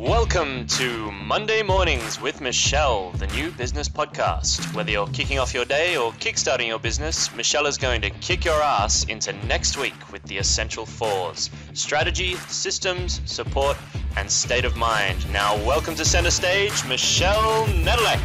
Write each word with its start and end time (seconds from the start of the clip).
Welcome 0.00 0.66
to 0.68 1.12
Monday 1.12 1.62
Mornings 1.62 2.18
with 2.22 2.40
Michelle, 2.40 3.10
the 3.18 3.26
new 3.26 3.50
business 3.50 3.86
podcast. 3.86 4.74
Whether 4.74 4.92
you're 4.92 5.06
kicking 5.08 5.38
off 5.38 5.52
your 5.52 5.66
day 5.66 5.98
or 5.98 6.12
kickstarting 6.12 6.68
your 6.68 6.78
business, 6.78 7.30
Michelle 7.34 7.66
is 7.66 7.76
going 7.76 8.00
to 8.00 8.08
kick 8.08 8.46
your 8.46 8.62
ass 8.62 9.04
into 9.04 9.34
next 9.44 9.76
week 9.76 10.10
with 10.10 10.22
the 10.22 10.38
essential 10.38 10.86
fours 10.86 11.50
strategy, 11.74 12.36
systems, 12.48 13.20
support, 13.26 13.76
and 14.16 14.30
state 14.30 14.64
of 14.64 14.74
mind. 14.74 15.30
Now, 15.34 15.56
welcome 15.66 15.94
to 15.96 16.04
center 16.06 16.30
stage, 16.30 16.82
Michelle 16.86 17.66
Nedelec. 17.66 18.20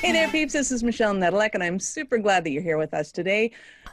Hey 0.00 0.10
there, 0.10 0.26
peeps. 0.30 0.52
This 0.52 0.72
is 0.72 0.82
Michelle 0.82 1.14
Nedelec, 1.14 1.50
and 1.54 1.62
I'm 1.62 1.78
super 1.78 2.18
glad 2.18 2.42
that 2.42 2.50
you're 2.50 2.60
here 2.60 2.76
with 2.76 2.92
us 2.92 3.12
today. 3.12 3.52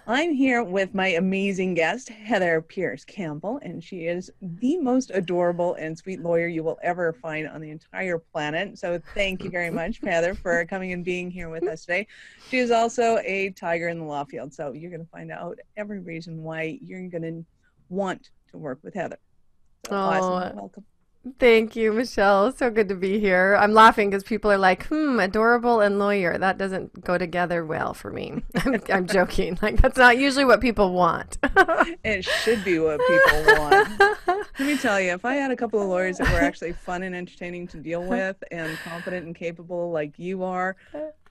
I'm 0.09 0.33
here 0.33 0.63
with 0.63 0.95
my 0.95 1.09
amazing 1.09 1.75
guest, 1.75 2.09
Heather 2.09 2.61
Pearce 2.61 3.05
Campbell, 3.05 3.59
and 3.61 3.83
she 3.83 4.07
is 4.07 4.31
the 4.41 4.75
most 4.79 5.11
adorable 5.13 5.75
and 5.75 5.95
sweet 5.95 6.19
lawyer 6.19 6.47
you 6.47 6.63
will 6.63 6.79
ever 6.81 7.13
find 7.13 7.47
on 7.47 7.61
the 7.61 7.69
entire 7.69 8.17
planet. 8.17 8.79
So, 8.79 8.99
thank 9.13 9.43
you 9.43 9.51
very 9.51 9.69
much, 9.69 9.99
Heather, 10.03 10.33
for 10.33 10.65
coming 10.65 10.93
and 10.93 11.05
being 11.05 11.29
here 11.29 11.49
with 11.49 11.67
us 11.67 11.81
today. 11.81 12.07
She 12.49 12.57
is 12.57 12.71
also 12.71 13.19
a 13.23 13.51
tiger 13.51 13.89
in 13.89 13.99
the 13.99 14.05
law 14.05 14.23
field, 14.23 14.51
so 14.51 14.71
you're 14.71 14.89
going 14.89 15.05
to 15.05 15.11
find 15.11 15.31
out 15.31 15.59
every 15.77 15.99
reason 15.99 16.41
why 16.41 16.79
you're 16.81 17.07
going 17.07 17.21
to 17.21 17.45
want 17.89 18.31
to 18.49 18.57
work 18.57 18.79
with 18.81 18.95
Heather. 18.95 19.19
So, 19.85 19.91
oh, 19.91 19.95
awesome. 19.95 20.57
Welcome. 20.57 20.85
Thank 21.37 21.75
you, 21.75 21.93
Michelle. 21.93 22.51
So 22.51 22.69
good 22.69 22.89
to 22.89 22.95
be 22.95 23.19
here. 23.19 23.57
I'm 23.59 23.73
laughing 23.73 24.09
because 24.09 24.23
people 24.23 24.51
are 24.51 24.57
like, 24.57 24.87
hmm, 24.87 25.19
adorable 25.19 25.81
and 25.81 25.99
lawyer. 25.99 26.37
That 26.37 26.57
doesn't 26.57 27.03
go 27.03 27.17
together 27.17 27.65
well 27.65 27.93
for 27.93 28.11
me. 28.11 28.43
I'm, 28.55 28.81
I'm 28.91 29.07
joking. 29.07 29.57
Like, 29.61 29.81
that's 29.81 29.97
not 29.97 30.17
usually 30.17 30.45
what 30.45 30.61
people 30.61 30.93
want. 30.93 31.37
it 32.03 32.23
should 32.23 32.63
be 32.63 32.79
what 32.79 32.99
people 32.99 33.55
want. 33.59 33.99
Let 34.27 34.59
me 34.59 34.77
tell 34.77 34.99
you, 34.99 35.11
if 35.11 35.25
I 35.25 35.35
had 35.35 35.51
a 35.51 35.55
couple 35.55 35.81
of 35.81 35.87
lawyers 35.87 36.17
that 36.17 36.31
were 36.31 36.39
actually 36.39 36.73
fun 36.73 37.03
and 37.03 37.13
entertaining 37.13 37.67
to 37.67 37.77
deal 37.77 38.03
with 38.03 38.37
and 38.51 38.77
confident 38.83 39.25
and 39.25 39.35
capable 39.35 39.91
like 39.91 40.17
you 40.17 40.43
are, 40.43 40.75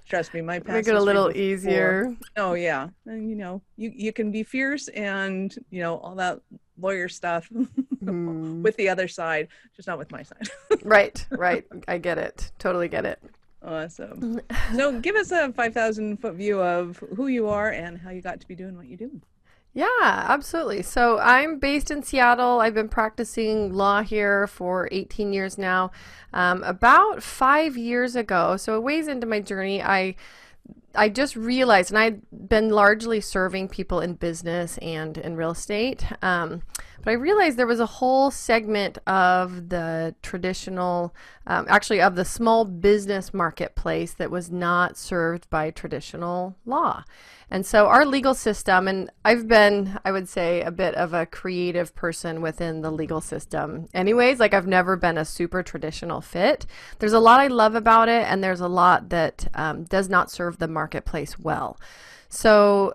trust 0.09 0.35
me, 0.35 0.41
my 0.41 0.59
past 0.59 0.87
make 0.87 0.89
it 0.89 0.95
a 0.95 1.03
little 1.03 1.35
easier. 1.37 2.17
Oh 2.37 2.55
yeah, 2.55 2.89
and 3.07 3.29
you 3.29 3.37
know, 3.37 3.63
you 3.77 3.93
you 3.95 4.13
can 4.13 4.31
be 4.31 4.43
fierce 4.43 4.89
and 4.89 5.55
you 5.71 5.81
know 5.81 5.99
all 5.99 6.15
that 6.17 6.41
lawyer 6.81 7.09
stuff 7.09 7.49
mm. 7.51 8.63
with 8.63 8.77
the 8.77 8.89
other 8.89 9.09
side, 9.09 9.49
just 9.77 9.89
not 9.89 9.99
with 9.99 10.11
my 10.11 10.23
side. 10.23 10.49
right, 10.83 11.27
right. 11.31 11.65
I 11.87 11.99
get 11.99 12.19
it. 12.19 12.51
Totally 12.59 12.89
get 12.89 13.05
it. 13.05 13.23
Awesome. 13.63 14.41
so 14.77 15.01
give 15.01 15.17
us 15.17 15.33
a 15.33 15.53
5,000 15.53 16.19
foot 16.19 16.35
view 16.35 16.63
of 16.63 17.03
who 17.17 17.27
you 17.27 17.49
are 17.49 17.71
and 17.71 17.99
how 17.99 18.11
you 18.11 18.23
got 18.23 18.41
to 18.41 18.49
be 18.49 18.55
doing 18.55 18.77
what 18.77 18.87
you 18.87 18.97
do. 18.97 19.21
Yeah, 19.75 19.87
absolutely. 20.03 20.83
So 20.83 21.19
I'm 21.19 21.59
based 21.59 21.91
in 21.91 22.03
Seattle. 22.03 22.61
I've 22.61 22.75
been 22.75 22.89
practicing 22.89 23.73
law 23.73 24.03
here 24.03 24.47
for 24.47 24.89
18 24.91 25.33
years 25.33 25.59
now. 25.59 25.93
Um, 26.33 26.63
about 26.65 27.23
five 27.23 27.77
years 27.77 28.17
ago, 28.17 28.57
so 28.57 28.75
a 28.75 28.81
ways 28.81 29.09
into 29.09 29.27
my 29.27 29.41
journey, 29.41 29.83
I 29.83 30.17
I 30.99 31.09
just 31.09 31.37
realized, 31.37 31.91
and 31.91 31.99
I'd 31.99 32.23
been 32.49 32.71
largely 32.71 33.21
serving 33.21 33.69
people 33.69 34.01
in 34.01 34.15
business 34.15 34.79
and 34.79 35.17
in 35.17 35.37
real 35.37 35.53
estate, 35.53 36.05
um, 36.23 36.63
but 37.05 37.13
I 37.13 37.15
realized 37.15 37.57
there 37.57 37.67
was 37.67 37.79
a 37.79 37.87
whole 37.87 38.33
segment 38.33 38.99
of 39.07 39.69
the 39.69 40.17
traditional, 40.23 41.15
um, 41.47 41.67
actually, 41.69 42.01
of 42.01 42.17
the 42.17 42.25
small 42.25 42.65
business 42.65 43.33
marketplace 43.33 44.13
that 44.15 44.33
was 44.33 44.51
not 44.51 44.97
served 44.97 45.49
by 45.49 45.71
traditional 45.71 46.57
law. 46.67 47.05
And 47.51 47.65
so 47.65 47.87
our 47.87 48.05
legal 48.05 48.35
system, 48.35 48.89
and 48.89 49.11
I've 49.25 49.49
been, 49.49 49.99
I 50.05 50.13
would 50.13 50.29
say, 50.29 50.61
a 50.61 50.71
bit 50.71 50.95
of 50.97 51.15
a 51.15 51.25
creative 51.25 51.95
person 51.95 52.43
within 52.43 52.83
the 52.83 52.91
legal 52.91 53.23
system. 53.23 53.89
Anyways, 53.95 54.39
like 54.39 54.53
I've 54.53 54.67
never 54.67 54.97
been 54.97 55.17
a 55.17 55.25
super 55.25 55.63
traditional 55.63 56.21
fit. 56.21 56.67
There's 56.99 57.15
a 57.15 57.21
lot 57.21 57.41
I 57.41 57.47
love 57.47 57.75
about 57.75 58.11
it, 58.11 58.27
and 58.29 58.45
there's 58.45 58.61
a 58.61 58.69
lot 58.69 59.09
that 59.09 59.49
um, 59.55 59.85
does 59.85 60.11
not 60.11 60.31
serve 60.31 60.59
the 60.59 60.69
marketplace 60.89 61.39
well. 61.39 61.79
So 62.31 62.95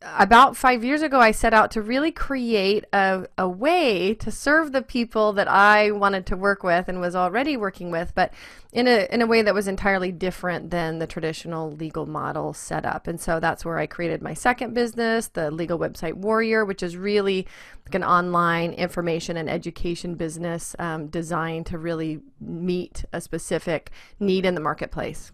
about 0.00 0.56
five 0.56 0.84
years 0.84 1.02
ago, 1.02 1.18
I 1.18 1.32
set 1.32 1.52
out 1.52 1.72
to 1.72 1.82
really 1.82 2.12
create 2.12 2.84
a, 2.92 3.26
a 3.36 3.48
way 3.48 4.14
to 4.14 4.30
serve 4.30 4.70
the 4.70 4.82
people 4.82 5.32
that 5.32 5.48
I 5.48 5.90
wanted 5.90 6.24
to 6.26 6.36
work 6.36 6.62
with 6.62 6.88
and 6.88 7.00
was 7.00 7.16
already 7.16 7.56
working 7.56 7.90
with, 7.90 8.12
but 8.14 8.32
in 8.72 8.86
a, 8.86 9.12
in 9.12 9.22
a 9.22 9.26
way 9.26 9.42
that 9.42 9.54
was 9.54 9.66
entirely 9.66 10.12
different 10.12 10.70
than 10.70 11.00
the 11.00 11.06
traditional 11.08 11.72
legal 11.72 12.06
model 12.06 12.52
setup. 12.52 13.08
And 13.08 13.20
so 13.20 13.40
that's 13.40 13.64
where 13.64 13.78
I 13.78 13.86
created 13.86 14.22
my 14.22 14.34
second 14.34 14.72
business, 14.72 15.28
the 15.28 15.50
Legal 15.50 15.80
Website 15.80 16.14
Warrior, 16.14 16.64
which 16.64 16.84
is 16.84 16.96
really 16.96 17.48
like 17.84 17.96
an 17.96 18.04
online 18.04 18.74
information 18.74 19.36
and 19.36 19.50
education 19.50 20.14
business 20.14 20.76
um, 20.78 21.08
designed 21.08 21.66
to 21.66 21.78
really 21.78 22.20
meet 22.40 23.04
a 23.12 23.20
specific 23.20 23.90
need 24.20 24.46
in 24.46 24.54
the 24.54 24.60
marketplace. 24.60 25.32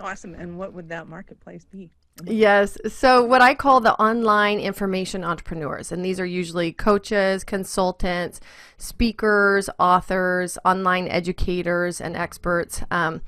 Awesome. 0.00 0.34
And 0.34 0.58
what 0.58 0.72
would 0.72 0.88
that 0.88 1.08
marketplace 1.08 1.64
be? 1.64 1.90
Yes. 2.24 2.78
So, 2.86 3.24
what 3.24 3.42
I 3.42 3.54
call 3.54 3.80
the 3.80 3.94
online 4.00 4.60
information 4.60 5.24
entrepreneurs, 5.24 5.90
and 5.90 6.04
these 6.04 6.20
are 6.20 6.26
usually 6.26 6.72
coaches, 6.72 7.42
consultants, 7.42 8.40
speakers, 8.78 9.68
authors, 9.80 10.56
online 10.64 11.08
educators, 11.08 12.00
and 12.00 12.16
experts. 12.16 12.82
Um, 12.90 13.22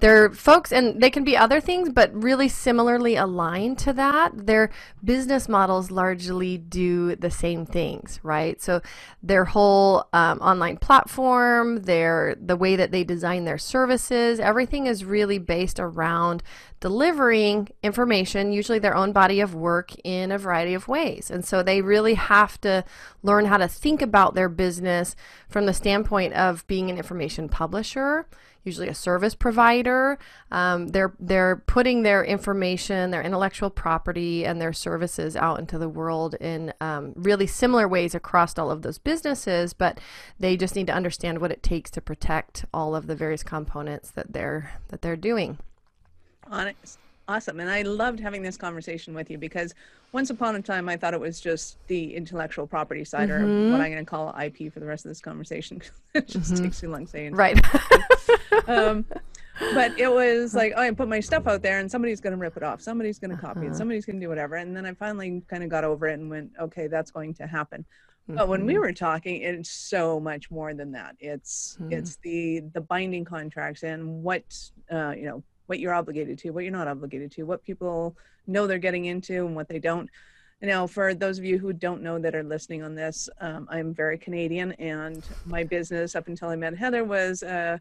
they're 0.00 0.30
folks, 0.30 0.72
and 0.72 1.00
they 1.00 1.10
can 1.10 1.24
be 1.24 1.36
other 1.36 1.60
things, 1.60 1.90
but 1.90 2.10
really 2.14 2.48
similarly 2.48 3.16
aligned 3.16 3.78
to 3.78 3.92
that. 3.92 4.46
Their 4.46 4.70
business 5.04 5.48
models 5.48 5.90
largely 5.90 6.58
do 6.58 7.16
the 7.16 7.30
same 7.30 7.66
things, 7.66 8.18
right? 8.22 8.60
So 8.60 8.80
their 9.22 9.44
whole 9.44 10.08
um, 10.12 10.40
online 10.40 10.78
platform, 10.78 11.82
their 11.82 12.36
the 12.40 12.56
way 12.56 12.76
that 12.76 12.90
they 12.90 13.04
design 13.04 13.44
their 13.44 13.58
services, 13.58 14.40
everything 14.40 14.86
is 14.86 15.04
really 15.04 15.38
based 15.38 15.78
around 15.78 16.42
delivering 16.80 17.68
information, 17.82 18.52
usually 18.52 18.78
their 18.78 18.96
own 18.96 19.12
body 19.12 19.40
of 19.40 19.54
work, 19.54 19.92
in 20.02 20.32
a 20.32 20.38
variety 20.38 20.72
of 20.72 20.88
ways. 20.88 21.30
And 21.30 21.44
so 21.44 21.62
they 21.62 21.82
really 21.82 22.14
have 22.14 22.58
to 22.62 22.84
learn 23.22 23.44
how 23.44 23.58
to 23.58 23.68
think 23.68 24.00
about 24.00 24.34
their 24.34 24.48
business 24.48 25.14
from 25.48 25.66
the 25.66 25.74
standpoint 25.74 26.32
of 26.34 26.66
being 26.66 26.90
an 26.90 26.96
information 26.96 27.50
publisher 27.50 28.26
usually 28.64 28.88
a 28.88 28.94
service 28.94 29.34
provider. 29.34 30.18
Um, 30.50 30.88
they're 30.88 31.14
they're 31.18 31.56
putting 31.66 32.02
their 32.02 32.24
information, 32.24 33.10
their 33.10 33.22
intellectual 33.22 33.70
property, 33.70 34.44
and 34.44 34.60
their 34.60 34.72
services 34.72 35.36
out 35.36 35.58
into 35.58 35.78
the 35.78 35.88
world 35.88 36.34
in 36.34 36.72
um, 36.80 37.12
really 37.16 37.46
similar 37.46 37.88
ways 37.88 38.14
across 38.14 38.58
all 38.58 38.70
of 38.70 38.82
those 38.82 38.98
businesses. 38.98 39.72
But 39.72 40.00
they 40.38 40.56
just 40.56 40.76
need 40.76 40.86
to 40.88 40.94
understand 40.94 41.40
what 41.40 41.52
it 41.52 41.62
takes 41.62 41.90
to 41.92 42.00
protect 42.00 42.64
all 42.72 42.94
of 42.94 43.06
the 43.06 43.14
various 43.14 43.42
components 43.42 44.10
that 44.10 44.32
they're 44.32 44.72
that 44.88 45.02
they're 45.02 45.16
doing. 45.16 45.58
Honest 46.50 46.98
awesome. 47.30 47.60
And 47.60 47.70
I 47.70 47.82
loved 47.82 48.20
having 48.20 48.42
this 48.42 48.56
conversation 48.56 49.14
with 49.14 49.30
you 49.30 49.38
because 49.38 49.74
once 50.12 50.30
upon 50.30 50.56
a 50.56 50.62
time 50.62 50.88
I 50.88 50.96
thought 50.96 51.14
it 51.14 51.20
was 51.20 51.40
just 51.40 51.78
the 51.86 52.14
intellectual 52.14 52.66
property 52.66 53.04
side 53.04 53.28
mm-hmm. 53.28 53.68
or 53.68 53.72
what 53.72 53.80
I'm 53.80 53.92
going 53.92 54.04
to 54.04 54.08
call 54.08 54.34
IP 54.38 54.72
for 54.72 54.80
the 54.80 54.86
rest 54.86 55.04
of 55.04 55.10
this 55.10 55.20
conversation. 55.20 55.80
it 56.14 56.26
just 56.26 56.52
mm-hmm. 56.52 56.64
takes 56.64 56.80
too 56.80 56.90
long 56.90 57.06
saying 57.06 57.34
right. 57.34 57.58
um, 58.66 59.04
but 59.74 59.98
it 59.98 60.10
was 60.10 60.54
like, 60.54 60.72
oh, 60.76 60.82
I 60.82 60.90
put 60.90 61.08
my 61.08 61.20
stuff 61.20 61.46
out 61.46 61.62
there 61.62 61.78
and 61.78 61.90
somebody's 61.90 62.20
going 62.20 62.32
to 62.32 62.38
rip 62.38 62.56
it 62.56 62.62
off. 62.62 62.80
Somebody's 62.80 63.18
going 63.18 63.30
to 63.30 63.36
copy 63.36 63.60
uh-huh. 63.60 63.70
it. 63.70 63.76
Somebody's 63.76 64.06
going 64.06 64.18
to 64.18 64.24
do 64.24 64.28
whatever. 64.28 64.56
And 64.56 64.76
then 64.76 64.86
I 64.86 64.94
finally 64.94 65.42
kind 65.48 65.62
of 65.62 65.68
got 65.70 65.84
over 65.84 66.08
it 66.08 66.18
and 66.18 66.30
went, 66.30 66.50
okay, 66.60 66.88
that's 66.88 67.10
going 67.10 67.34
to 67.34 67.46
happen. 67.46 67.84
Mm-hmm. 68.28 68.38
But 68.38 68.48
when 68.48 68.64
we 68.64 68.74
mm-hmm. 68.74 68.82
were 68.82 68.92
talking, 68.92 69.42
it's 69.42 69.70
so 69.70 70.20
much 70.20 70.50
more 70.50 70.74
than 70.74 70.92
that. 70.92 71.16
It's 71.18 71.76
mm-hmm. 71.80 71.92
it's 71.92 72.16
the 72.16 72.60
the 72.72 72.80
binding 72.80 73.24
contracts 73.24 73.82
and 73.82 74.22
what 74.22 74.42
uh, 74.90 75.14
you 75.16 75.24
know 75.24 75.42
what 75.70 75.78
you're 75.78 75.94
obligated 75.94 76.36
to, 76.36 76.50
what 76.50 76.64
you're 76.64 76.72
not 76.72 76.88
obligated 76.88 77.30
to, 77.30 77.44
what 77.44 77.62
people 77.62 78.16
know 78.48 78.66
they're 78.66 78.76
getting 78.76 79.04
into 79.04 79.46
and 79.46 79.54
what 79.54 79.68
they 79.68 79.78
don't. 79.78 80.10
You 80.60 80.66
know, 80.66 80.88
for 80.88 81.14
those 81.14 81.38
of 81.38 81.44
you 81.44 81.58
who 81.58 81.72
don't 81.72 82.02
know 82.02 82.18
that 82.18 82.34
are 82.34 82.42
listening 82.42 82.82
on 82.82 82.96
this, 82.96 83.28
um, 83.40 83.68
I'm 83.70 83.94
very 83.94 84.18
Canadian, 84.18 84.72
and 84.72 85.24
my 85.46 85.62
business 85.62 86.16
up 86.16 86.26
until 86.26 86.48
I 86.48 86.56
met 86.56 86.76
Heather 86.76 87.04
was 87.04 87.44
uh, 87.44 87.78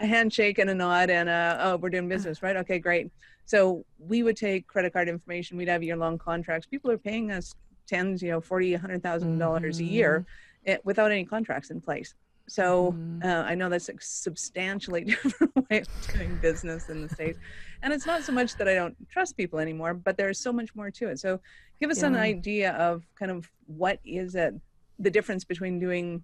a 0.00 0.06
handshake 0.06 0.58
and 0.58 0.68
a 0.68 0.74
nod, 0.74 1.10
and 1.10 1.28
a, 1.28 1.58
oh, 1.62 1.76
we're 1.76 1.90
doing 1.90 2.08
business, 2.08 2.42
right? 2.42 2.56
Okay, 2.56 2.80
great. 2.80 3.12
So 3.46 3.84
we 4.00 4.24
would 4.24 4.36
take 4.36 4.66
credit 4.66 4.92
card 4.92 5.08
information. 5.08 5.56
We'd 5.56 5.68
have 5.68 5.84
year 5.84 5.96
long 5.96 6.18
contracts. 6.18 6.66
People 6.66 6.90
are 6.90 6.98
paying 6.98 7.30
us 7.30 7.54
tens, 7.86 8.20
you 8.20 8.30
know, 8.32 8.40
forty, 8.40 8.74
a 8.74 8.78
hundred 8.78 9.00
thousand 9.02 9.38
dollars 9.38 9.78
a 9.78 9.84
year 9.84 10.26
mm-hmm. 10.26 10.70
it, 10.72 10.84
without 10.84 11.12
any 11.12 11.24
contracts 11.24 11.70
in 11.70 11.80
place. 11.80 12.14
So 12.48 12.92
mm-hmm. 12.92 13.22
uh, 13.22 13.42
I 13.42 13.54
know 13.54 13.68
that's 13.68 13.88
a 13.88 13.94
substantially 14.00 15.04
different 15.22 15.54
way 15.70 15.80
of 15.80 15.88
doing 16.12 16.36
business 16.40 16.88
in 16.88 17.02
the 17.02 17.08
States. 17.08 17.38
And 17.82 17.92
it's 17.92 18.06
not 18.06 18.24
so 18.24 18.32
much 18.32 18.56
that 18.56 18.68
I 18.68 18.74
don't 18.74 18.96
trust 19.08 19.36
people 19.36 19.58
anymore, 19.58 19.94
but 19.94 20.16
there's 20.16 20.40
so 20.40 20.52
much 20.52 20.74
more 20.74 20.90
to 20.90 21.08
it. 21.08 21.20
So 21.20 21.40
give 21.80 21.90
us 21.90 22.00
yeah. 22.00 22.08
an 22.08 22.16
idea 22.16 22.72
of 22.72 23.06
kind 23.16 23.30
of 23.30 23.48
what 23.66 24.00
is 24.04 24.34
it, 24.34 24.54
the 24.98 25.10
difference 25.10 25.44
between 25.44 25.78
doing 25.78 26.22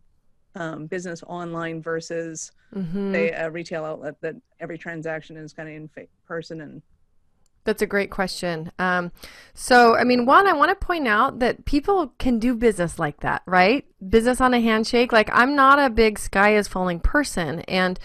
um, 0.56 0.86
business 0.86 1.22
online 1.26 1.82
versus 1.82 2.52
mm-hmm. 2.74 3.12
say 3.12 3.30
a 3.30 3.50
retail 3.50 3.84
outlet 3.84 4.14
that 4.20 4.36
every 4.60 4.78
transaction 4.78 5.36
is 5.36 5.52
kind 5.52 5.68
of 5.68 5.74
in 5.74 5.90
person 6.26 6.60
and 6.60 6.82
That's 7.64 7.82
a 7.82 7.86
great 7.86 8.10
question. 8.10 8.70
Um, 8.78 9.10
so, 9.54 9.96
I 9.96 10.04
mean, 10.04 10.26
one, 10.26 10.46
I 10.46 10.52
want 10.52 10.68
to 10.70 10.86
point 10.86 11.08
out 11.08 11.38
that 11.38 11.64
people 11.64 12.12
can 12.18 12.38
do 12.38 12.54
business 12.54 12.98
like 12.98 13.20
that, 13.20 13.42
right? 13.46 13.86
Business 14.06 14.40
on 14.40 14.54
a 14.54 14.60
handshake. 14.60 15.12
Like, 15.12 15.30
I'm 15.32 15.56
not 15.56 15.78
a 15.78 15.88
big 15.90 16.18
sky 16.18 16.56
is 16.56 16.68
falling 16.68 17.00
person. 17.00 17.60
And 17.60 17.98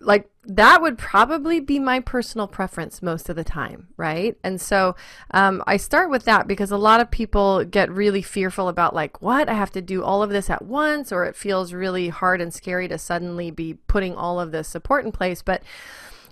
like 0.00 0.28
that 0.46 0.82
would 0.82 0.98
probably 0.98 1.60
be 1.60 1.78
my 1.78 2.00
personal 2.00 2.46
preference 2.46 3.00
most 3.00 3.28
of 3.28 3.36
the 3.36 3.44
time, 3.44 3.88
right? 3.96 4.36
And 4.44 4.60
so 4.60 4.94
um, 5.30 5.62
I 5.66 5.78
start 5.78 6.10
with 6.10 6.24
that 6.24 6.46
because 6.46 6.70
a 6.70 6.76
lot 6.76 7.00
of 7.00 7.10
people 7.10 7.64
get 7.64 7.90
really 7.90 8.20
fearful 8.20 8.68
about, 8.68 8.94
like, 8.94 9.22
what? 9.22 9.48
I 9.48 9.54
have 9.54 9.70
to 9.72 9.82
do 9.82 10.02
all 10.02 10.22
of 10.22 10.30
this 10.30 10.50
at 10.50 10.62
once, 10.62 11.12
or 11.12 11.24
it 11.24 11.36
feels 11.36 11.72
really 11.72 12.08
hard 12.08 12.40
and 12.40 12.52
scary 12.52 12.88
to 12.88 12.98
suddenly 12.98 13.50
be 13.50 13.74
putting 13.86 14.14
all 14.14 14.38
of 14.38 14.52
this 14.52 14.68
support 14.68 15.04
in 15.04 15.12
place. 15.12 15.40
But 15.40 15.62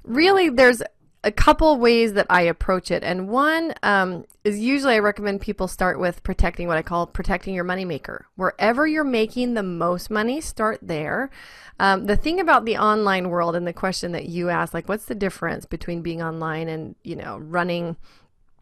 really, 0.05 0.51
there's 0.51 0.83
a 1.25 1.31
couple 1.31 1.79
ways 1.79 2.15
that 2.15 2.27
I 2.29 2.43
approach 2.43 2.91
it. 2.91 3.05
And 3.05 3.29
one 3.29 3.75
um, 3.83 4.25
is 4.45 4.59
usually 4.59 4.95
I 4.95 4.99
recommend 4.99 5.41
people 5.41 5.69
start 5.69 6.01
with 6.01 6.23
protecting 6.23 6.67
what 6.67 6.79
I 6.79 6.83
call 6.83 7.07
protecting 7.07 7.55
your 7.55 7.65
moneymaker. 7.65 8.23
Wherever 8.35 8.87
you're 8.87 9.05
making 9.05 9.55
the 9.55 9.63
most 9.63 10.11
money, 10.11 10.41
start 10.41 10.81
there. 10.83 11.31
Um, 11.79 12.07
the 12.07 12.17
thing 12.17 12.41
about 12.41 12.65
the 12.65 12.77
online 12.77 13.31
world 13.31 13.57
and 13.57 13.67
the 13.67 13.73
question 13.73 14.13
that 14.13 14.27
you 14.27 14.51
asked, 14.51 14.75
like, 14.75 14.89
what's 14.89 15.07
the 15.07 15.15
difference 15.15 15.65
between 15.65 16.03
being 16.03 16.23
online 16.23 16.69
and, 16.69 16.97
you 17.03 17.17
know, 17.17 17.39
running 17.39 17.97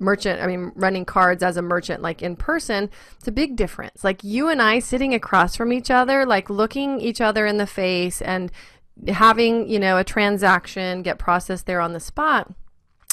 merchant, 0.00 0.40
I 0.40 0.46
mean, 0.46 0.72
running 0.74 1.04
cards 1.04 1.42
as 1.42 1.56
a 1.56 1.62
merchant, 1.62 2.02
like 2.02 2.22
in 2.22 2.34
person, 2.34 2.90
it's 3.18 3.28
a 3.28 3.32
big 3.32 3.54
difference. 3.54 4.02
Like 4.02 4.24
you 4.24 4.48
and 4.48 4.60
I 4.60 4.78
sitting 4.78 5.14
across 5.14 5.54
from 5.54 5.72
each 5.72 5.90
other, 5.90 6.24
like 6.24 6.48
looking 6.48 7.00
each 7.00 7.20
other 7.20 7.46
in 7.46 7.58
the 7.58 7.66
face 7.66 8.22
and 8.22 8.50
having, 9.08 9.68
you 9.68 9.78
know, 9.78 9.96
a 9.96 10.04
transaction 10.04 11.02
get 11.02 11.18
processed 11.18 11.66
there 11.66 11.80
on 11.80 11.92
the 11.92 12.00
spot 12.00 12.52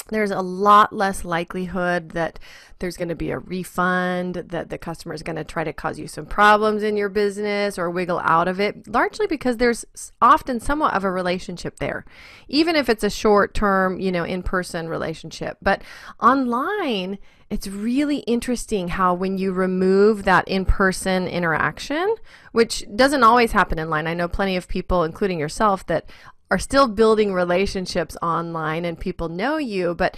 there's 0.08 0.30
a 0.30 0.40
lot 0.40 0.92
less 0.92 1.24
likelihood 1.24 2.10
that 2.10 2.38
there's 2.78 2.96
going 2.96 3.08
to 3.08 3.14
be 3.14 3.30
a 3.30 3.38
refund, 3.38 4.34
that 4.36 4.70
the 4.70 4.78
customer 4.78 5.14
is 5.14 5.22
going 5.22 5.36
to 5.36 5.44
try 5.44 5.64
to 5.64 5.72
cause 5.72 5.98
you 5.98 6.06
some 6.06 6.26
problems 6.26 6.82
in 6.82 6.96
your 6.96 7.08
business 7.08 7.78
or 7.78 7.90
wiggle 7.90 8.20
out 8.20 8.48
of 8.48 8.60
it, 8.60 8.86
largely 8.86 9.26
because 9.26 9.56
there's 9.56 9.84
often 10.22 10.60
somewhat 10.60 10.94
of 10.94 11.04
a 11.04 11.10
relationship 11.10 11.78
there, 11.78 12.04
even 12.48 12.76
if 12.76 12.88
it's 12.88 13.04
a 13.04 13.10
short 13.10 13.54
term, 13.54 13.98
you 13.98 14.12
know, 14.12 14.24
in 14.24 14.42
person 14.42 14.88
relationship. 14.88 15.58
But 15.60 15.82
online, 16.20 17.18
it's 17.50 17.66
really 17.66 18.18
interesting 18.18 18.88
how 18.88 19.14
when 19.14 19.38
you 19.38 19.52
remove 19.52 20.24
that 20.24 20.46
in-person 20.46 21.26
interaction, 21.26 22.14
which 22.52 22.84
doesn't 22.94 23.22
always 23.22 23.52
happen 23.52 23.78
in 23.78 23.88
line. 23.88 24.06
I 24.06 24.14
know 24.14 24.28
plenty 24.28 24.56
of 24.56 24.68
people, 24.68 25.02
including 25.02 25.38
yourself, 25.38 25.86
that 25.86 26.10
are 26.50 26.58
still 26.58 26.88
building 26.88 27.32
relationships 27.32 28.16
online 28.22 28.84
and 28.84 28.98
people 28.98 29.28
know 29.28 29.56
you, 29.56 29.94
but 29.94 30.16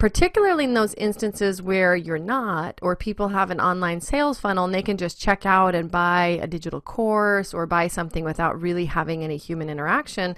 particularly 0.00 0.64
in 0.64 0.72
those 0.72 0.94
instances 0.94 1.60
where 1.60 1.94
you're 1.94 2.18
not, 2.18 2.78
or 2.80 2.96
people 2.96 3.28
have 3.28 3.50
an 3.50 3.60
online 3.60 4.00
sales 4.00 4.40
funnel 4.40 4.64
and 4.64 4.74
they 4.74 4.82
can 4.82 4.96
just 4.96 5.20
check 5.20 5.44
out 5.44 5.74
and 5.74 5.90
buy 5.90 6.38
a 6.42 6.46
digital 6.46 6.80
course 6.80 7.52
or 7.52 7.66
buy 7.66 7.86
something 7.86 8.24
without 8.24 8.58
really 8.58 8.86
having 8.86 9.22
any 9.22 9.36
human 9.36 9.68
interaction, 9.68 10.34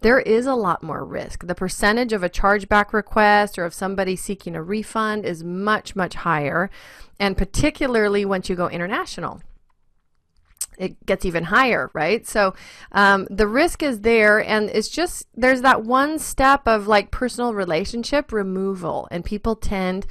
there 0.00 0.18
is 0.20 0.46
a 0.46 0.54
lot 0.54 0.82
more 0.82 1.04
risk. 1.04 1.46
The 1.46 1.54
percentage 1.54 2.14
of 2.14 2.22
a 2.22 2.30
chargeback 2.30 2.94
request 2.94 3.58
or 3.58 3.66
of 3.66 3.74
somebody 3.74 4.16
seeking 4.16 4.56
a 4.56 4.62
refund 4.62 5.26
is 5.26 5.44
much, 5.44 5.94
much 5.94 6.14
higher, 6.14 6.70
and 7.20 7.36
particularly 7.36 8.24
once 8.24 8.48
you 8.48 8.56
go 8.56 8.68
international 8.68 9.42
it 10.78 11.04
gets 11.06 11.24
even 11.24 11.44
higher, 11.44 11.90
right? 11.94 12.26
So 12.26 12.54
um, 12.92 13.26
the 13.30 13.46
risk 13.46 13.82
is 13.82 14.00
there, 14.00 14.38
and 14.38 14.70
it's 14.70 14.88
just 14.88 15.26
there's 15.34 15.62
that 15.62 15.84
one 15.84 16.18
step 16.18 16.66
of 16.66 16.86
like 16.86 17.10
personal 17.10 17.54
relationship 17.54 18.32
removal, 18.32 19.08
and 19.10 19.24
people 19.24 19.56
tend 19.56 20.06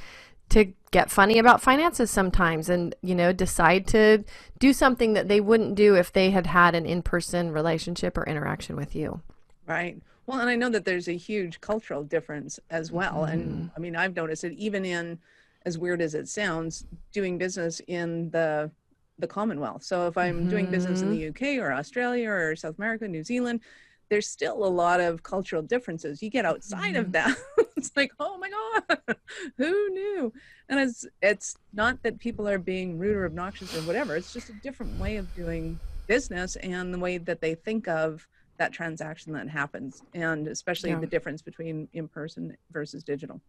to 0.50 0.72
get 0.90 1.10
funny 1.10 1.38
about 1.38 1.62
finances 1.62 2.10
sometimes 2.10 2.68
and 2.68 2.94
you 3.02 3.14
know 3.14 3.32
decide 3.32 3.86
to 3.86 4.22
do 4.58 4.72
something 4.72 5.14
that 5.14 5.26
they 5.26 5.40
wouldn't 5.40 5.74
do 5.74 5.96
if 5.96 6.12
they 6.12 6.30
had 6.30 6.46
had 6.46 6.74
an 6.74 6.84
in-person 6.84 7.50
relationship 7.50 8.18
or 8.18 8.24
interaction 8.24 8.76
with 8.76 8.94
you 8.94 9.22
right 9.66 9.96
well 10.26 10.38
and 10.38 10.50
i 10.50 10.54
know 10.54 10.68
that 10.68 10.84
there's 10.84 11.08
a 11.08 11.16
huge 11.16 11.60
cultural 11.62 12.04
difference 12.04 12.60
as 12.68 12.92
well 12.92 13.22
mm-hmm. 13.22 13.32
and 13.32 13.70
i 13.74 13.80
mean 13.80 13.96
i've 13.96 14.14
noticed 14.14 14.44
it 14.44 14.52
even 14.52 14.84
in 14.84 15.18
as 15.64 15.78
weird 15.78 16.02
as 16.02 16.14
it 16.14 16.28
sounds 16.28 16.84
doing 17.12 17.38
business 17.38 17.80
in 17.86 18.28
the 18.30 18.70
the 19.22 19.26
Commonwealth. 19.26 19.82
So 19.82 20.06
if 20.08 20.18
I'm 20.18 20.40
mm-hmm. 20.40 20.50
doing 20.50 20.66
business 20.66 21.00
in 21.00 21.10
the 21.10 21.22
mm-hmm. 21.22 21.58
UK 21.58 21.64
or 21.64 21.72
Australia 21.72 22.28
or 22.28 22.54
South 22.56 22.76
America, 22.76 23.08
New 23.08 23.24
Zealand, 23.24 23.60
there's 24.10 24.28
still 24.28 24.66
a 24.66 24.68
lot 24.68 25.00
of 25.00 25.22
cultural 25.22 25.62
differences. 25.62 26.22
You 26.22 26.28
get 26.28 26.44
outside 26.44 26.94
mm-hmm. 26.94 27.06
of 27.06 27.12
that, 27.12 27.34
it's 27.78 27.92
like, 27.96 28.12
oh 28.20 28.36
my 28.36 28.50
god, 28.50 29.16
who 29.56 29.88
knew? 29.90 30.32
And 30.68 30.78
it's 30.78 31.06
it's 31.22 31.56
not 31.72 32.02
that 32.02 32.18
people 32.18 32.46
are 32.46 32.58
being 32.58 32.98
rude 32.98 33.16
or 33.16 33.24
obnoxious 33.24 33.74
or 33.74 33.80
whatever. 33.82 34.16
It's 34.16 34.34
just 34.34 34.50
a 34.50 34.54
different 34.54 35.00
way 35.00 35.16
of 35.16 35.34
doing 35.34 35.80
business 36.06 36.56
and 36.56 36.92
the 36.92 36.98
way 36.98 37.16
that 37.16 37.40
they 37.40 37.54
think 37.54 37.88
of 37.88 38.28
that 38.58 38.72
transaction 38.72 39.32
that 39.32 39.48
happens, 39.48 40.02
and 40.12 40.46
especially 40.46 40.90
yeah. 40.90 40.98
the 40.98 41.06
difference 41.06 41.40
between 41.40 41.88
in 41.94 42.08
person 42.08 42.54
versus 42.70 43.02
digital. 43.02 43.40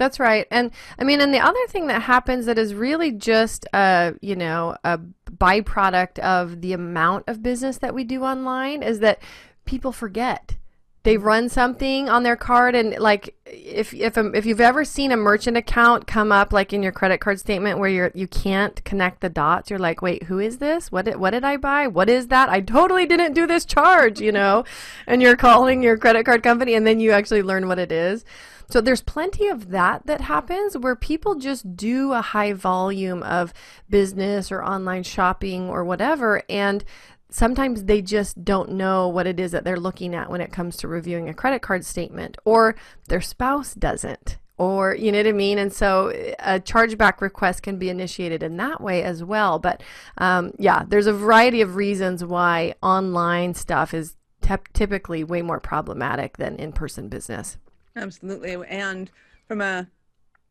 That's 0.00 0.18
right. 0.18 0.46
And 0.50 0.70
I 0.98 1.04
mean, 1.04 1.20
and 1.20 1.32
the 1.34 1.40
other 1.40 1.66
thing 1.68 1.88
that 1.88 2.00
happens 2.00 2.46
that 2.46 2.56
is 2.56 2.72
really 2.72 3.12
just 3.12 3.66
a, 3.74 4.14
you 4.22 4.34
know, 4.34 4.74
a 4.82 4.98
byproduct 5.30 6.18
of 6.20 6.62
the 6.62 6.72
amount 6.72 7.24
of 7.28 7.42
business 7.42 7.76
that 7.78 7.94
we 7.94 8.04
do 8.04 8.22
online 8.22 8.82
is 8.82 9.00
that 9.00 9.20
people 9.66 9.92
forget. 9.92 10.56
They 11.02 11.18
run 11.18 11.50
something 11.50 12.08
on 12.08 12.22
their 12.22 12.36
card 12.36 12.74
and 12.74 12.98
like 12.98 13.34
if 13.44 13.92
if 13.92 14.16
um, 14.16 14.34
if 14.34 14.46
you've 14.46 14.60
ever 14.60 14.86
seen 14.86 15.12
a 15.12 15.18
merchant 15.18 15.58
account 15.58 16.06
come 16.06 16.32
up 16.32 16.50
like 16.50 16.72
in 16.72 16.82
your 16.82 16.92
credit 16.92 17.20
card 17.20 17.38
statement 17.38 17.78
where 17.78 17.88
you're 17.90 18.10
you 18.14 18.26
can't 18.26 18.82
connect 18.84 19.20
the 19.20 19.28
dots, 19.28 19.68
you're 19.68 19.78
like, 19.78 20.00
"Wait, 20.00 20.24
who 20.24 20.38
is 20.38 20.58
this? 20.58 20.90
What 20.90 21.04
did 21.04 21.16
what 21.16 21.30
did 21.30 21.44
I 21.44 21.58
buy? 21.58 21.88
What 21.88 22.08
is 22.08 22.28
that? 22.28 22.48
I 22.48 22.60
totally 22.62 23.04
didn't 23.04 23.34
do 23.34 23.46
this 23.46 23.66
charge," 23.66 24.18
you 24.20 24.32
know? 24.32 24.64
and 25.06 25.20
you're 25.20 25.36
calling 25.36 25.82
your 25.82 25.98
credit 25.98 26.24
card 26.24 26.42
company 26.42 26.74
and 26.74 26.86
then 26.86 27.00
you 27.00 27.12
actually 27.12 27.42
learn 27.42 27.68
what 27.68 27.78
it 27.78 27.92
is. 27.92 28.24
So 28.70 28.80
there's 28.80 29.02
plenty 29.02 29.48
of 29.48 29.70
that 29.70 30.06
that 30.06 30.22
happens 30.22 30.76
where 30.76 30.96
people 30.96 31.34
just 31.34 31.76
do 31.76 32.12
a 32.12 32.22
high 32.22 32.52
volume 32.52 33.22
of 33.22 33.52
business 33.88 34.52
or 34.52 34.62
online 34.62 35.02
shopping 35.02 35.68
or 35.68 35.84
whatever 35.84 36.42
and 36.48 36.84
sometimes 37.30 37.84
they 37.84 38.02
just 38.02 38.44
don't 38.44 38.72
know 38.72 39.08
what 39.08 39.26
it 39.26 39.38
is 39.38 39.52
that 39.52 39.64
they're 39.64 39.78
looking 39.78 40.14
at 40.14 40.30
when 40.30 40.40
it 40.40 40.52
comes 40.52 40.76
to 40.76 40.88
reviewing 40.88 41.28
a 41.28 41.34
credit 41.34 41.62
card 41.62 41.84
statement 41.84 42.36
or 42.44 42.74
their 43.08 43.20
spouse 43.20 43.74
doesn't 43.74 44.38
or 44.60 44.94
you 44.94 45.10
know 45.10 45.18
what 45.18 45.26
I 45.26 45.32
mean? 45.32 45.58
And 45.58 45.72
so 45.72 46.10
a 46.38 46.60
chargeback 46.60 47.22
request 47.22 47.62
can 47.62 47.78
be 47.78 47.88
initiated 47.88 48.42
in 48.42 48.58
that 48.58 48.82
way 48.82 49.02
as 49.02 49.24
well. 49.24 49.58
But 49.58 49.82
um, 50.18 50.52
yeah, 50.58 50.84
there's 50.86 51.06
a 51.06 51.14
variety 51.14 51.62
of 51.62 51.76
reasons 51.76 52.22
why 52.22 52.74
online 52.82 53.54
stuff 53.54 53.94
is 53.94 54.16
te- 54.42 54.56
typically 54.74 55.24
way 55.24 55.40
more 55.40 55.60
problematic 55.60 56.36
than 56.36 56.56
in 56.56 56.72
person 56.72 57.08
business. 57.08 57.56
Absolutely. 57.96 58.56
And 58.68 59.10
from 59.46 59.60
a 59.60 59.86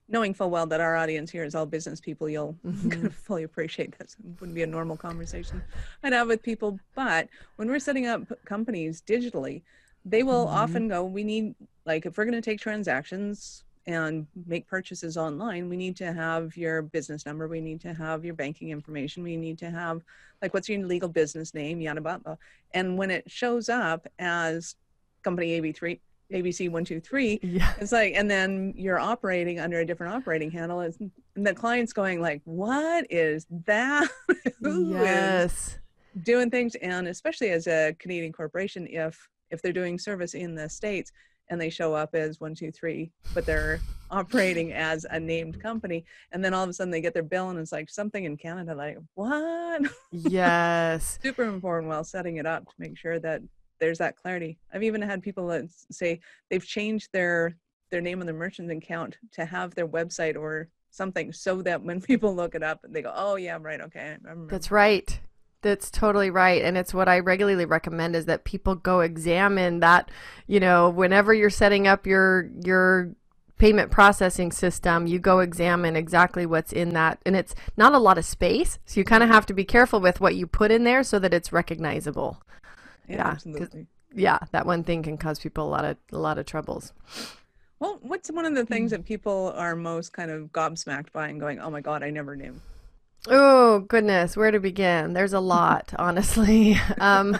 knowing 0.10 0.34
full 0.34 0.50
well 0.50 0.65
that 0.65 0.81
our 0.81 0.96
audience 0.96 1.29
here 1.29 1.43
is 1.43 1.55
all 1.55 1.65
business 1.65 2.00
people, 2.00 2.27
you'll 2.27 2.55
mm-hmm. 2.65 2.89
kind 2.89 3.05
of 3.05 3.15
fully 3.15 3.43
appreciate 3.43 3.98
this. 3.98 4.15
It 4.19 4.41
wouldn't 4.41 4.55
be 4.55 4.63
a 4.63 4.67
normal 4.67 4.98
conversation 4.98 5.62
I'd 6.03 6.13
have 6.13 6.27
with 6.27 6.41
people. 6.41 6.79
But 6.96 7.29
when 7.58 7.69
we're 7.69 7.79
setting 7.79 8.08
up 8.08 8.24
companies 8.46 9.01
digitally, 9.05 9.62
they 10.05 10.24
will 10.24 10.46
mm-hmm. 10.46 10.55
often 10.55 10.88
go, 10.88 11.03
we 11.05 11.24
need, 11.24 11.55
like, 11.86 12.05
if 12.05 12.17
we're 12.17 12.25
going 12.25 12.34
to 12.34 12.41
take 12.41 12.60
transactions 12.60 13.63
and 13.86 14.27
make 14.46 14.67
purchases 14.67 15.17
online, 15.17 15.69
we 15.69 15.77
need 15.77 15.96
to 15.98 16.13
have 16.13 16.55
your 16.55 16.81
business 16.81 17.25
number, 17.25 17.48
we 17.48 17.62
need 17.62 17.81
to 17.81 17.93
have 17.93 18.24
your 18.24 18.34
banking 18.34 18.69
information, 18.69 19.24
we 19.24 19.36
need 19.36 19.58
to 19.58 19.69
have, 19.69 20.01
like, 20.41 20.53
what's 20.53 20.69
your 20.69 20.86
legal 20.86 21.10
business 21.10 21.53
name, 21.53 21.81
yada, 21.81 22.01
blah, 22.01 22.17
And 22.74 22.98
when 22.98 23.12
it 23.12 23.29
shows 23.29 23.67
up 23.67 24.08
as 24.19 24.75
company 25.24 25.60
AB3, 25.60 26.00
ABC 26.31 26.69
one 26.69 26.86
two 26.86 27.00
three. 27.00 27.39
Yeah. 27.41 27.74
It's 27.79 27.91
like, 27.91 28.13
and 28.15 28.29
then 28.29 28.74
you're 28.75 29.00
operating 29.00 29.59
under 29.59 29.79
a 29.79 29.86
different 29.86 30.13
operating 30.13 30.51
handle, 30.51 30.81
and 30.81 31.12
the 31.36 31.53
client's 31.53 31.93
going 31.93 32.21
like, 32.21 32.41
"What 32.45 33.07
is 33.09 33.48
that? 33.65 34.09
yes. 34.62 35.77
doing 36.24 36.50
things?" 36.51 36.75
And 36.75 37.07
especially 37.07 37.50
as 37.50 37.67
a 37.67 37.95
Canadian 38.00 38.33
corporation, 38.33 38.88
if 38.88 39.29
if 39.50 39.62
they're 39.62 39.74
doing 39.74 39.98
service 39.98 40.33
in 40.33 40.55
the 40.55 40.69
states 40.69 41.12
and 41.50 41.59
they 41.59 41.69
show 41.69 41.95
up 41.95 42.13
as 42.13 42.39
one 42.39 42.53
two 42.53 42.71
three, 42.71 43.12
but 43.33 43.45
they're 43.45 43.79
operating 44.12 44.74
as 44.74 45.05
a 45.09 45.19
named 45.19 45.59
company, 45.62 46.05
and 46.31 46.43
then 46.43 46.53
all 46.53 46.63
of 46.63 46.69
a 46.69 46.74
sudden 46.74 46.91
they 46.91 47.01
get 47.01 47.13
their 47.13 47.24
bill 47.24 47.50
and 47.50 47.59
it's 47.59 47.71
like 47.71 47.89
something 47.89 48.25
in 48.25 48.38
Canada, 48.38 48.75
like 48.75 48.98
what? 49.15 49.81
Yes. 50.12 51.19
Super 51.21 51.43
important 51.43 51.89
while 51.89 52.03
setting 52.03 52.38
it 52.38 52.45
up 52.45 52.65
to 52.65 52.74
make 52.77 52.98
sure 52.98 53.19
that 53.19 53.41
there's 53.79 53.98
that 54.00 54.15
clarity. 54.15 54.57
I've 54.74 54.83
even 54.83 55.01
had 55.01 55.21
people 55.21 55.48
that 55.48 55.65
say 55.91 56.19
they've 56.50 56.65
changed 56.65 57.09
their 57.12 57.55
their 57.91 58.01
name 58.01 58.19
on 58.19 58.27
their 58.27 58.36
merchant 58.36 58.71
account 58.71 59.17
to 59.31 59.45
have 59.45 59.74
their 59.74 59.88
website 59.88 60.36
or 60.36 60.69
something 60.91 61.33
so 61.33 61.62
that 61.63 61.81
when 61.81 62.01
people 62.12 62.36
look 62.36 62.55
it 62.55 62.63
up 62.63 62.79
they 62.88 63.01
go, 63.01 63.13
"Oh 63.15 63.36
yeah, 63.36 63.55
I'm 63.55 63.63
right, 63.63 63.81
okay." 63.81 64.17
That's 64.48 64.71
right. 64.71 65.19
That's 65.62 65.91
totally 65.91 66.29
right. 66.29 66.62
And 66.63 66.77
it's 66.77 66.93
what 66.93 67.09
I 67.09 67.19
regularly 67.19 67.65
recommend 67.65 68.15
is 68.15 68.25
that 68.27 68.45
people 68.45 68.75
go 68.75 69.01
examine 69.01 69.81
that, 69.81 70.09
you 70.48 70.59
know, 70.59 70.89
whenever 70.89 71.33
you're 71.33 71.50
setting 71.50 71.86
up 71.86 72.07
your 72.07 72.50
your 72.63 73.13
payment 73.59 73.91
processing 73.91 74.51
system, 74.51 75.05
you 75.05 75.19
go 75.19 75.39
examine 75.39 75.95
exactly 75.95 76.45
what's 76.45 76.71
in 76.71 76.93
that. 76.93 77.19
And 77.25 77.36
it's 77.36 77.53
not 77.77 77.93
a 77.93 78.00
lot 78.00 78.17
of 78.17 78.25
space. 78.25 78.79
So 78.86 79.00
you 79.00 79.03
kind 79.03 79.21
of 79.21 79.29
have 79.29 79.45
to 79.48 79.53
be 79.53 79.65
careful 79.65 80.00
with 80.00 80.21
what 80.21 80.36
you 80.36 80.48
put 80.48 80.71
in 80.71 80.86
there 80.86 81.03
so 81.03 81.19
that 81.19 81.33
it's 81.33 81.51
recognizable. 81.51 82.41
Yeah, 83.10 83.28
absolutely. 83.28 83.88
Yeah, 84.13 84.39
that 84.51 84.66
one 84.66 84.84
thing 84.84 85.04
can 85.04 85.18
cause 85.18 85.39
people 85.39 85.68
a 85.68 85.70
lot 85.70 85.86
of 85.86 85.98
a 86.12 86.18
lot 86.18 86.38
of 86.38 86.46
troubles. 86.46 86.94
Well, 87.80 88.00
what's 88.01 88.30
one 88.30 88.46
of 88.46 88.56
the 88.56 88.66
things 88.66 88.92
that 88.92 89.06
people 89.06 89.54
are 89.56 89.75
most 89.75 90.13
kind 90.13 90.32
of 90.32 90.51
gobsmacked 90.51 91.12
by 91.12 91.28
and 91.28 91.39
going, 91.39 91.60
"Oh 91.60 91.70
my 91.70 91.82
God, 91.82 92.04
I 92.04 92.10
never 92.10 92.36
knew." 92.36 92.56
Oh 93.28 93.80
goodness, 93.80 94.38
where 94.38 94.51
to 94.51 94.60
begin? 94.60 95.13
There's 95.13 95.34
a 95.34 95.39
lot, 95.39 95.94
honestly. 96.00 96.78
Um, 97.00 97.38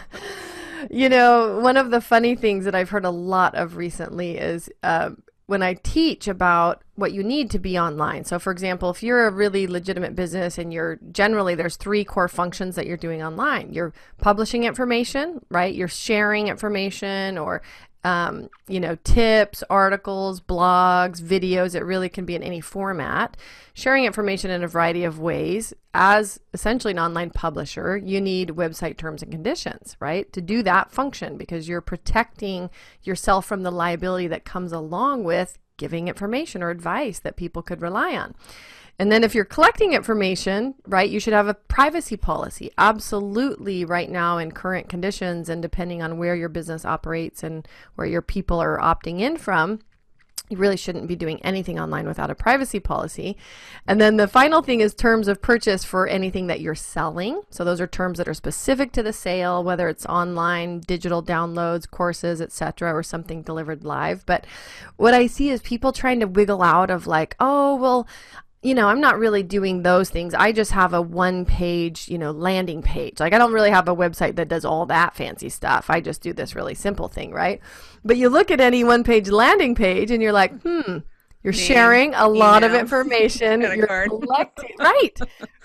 you 0.90 1.08
know, 1.08 1.58
one 1.60 1.76
of 1.76 1.90
the 1.90 2.00
funny 2.00 2.34
things 2.36 2.64
that 2.64 2.74
I've 2.74 2.90
heard 2.90 3.04
a 3.04 3.10
lot 3.10 3.54
of 3.54 3.76
recently 3.76 4.38
is 4.38 4.70
uh, 4.82 5.10
when 5.50 5.64
I 5.64 5.74
teach 5.74 6.28
about 6.28 6.84
what 6.94 7.10
you 7.10 7.24
need 7.24 7.50
to 7.50 7.58
be 7.58 7.76
online. 7.76 8.24
So, 8.24 8.38
for 8.38 8.52
example, 8.52 8.88
if 8.88 9.02
you're 9.02 9.26
a 9.26 9.32
really 9.32 9.66
legitimate 9.66 10.14
business 10.14 10.58
and 10.58 10.72
you're 10.72 11.00
generally 11.10 11.56
there's 11.56 11.74
three 11.74 12.04
core 12.04 12.28
functions 12.28 12.76
that 12.76 12.86
you're 12.86 12.96
doing 12.96 13.20
online. 13.20 13.72
You're 13.72 13.92
publishing 14.18 14.62
information, 14.62 15.44
right? 15.50 15.74
You're 15.74 15.88
sharing 15.88 16.46
information 16.46 17.36
or 17.36 17.62
um, 18.02 18.48
you 18.66 18.80
know, 18.80 18.96
tips, 19.04 19.62
articles, 19.68 20.40
blogs, 20.40 21.20
videos. 21.20 21.74
It 21.74 21.84
really 21.84 22.08
can 22.08 22.24
be 22.24 22.34
in 22.34 22.42
any 22.42 22.60
format. 22.60 23.36
Sharing 23.74 24.04
information 24.04 24.50
in 24.50 24.62
a 24.62 24.68
variety 24.68 25.04
of 25.04 25.18
ways. 25.18 25.74
As 25.92 26.40
essentially 26.54 26.92
an 26.92 26.98
online 26.98 27.30
publisher, 27.30 27.96
you 27.96 28.20
need 28.20 28.50
website 28.50 28.96
terms 28.96 29.22
and 29.22 29.30
conditions, 29.30 29.96
right? 30.00 30.32
To 30.32 30.40
do 30.40 30.62
that 30.62 30.92
function 30.92 31.36
because 31.36 31.68
you're 31.68 31.80
protecting 31.80 32.70
yourself 33.02 33.44
from 33.44 33.62
the 33.62 33.72
liability 33.72 34.28
that 34.28 34.44
comes 34.44 34.72
along 34.72 35.24
with 35.24 35.58
giving 35.76 36.08
information 36.08 36.62
or 36.62 36.70
advice 36.70 37.18
that 37.18 37.36
people 37.36 37.62
could 37.62 37.82
rely 37.82 38.14
on. 38.14 38.34
And 39.00 39.10
then 39.10 39.24
if 39.24 39.34
you're 39.34 39.46
collecting 39.46 39.94
information, 39.94 40.74
right, 40.86 41.08
you 41.08 41.20
should 41.20 41.32
have 41.32 41.48
a 41.48 41.54
privacy 41.54 42.18
policy. 42.18 42.70
Absolutely, 42.76 43.82
right 43.82 44.10
now 44.10 44.36
in 44.36 44.52
current 44.52 44.90
conditions 44.90 45.48
and 45.48 45.62
depending 45.62 46.02
on 46.02 46.18
where 46.18 46.36
your 46.36 46.50
business 46.50 46.84
operates 46.84 47.42
and 47.42 47.66
where 47.94 48.06
your 48.06 48.20
people 48.20 48.60
are 48.60 48.78
opting 48.78 49.20
in 49.20 49.38
from, 49.38 49.80
you 50.50 50.58
really 50.58 50.76
shouldn't 50.76 51.06
be 51.06 51.16
doing 51.16 51.40
anything 51.40 51.80
online 51.80 52.06
without 52.06 52.30
a 52.30 52.34
privacy 52.34 52.78
policy. 52.78 53.38
And 53.86 53.98
then 54.02 54.18
the 54.18 54.28
final 54.28 54.60
thing 54.60 54.82
is 54.82 54.92
terms 54.92 55.28
of 55.28 55.40
purchase 55.40 55.82
for 55.82 56.06
anything 56.06 56.48
that 56.48 56.60
you're 56.60 56.74
selling. 56.74 57.40
So 57.48 57.64
those 57.64 57.80
are 57.80 57.86
terms 57.86 58.18
that 58.18 58.28
are 58.28 58.34
specific 58.34 58.92
to 58.92 59.02
the 59.02 59.14
sale, 59.14 59.64
whether 59.64 59.88
it's 59.88 60.04
online, 60.04 60.80
digital 60.80 61.22
downloads, 61.22 61.90
courses, 61.90 62.42
etc., 62.42 62.92
or 62.92 63.02
something 63.02 63.40
delivered 63.40 63.82
live. 63.82 64.26
But 64.26 64.46
what 64.98 65.14
I 65.14 65.26
see 65.26 65.48
is 65.48 65.62
people 65.62 65.90
trying 65.90 66.20
to 66.20 66.26
wiggle 66.26 66.62
out 66.62 66.90
of 66.90 67.06
like, 67.06 67.34
oh, 67.40 67.76
well, 67.76 68.06
you 68.62 68.74
know, 68.74 68.88
I'm 68.88 69.00
not 69.00 69.18
really 69.18 69.42
doing 69.42 69.82
those 69.82 70.10
things. 70.10 70.34
I 70.34 70.52
just 70.52 70.72
have 70.72 70.92
a 70.92 71.00
one 71.00 71.46
page, 71.46 72.08
you 72.08 72.18
know, 72.18 72.30
landing 72.30 72.82
page. 72.82 73.18
Like, 73.18 73.32
I 73.32 73.38
don't 73.38 73.54
really 73.54 73.70
have 73.70 73.88
a 73.88 73.96
website 73.96 74.36
that 74.36 74.48
does 74.48 74.66
all 74.66 74.84
that 74.86 75.16
fancy 75.16 75.48
stuff. 75.48 75.88
I 75.88 76.00
just 76.00 76.20
do 76.20 76.34
this 76.34 76.54
really 76.54 76.74
simple 76.74 77.08
thing, 77.08 77.32
right? 77.32 77.60
But 78.04 78.18
you 78.18 78.28
look 78.28 78.50
at 78.50 78.60
any 78.60 78.84
one 78.84 79.02
page 79.02 79.30
landing 79.30 79.74
page 79.74 80.10
and 80.10 80.22
you're 80.22 80.32
like, 80.32 80.52
hmm, 80.60 80.98
you're 81.42 81.54
Name, 81.54 81.62
sharing 81.66 82.14
a 82.14 82.28
lot 82.28 82.64
of 82.64 82.74
information. 82.74 83.62
You're 83.62 83.86
card. 83.86 84.10
collecting, 84.10 84.74
right? 84.78 85.18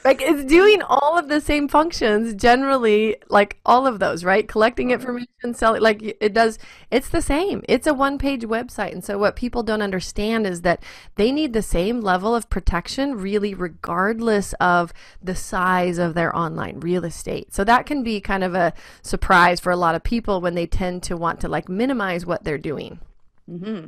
Like, 0.06 0.22
it's 0.22 0.46
doing 0.46 0.82
all 0.84 1.18
of 1.18 1.28
the 1.30 1.42
same 1.42 1.68
functions, 1.68 2.34
generally, 2.36 3.18
like 3.28 3.60
all 3.66 3.86
of 3.88 4.00
those, 4.00 4.24
right? 4.24 4.48
Collecting 4.48 4.92
information, 4.92 5.54
selling, 5.54 5.82
like 5.82 6.02
it 6.22 6.34
does, 6.34 6.60
it's 6.92 7.10
the 7.10 7.22
same. 7.22 7.64
It's 7.68 7.88
a 7.88 7.94
one 7.94 8.18
page 8.18 8.44
website. 8.44 8.94
And 8.94 9.04
so, 9.04 9.18
what 9.18 9.36
people 9.36 9.64
don't 9.64 9.82
understand 9.82 10.48
is 10.48 10.62
that 10.62 10.82
they 11.16 11.32
need 11.32 11.54
the 11.54 11.62
same 11.62 12.02
level 12.02 12.36
of 12.36 12.50
protection, 12.50 13.16
really, 13.18 13.54
regardless 13.54 14.54
of 14.62 14.94
the 15.22 15.36
size 15.36 15.98
of 15.98 16.14
their 16.14 16.36
online 16.36 16.80
real 16.80 17.04
estate. 17.04 17.54
So, 17.54 17.64
that 17.66 17.86
can 17.86 18.04
be 18.04 18.22
kind 18.22 18.44
of 18.44 18.54
a 18.56 18.74
surprise 19.02 19.60
for 19.60 19.72
a 19.72 19.78
lot 19.78 19.96
of 19.96 20.04
people 20.04 20.40
when 20.40 20.56
they 20.56 20.68
tend 20.68 21.04
to 21.04 21.18
want 21.18 21.42
to 21.42 21.50
like 21.50 21.68
minimize 21.68 22.26
what 22.26 22.44
they're 22.44 22.58
doing. 22.58 23.00
hmm 23.48 23.88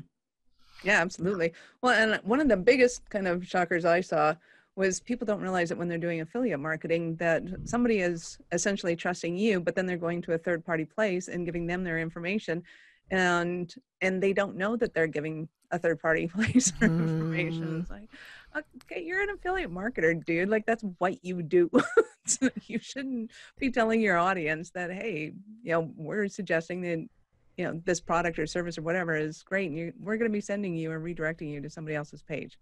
Yeah, 0.88 1.02
absolutely. 1.02 1.52
Well, 1.82 1.94
and 1.94 2.22
one 2.24 2.40
of 2.40 2.48
the 2.48 2.56
biggest 2.56 3.10
kind 3.10 3.28
of 3.28 3.46
shockers 3.46 3.84
I 3.84 4.00
saw 4.00 4.36
was 4.78 5.02
people 5.02 5.26
don't 5.26 5.42
realize 5.42 5.68
that 5.68 5.78
when 5.78 5.90
they're 5.90 5.98
doing 5.98 6.22
affiliate 6.22 6.62
marketing 6.62 7.18
that 7.18 7.44
somebody 7.66 8.00
is 8.00 8.38
essentially 8.54 8.96
trusting 8.96 9.36
you, 9.36 9.60
but 9.60 9.76
then 9.76 9.86
they're 9.86 9.98
going 9.98 10.22
to 10.22 10.32
a 10.32 10.38
third 10.38 10.64
party 10.66 10.86
place 10.86 11.28
and 11.28 11.46
giving 11.46 11.68
them 11.68 11.84
their 11.84 12.00
information 12.00 12.64
and 13.12 13.76
and 14.02 14.24
they 14.24 14.32
don't 14.32 14.56
know 14.56 14.78
that 14.78 14.94
they're 14.94 15.08
giving 15.08 15.50
a 15.72 15.80
third 15.80 16.00
party 16.00 16.28
place 16.34 16.72
their 16.80 16.90
information. 16.90 17.66
Mm. 17.66 17.82
It's 17.82 17.90
like, 17.90 18.10
okay, 18.56 19.04
you're 19.04 19.22
an 19.22 19.30
affiliate 19.30 19.74
marketer, 19.74 20.24
dude. 20.26 20.48
Like 20.48 20.66
that's 20.66 20.84
what 21.00 21.24
you 21.24 21.42
do. 21.42 21.70
You 22.66 22.78
shouldn't 22.80 23.32
be 23.58 23.72
telling 23.72 24.02
your 24.02 24.18
audience 24.18 24.72
that, 24.72 24.92
hey, 24.92 25.32
you 25.64 25.72
know, 25.72 25.90
we're 25.96 26.28
suggesting 26.28 26.82
that 26.82 27.08
you 27.58 27.66
know 27.66 27.82
this 27.86 28.00
product 28.00 28.40
or 28.40 28.46
service 28.46 28.78
or 28.78 28.84
whatever 28.84 29.16
is 29.16 29.44
great 29.44 29.70
and 29.70 29.78
you, 29.78 29.94
we're 30.00 30.18
going 30.18 30.30
to 30.30 30.34
be 30.34 30.42
sending 30.42 30.76
you 30.76 30.92
or 30.92 31.00
redirecting 31.00 31.52
you 31.52 31.62
to 31.62 31.70
somebody 31.70 31.96
else's 31.96 32.22
page 32.22 32.58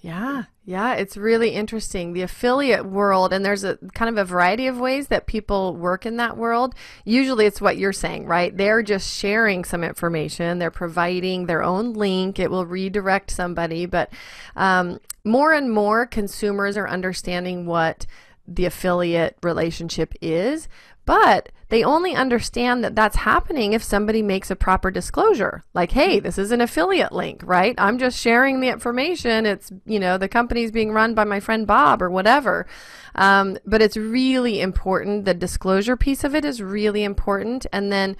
Yeah, 0.00 0.44
yeah, 0.64 0.94
it's 0.94 1.16
really 1.16 1.50
interesting. 1.50 2.12
The 2.12 2.22
affiliate 2.22 2.86
world, 2.86 3.32
and 3.32 3.44
there's 3.44 3.62
a 3.62 3.78
kind 3.94 4.08
of 4.08 4.18
a 4.18 4.24
variety 4.24 4.66
of 4.66 4.80
ways 4.80 5.08
that 5.08 5.26
people 5.26 5.76
work 5.76 6.04
in 6.06 6.16
that 6.16 6.36
world. 6.36 6.74
Usually 7.04 7.46
it's 7.46 7.60
what 7.60 7.76
you're 7.76 7.92
saying, 7.92 8.26
right? 8.26 8.56
They're 8.56 8.82
just 8.82 9.16
sharing 9.16 9.64
some 9.64 9.84
information, 9.84 10.58
they're 10.58 10.72
providing 10.72 11.46
their 11.46 11.62
own 11.62 11.92
link, 11.92 12.40
it 12.40 12.50
will 12.50 12.66
redirect 12.66 13.30
somebody. 13.30 13.86
But 13.86 14.12
um, 14.56 14.98
more 15.24 15.52
and 15.52 15.70
more 15.70 16.06
consumers 16.06 16.76
are 16.76 16.88
understanding 16.88 17.66
what 17.66 18.06
the 18.48 18.64
affiliate 18.64 19.36
relationship 19.42 20.14
is. 20.20 20.68
But 21.04 21.50
they 21.72 21.82
only 21.82 22.14
understand 22.14 22.84
that 22.84 22.94
that's 22.94 23.16
happening 23.16 23.72
if 23.72 23.82
somebody 23.82 24.20
makes 24.20 24.50
a 24.50 24.56
proper 24.56 24.90
disclosure. 24.90 25.64
Like, 25.72 25.92
hey, 25.92 26.20
this 26.20 26.36
is 26.36 26.50
an 26.50 26.60
affiliate 26.60 27.12
link, 27.12 27.40
right? 27.42 27.74
I'm 27.78 27.96
just 27.96 28.20
sharing 28.20 28.60
the 28.60 28.68
information. 28.68 29.46
It's, 29.46 29.72
you 29.86 29.98
know, 29.98 30.18
the 30.18 30.28
company's 30.28 30.70
being 30.70 30.92
run 30.92 31.14
by 31.14 31.24
my 31.24 31.40
friend 31.40 31.66
Bob 31.66 32.02
or 32.02 32.10
whatever. 32.10 32.66
Um, 33.14 33.56
but 33.64 33.80
it's 33.80 33.96
really 33.96 34.60
important. 34.60 35.24
The 35.24 35.32
disclosure 35.32 35.96
piece 35.96 36.24
of 36.24 36.34
it 36.34 36.44
is 36.44 36.60
really 36.60 37.04
important. 37.04 37.64
And 37.72 37.90
then 37.90 38.18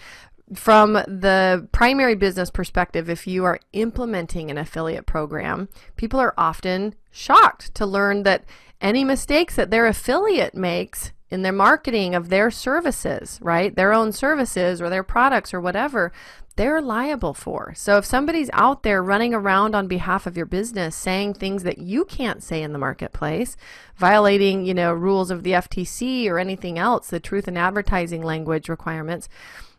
from 0.55 0.95
the 0.95 1.69
primary 1.73 2.15
business 2.15 2.51
perspective, 2.51 3.11
if 3.11 3.27
you 3.27 3.45
are 3.45 3.61
implementing 3.75 4.51
an 4.51 4.57
affiliate 4.57 5.05
program, 5.05 5.69
people 5.97 6.19
are 6.19 6.33
often 6.39 6.95
shocked 7.11 7.75
to 7.75 7.85
learn 7.85 8.23
that 8.23 8.47
any 8.81 9.05
mistakes 9.05 9.57
that 9.57 9.71
their 9.71 9.87
affiliate 9.87 10.55
makes 10.55 11.13
in 11.33 11.41
their 11.41 11.53
marketing 11.53 12.15
of 12.15 12.29
their 12.29 12.51
services, 12.51 13.39
right? 13.41 13.75
Their 13.75 13.95
own 13.95 14.13
services 14.13 14.83
or 14.83 14.91
their 14.91 15.03
products 15.03 15.55
or 15.55 15.63
whatever, 15.63 16.13
they're 16.57 16.83
liable 16.83 17.33
for. 17.33 17.73
So 17.75 17.97
if 17.97 18.05
somebody's 18.05 18.51
out 18.53 18.83
there 18.83 19.03
running 19.03 19.33
around 19.33 19.75
on 19.75 19.89
behalf 19.89 20.27
of 20.27 20.37
your 20.37 20.45
business 20.45 20.95
saying 20.95 21.35
things 21.35 21.63
that 21.63 21.79
you 21.79 22.05
can't 22.05 22.43
say 22.43 22.63
in 22.63 22.75
the 22.75 22.79
marketplace, 22.79 23.57
violating, 23.97 24.67
you 24.67 24.75
know, 24.75 24.93
rules 24.93 25.31
of 25.31 25.43
the 25.43 25.53
FTC 25.53 26.29
or 26.29 26.39
anything 26.39 26.79
else, 26.79 27.09
the 27.09 27.19
truth 27.19 27.49
in 27.49 27.57
advertising 27.57 28.23
language 28.23 28.69
requirements, 28.69 29.31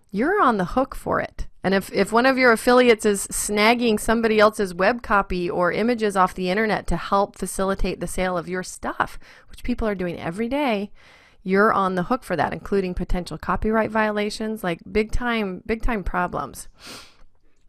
you're 0.09 0.41
on 0.41 0.57
the 0.57 0.65
hook 0.65 0.95
for 0.95 1.19
it. 1.19 1.45
And 1.63 1.75
if, 1.75 1.93
if 1.93 2.11
one 2.11 2.25
of 2.25 2.37
your 2.37 2.51
affiliates 2.51 3.05
is 3.05 3.27
snagging 3.27 3.99
somebody 3.99 4.39
else's 4.39 4.73
web 4.73 5.03
copy 5.03 5.47
or 5.47 5.71
images 5.71 6.17
off 6.17 6.33
the 6.33 6.49
internet 6.49 6.87
to 6.87 6.97
help 6.97 7.37
facilitate 7.37 7.99
the 7.99 8.07
sale 8.07 8.39
of 8.39 8.49
your 8.49 8.63
stuff, 8.63 9.19
which 9.49 9.63
people 9.63 9.87
are 9.87 9.95
doing 9.95 10.19
every 10.19 10.49
day, 10.49 10.89
you're 11.43 11.73
on 11.73 11.95
the 11.95 12.03
hook 12.03 12.23
for 12.23 12.35
that, 12.35 12.53
including 12.53 12.93
potential 12.93 13.37
copyright 13.37 13.91
violations, 13.91 14.63
like 14.63 14.79
big 14.91 15.11
time, 15.11 15.61
big 15.65 15.81
time 15.81 16.03
problems. 16.03 16.67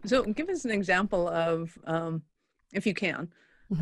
so 0.07 0.23
give 0.25 0.49
us 0.49 0.65
an 0.65 0.71
example 0.71 1.29
of 1.29 1.77
um, 1.87 2.23
if 2.73 2.87
you 2.87 2.95
can 2.95 3.29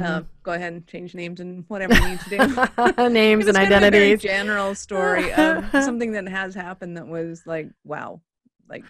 uh, 0.01 0.23
go 0.43 0.53
ahead 0.53 0.73
and 0.73 0.87
change 0.87 1.15
names 1.15 1.41
and 1.41 1.65
whatever 1.69 1.93
you 1.95 2.09
need 2.09 2.21
to 2.21 2.31
do 2.31 2.37
Names 3.11 3.47
and 3.47 3.57
us 3.57 3.69
kind 3.69 3.73
of 3.75 3.83
a 3.83 3.91
very 3.91 4.13
identities. 4.13 4.23
general 4.23 4.75
story 4.75 5.33
of 5.33 5.69
something 5.73 6.13
that 6.13 6.27
has 6.29 6.55
happened 6.55 6.97
that 6.97 7.07
was 7.07 7.43
like 7.47 7.69
wow 7.85 8.21
like 8.69 8.85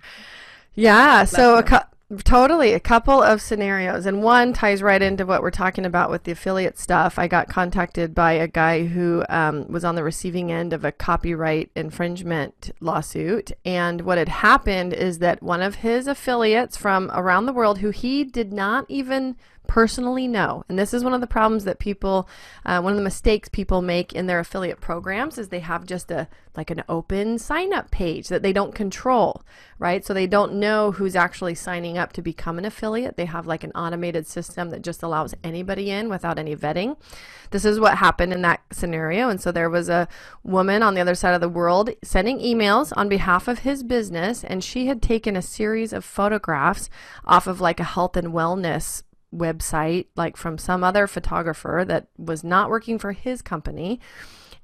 Yeah, 0.74 1.24
so 1.24 1.56
a 1.58 1.62
cou- 1.62 1.78
totally 2.18 2.72
a 2.72 2.80
couple 2.80 3.22
of 3.22 3.40
scenarios, 3.40 4.06
and 4.06 4.22
one 4.22 4.52
ties 4.52 4.82
right 4.82 5.00
into 5.00 5.24
what 5.24 5.42
we're 5.42 5.50
talking 5.50 5.86
about 5.86 6.10
with 6.10 6.24
the 6.24 6.32
affiliate 6.32 6.78
stuff. 6.78 7.18
I 7.18 7.28
got 7.28 7.48
contacted 7.48 8.14
by 8.14 8.32
a 8.32 8.48
guy 8.48 8.86
who 8.86 9.24
um, 9.28 9.66
was 9.68 9.84
on 9.84 9.94
the 9.94 10.04
receiving 10.04 10.50
end 10.52 10.72
of 10.72 10.84
a 10.84 10.92
copyright 10.92 11.70
infringement 11.74 12.70
lawsuit, 12.80 13.52
and 13.64 14.02
what 14.02 14.18
had 14.18 14.28
happened 14.28 14.92
is 14.92 15.18
that 15.18 15.42
one 15.42 15.62
of 15.62 15.76
his 15.76 16.06
affiliates 16.06 16.76
from 16.76 17.10
around 17.12 17.46
the 17.46 17.52
world, 17.52 17.78
who 17.78 17.90
he 17.90 18.24
did 18.24 18.52
not 18.52 18.84
even 18.88 19.36
personally 19.66 20.28
know, 20.28 20.64
and 20.68 20.78
this 20.78 20.92
is 20.92 21.04
one 21.04 21.14
of 21.14 21.20
the 21.20 21.26
problems 21.26 21.64
that 21.64 21.78
people, 21.78 22.28
uh, 22.66 22.80
one 22.80 22.92
of 22.92 22.96
the 22.96 23.02
mistakes 23.02 23.48
people 23.48 23.82
make 23.82 24.12
in 24.12 24.26
their 24.26 24.40
affiliate 24.40 24.80
programs 24.80 25.38
is 25.38 25.48
they 25.48 25.60
have 25.60 25.86
just 25.86 26.10
a 26.10 26.28
like 26.54 26.70
an 26.70 26.84
open 26.88 27.38
sign 27.38 27.72
up 27.72 27.90
page 27.90 28.28
that 28.28 28.42
they 28.42 28.52
don't 28.52 28.74
control, 28.74 29.42
right? 29.78 30.04
So 30.04 30.12
they 30.12 30.26
don't 30.26 30.54
know 30.54 30.92
who's 30.92 31.16
actually 31.16 31.54
signing 31.54 31.96
up 31.96 32.12
to 32.12 32.22
become 32.22 32.58
an 32.58 32.64
affiliate. 32.64 33.16
They 33.16 33.24
have 33.24 33.46
like 33.46 33.64
an 33.64 33.72
automated 33.72 34.26
system 34.26 34.68
that 34.70 34.82
just 34.82 35.02
allows 35.02 35.34
anybody 35.42 35.90
in 35.90 36.10
without 36.10 36.38
any 36.38 36.54
vetting. 36.54 36.96
This 37.50 37.64
is 37.64 37.80
what 37.80 37.98
happened 37.98 38.32
in 38.32 38.42
that 38.42 38.60
scenario. 38.70 39.28
And 39.28 39.40
so 39.40 39.50
there 39.50 39.70
was 39.70 39.88
a 39.88 40.08
woman 40.42 40.82
on 40.82 40.94
the 40.94 41.00
other 41.00 41.14
side 41.14 41.34
of 41.34 41.40
the 41.40 41.48
world 41.48 41.90
sending 42.02 42.38
emails 42.38 42.92
on 42.96 43.08
behalf 43.08 43.48
of 43.48 43.60
his 43.60 43.82
business, 43.82 44.44
and 44.44 44.62
she 44.62 44.86
had 44.86 45.00
taken 45.00 45.36
a 45.36 45.42
series 45.42 45.92
of 45.92 46.04
photographs 46.04 46.90
off 47.24 47.46
of 47.46 47.60
like 47.60 47.80
a 47.80 47.84
health 47.84 48.16
and 48.16 48.28
wellness 48.28 49.02
website, 49.34 50.06
like 50.16 50.36
from 50.36 50.58
some 50.58 50.84
other 50.84 51.06
photographer 51.06 51.84
that 51.86 52.08
was 52.18 52.44
not 52.44 52.70
working 52.70 52.98
for 52.98 53.12
his 53.12 53.42
company 53.42 54.00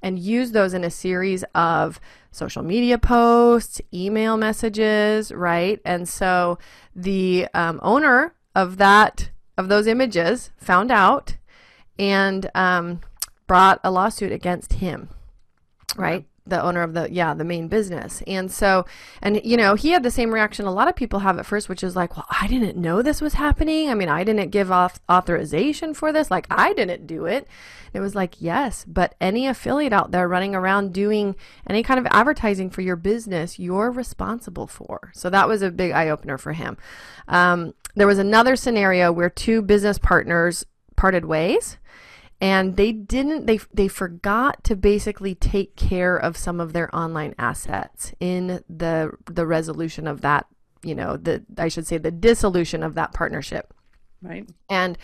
and 0.01 0.19
use 0.19 0.51
those 0.51 0.73
in 0.73 0.83
a 0.83 0.89
series 0.89 1.43
of 1.55 1.99
social 2.31 2.63
media 2.63 2.97
posts, 2.97 3.81
email 3.93 4.37
messages, 4.37 5.31
right? 5.31 5.81
And 5.83 6.07
so 6.07 6.57
the 6.95 7.47
um, 7.53 7.79
owner 7.83 8.33
of 8.55 8.77
that 8.77 9.29
of 9.57 9.67
those 9.67 9.87
images 9.87 10.51
found 10.57 10.89
out 10.89 11.35
and 11.97 12.49
um, 12.55 13.01
brought 13.45 13.79
a 13.83 13.91
lawsuit 13.91 14.31
against 14.31 14.73
him, 14.73 15.09
right? 15.97 16.25
The 16.49 16.61
owner 16.61 16.81
of 16.81 16.93
the 16.93 17.11
yeah 17.11 17.33
the 17.33 17.43
main 17.43 17.67
business. 17.67 18.21
And 18.27 18.51
so 18.51 18.85
and 19.21 19.41
you 19.43 19.57
know 19.57 19.75
he 19.75 19.91
had 19.91 20.03
the 20.03 20.11
same 20.11 20.33
reaction 20.33 20.65
a 20.65 20.71
lot 20.71 20.87
of 20.87 20.95
people 20.95 21.19
have 21.19 21.39
at 21.39 21.45
first 21.45 21.69
which 21.69 21.83
is 21.83 21.95
like 21.95 22.15
well 22.15 22.25
i 22.29 22.47
didn't 22.47 22.77
know 22.77 23.01
this 23.01 23.21
was 23.21 23.33
happening. 23.35 23.89
I 23.89 23.93
mean 23.93 24.09
i 24.09 24.23
didn't 24.23 24.49
give 24.49 24.71
off 24.71 24.99
authorization 25.09 25.93
for 25.93 26.11
this. 26.11 26.31
Like 26.31 26.47
i 26.49 26.73
didn't 26.73 27.07
do 27.07 27.25
it. 27.25 27.47
It 27.93 27.99
was 27.99 28.15
like 28.15 28.35
yes 28.39 28.85
but 28.87 29.15
any 29.19 29.47
affiliate 29.47 29.93
out 29.93 30.11
there 30.11 30.27
running 30.27 30.55
around 30.55 30.93
doing 30.93 31.35
any 31.67 31.83
kind 31.83 31.99
of 31.99 32.07
advertising 32.11 32.69
for 32.69 32.81
your 32.81 32.95
business 32.95 33.59
you're 33.59 33.91
responsible 33.91 34.67
for. 34.67 35.11
So 35.13 35.29
that 35.29 35.47
was 35.47 35.61
a 35.61 35.71
big 35.71 35.91
eye-opener 35.91 36.37
for 36.37 36.53
him. 36.53 36.77
Um, 37.27 37.73
there 37.95 38.07
was 38.07 38.19
another 38.19 38.55
scenario 38.55 39.11
where 39.11 39.29
two 39.29 39.61
business 39.61 39.97
partners 39.97 40.65
parted 40.95 41.25
ways 41.25 41.77
and 42.41 42.77
they 42.77 42.91
didn't 42.91 43.45
they 43.45 43.59
they 43.73 43.87
forgot 43.87 44.63
to 44.63 44.75
basically 44.75 45.35
take 45.35 45.75
care 45.75 46.17
of 46.17 46.37
some 46.37 46.59
of 46.59 46.73
their 46.73 46.93
online 46.95 47.35
assets 47.37 48.13
in 48.19 48.63
the 48.69 49.11
the 49.25 49.45
resolution 49.45 50.07
of 50.07 50.21
that 50.21 50.45
you 50.83 50.95
know 50.95 51.17
the 51.17 51.43
I 51.57 51.67
should 51.67 51.87
say 51.87 51.97
the 51.97 52.11
dissolution 52.11 52.83
of 52.83 52.95
that 52.95 53.13
partnership. 53.13 53.73
Right. 54.21 54.49
And 54.69 54.97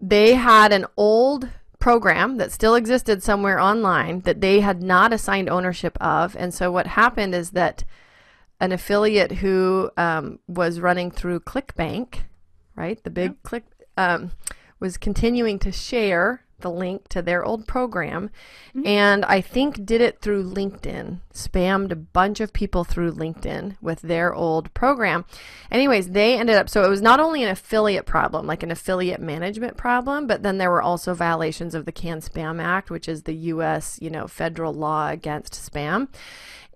they 0.00 0.34
had 0.34 0.72
an 0.72 0.86
old 0.96 1.48
program 1.78 2.36
that 2.36 2.52
still 2.52 2.74
existed 2.74 3.22
somewhere 3.22 3.58
online 3.58 4.20
that 4.20 4.40
they 4.40 4.60
had 4.60 4.82
not 4.82 5.12
assigned 5.12 5.48
ownership 5.48 5.96
of. 6.00 6.36
And 6.36 6.52
so 6.54 6.70
what 6.70 6.86
happened 6.88 7.34
is 7.34 7.50
that 7.50 7.84
an 8.60 8.72
affiliate 8.72 9.32
who 9.32 9.90
um, 9.96 10.38
was 10.46 10.80
running 10.80 11.10
through 11.10 11.40
clickbank 11.40 12.20
right 12.76 13.02
the 13.02 13.10
big 13.10 13.32
yep. 13.32 13.42
click 13.42 13.64
um, 13.96 14.30
was 14.78 14.96
continuing 14.96 15.58
to 15.58 15.72
share 15.72 16.44
the 16.62 16.70
link 16.70 17.08
to 17.08 17.22
their 17.22 17.44
old 17.44 17.66
program 17.66 18.30
mm-hmm. 18.74 18.86
and 18.86 19.24
I 19.24 19.40
think 19.40 19.84
did 19.84 20.00
it 20.00 20.20
through 20.20 20.44
LinkedIn, 20.44 21.18
spammed 21.32 21.92
a 21.92 21.96
bunch 21.96 22.40
of 22.40 22.52
people 22.52 22.84
through 22.84 23.12
LinkedIn 23.12 23.76
with 23.80 24.00
their 24.02 24.34
old 24.34 24.72
program. 24.74 25.24
Anyways, 25.70 26.10
they 26.10 26.38
ended 26.38 26.56
up 26.56 26.68
so 26.68 26.84
it 26.84 26.88
was 26.88 27.02
not 27.02 27.20
only 27.20 27.42
an 27.42 27.50
affiliate 27.50 28.06
problem, 28.06 28.46
like 28.46 28.62
an 28.62 28.70
affiliate 28.70 29.20
management 29.20 29.76
problem, 29.76 30.26
but 30.26 30.42
then 30.42 30.58
there 30.58 30.70
were 30.70 30.82
also 30.82 31.14
violations 31.14 31.74
of 31.74 31.84
the 31.84 31.92
CAN-SPAM 31.92 32.58
Act, 32.60 32.90
which 32.90 33.08
is 33.08 33.22
the 33.22 33.34
US, 33.34 33.98
you 34.00 34.10
know, 34.10 34.26
federal 34.26 34.72
law 34.72 35.08
against 35.08 35.52
spam. 35.52 36.08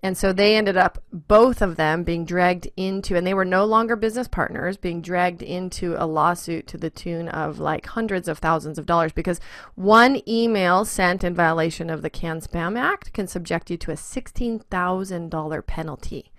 And 0.03 0.15
so 0.15 0.31
they 0.31 0.55
ended 0.55 0.77
up, 0.77 1.03
both 1.11 1.61
of 1.61 1.75
them, 1.75 2.03
being 2.03 2.23
dragged 2.23 2.69
into, 2.77 3.15
and 3.15 3.25
they 3.25 3.33
were 3.33 3.45
no 3.45 3.65
longer 3.65 3.95
business 3.95 4.27
partners, 4.27 4.77
being 4.77 5.01
dragged 5.01 5.41
into 5.41 5.95
a 5.97 6.05
lawsuit 6.05 6.67
to 6.67 6.77
the 6.77 6.91
tune 6.91 7.29
of 7.29 7.59
like 7.59 7.85
hundreds 7.87 8.27
of 8.27 8.37
thousands 8.37 8.77
of 8.77 8.85
dollars 8.85 9.11
because 9.11 9.39
one 9.73 10.21
email 10.27 10.85
sent 10.85 11.23
in 11.23 11.33
violation 11.33 11.89
of 11.89 12.03
the 12.03 12.11
CAN-SPAM 12.11 12.77
Act 12.77 13.11
can 13.11 13.27
subject 13.27 13.71
you 13.71 13.77
to 13.77 13.91
a 13.91 13.95
$16,000 13.95 15.65
penalty. 15.65 16.31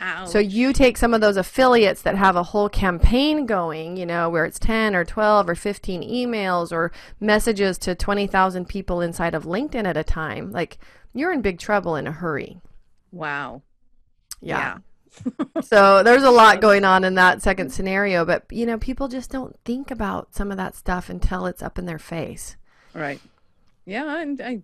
Ouch. 0.00 0.28
So 0.28 0.38
you 0.38 0.72
take 0.72 0.96
some 0.96 1.14
of 1.14 1.20
those 1.20 1.36
affiliates 1.36 2.02
that 2.02 2.16
have 2.16 2.36
a 2.36 2.42
whole 2.42 2.68
campaign 2.68 3.46
going, 3.46 3.96
you 3.96 4.06
know, 4.06 4.28
where 4.28 4.44
it's 4.44 4.58
10 4.58 4.96
or 4.96 5.04
12 5.04 5.48
or 5.48 5.54
15 5.54 6.02
emails 6.02 6.72
or 6.72 6.90
messages 7.20 7.78
to 7.78 7.94
20,000 7.94 8.68
people 8.68 9.00
inside 9.00 9.34
of 9.34 9.44
LinkedIn 9.44 9.86
at 9.86 9.96
a 9.96 10.02
time. 10.04 10.50
Like 10.50 10.78
you're 11.12 11.32
in 11.32 11.42
big 11.42 11.58
trouble 11.58 11.96
in 11.96 12.06
a 12.06 12.12
hurry. 12.12 12.60
Wow. 13.14 13.62
Yeah. 14.40 14.78
yeah. 14.78 15.62
so 15.62 16.02
there's 16.02 16.24
a 16.24 16.30
lot 16.30 16.60
going 16.60 16.84
on 16.84 17.04
in 17.04 17.14
that 17.14 17.40
second 17.40 17.68
mm-hmm. 17.68 17.74
scenario, 17.74 18.24
but 18.24 18.44
you 18.50 18.66
know, 18.66 18.78
people 18.78 19.08
just 19.08 19.30
don't 19.30 19.56
think 19.64 19.90
about 19.90 20.34
some 20.34 20.50
of 20.50 20.56
that 20.56 20.74
stuff 20.74 21.08
until 21.08 21.46
it's 21.46 21.62
up 21.62 21.78
in 21.78 21.86
their 21.86 21.98
face. 21.98 22.56
Right. 22.92 23.20
Yeah, 23.86 24.20
and 24.20 24.40
I 24.40 24.62